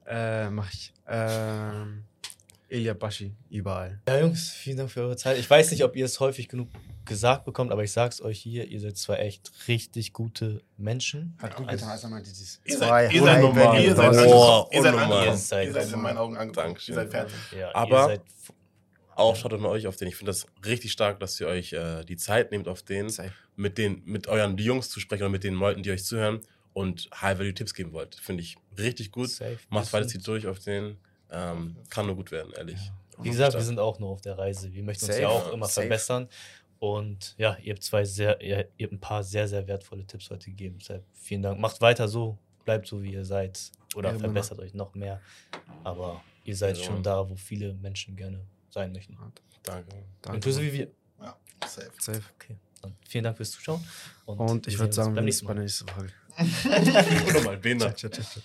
[0.07, 0.93] Äh, mach ich.
[1.09, 2.05] Ähm,
[2.69, 4.01] Elia Bashi, überall.
[4.09, 5.39] Ja, Jungs, vielen Dank für eure Zeit.
[5.39, 6.69] Ich weiß nicht, ob ihr es häufig genug
[7.05, 11.37] gesagt bekommt, aber ich sag's euch hier, ihr seid zwei echt richtig gute Menschen.
[11.41, 13.81] Hat gut Also- getan, als er meinte, dieses Ihr seid, ihr seid, normal.
[13.81, 15.25] ihr seid, angekommen.
[15.25, 15.69] ihr seid.
[15.75, 16.53] Ihr in meinen Augen.
[16.53, 16.95] Dankeschön.
[16.95, 17.35] Ihr seid fertig.
[17.57, 18.23] Ja, Aber- ihr seid
[19.17, 20.09] Auch schaut an euch auf den.
[20.09, 23.33] Ich finde das richtig stark, dass ihr euch äh, die Zeit nehmt, auf den Safe.
[23.57, 26.41] mit den mit euren Jungs zu sprechen oder mit den Leuten, die euch zuhören
[26.75, 28.15] und High-Value-Tipps geben wollt.
[28.15, 29.31] Finde ich richtig gut.
[29.31, 29.59] safe.
[29.71, 30.99] Macht weiter, zieht durch auf den.
[31.31, 32.79] Ähm, kann nur gut werden, ehrlich.
[33.19, 34.73] Wie gesagt, wir sind auch nur auf der Reise.
[34.73, 35.53] Wir möchten uns Safe, ja auch ja.
[35.55, 35.81] immer Safe.
[35.87, 36.29] verbessern.
[36.79, 40.29] Und ja, ihr habt zwei sehr, ihr, ihr habt ein paar sehr, sehr wertvolle Tipps
[40.29, 40.77] heute gegeben.
[40.79, 41.59] Deshalb vielen Dank.
[41.59, 42.37] Macht weiter so,
[42.67, 43.73] bleibt so, wie ihr seid.
[43.95, 45.23] Oder Ja, verbessert euch noch mehr.
[45.83, 46.85] Aber ihr seid Ja.
[46.85, 48.41] schon da, wo viele Menschen gerne
[48.77, 49.17] sein möchten.
[49.63, 50.05] Danke.
[50.23, 50.37] Danke.
[50.37, 50.91] Inklusive wir.
[51.21, 51.37] Ja,
[51.67, 51.91] safe.
[51.99, 52.23] Safe.
[52.35, 52.57] Okay.
[52.83, 53.83] Dann vielen Dank fürs Zuschauen.
[54.27, 56.13] Und ich wir würde sagen, wir sehen uns bei der nächsten Folge.
[57.29, 57.95] Oder mal Bena.
[57.95, 58.43] Ciao, ciao, ciao.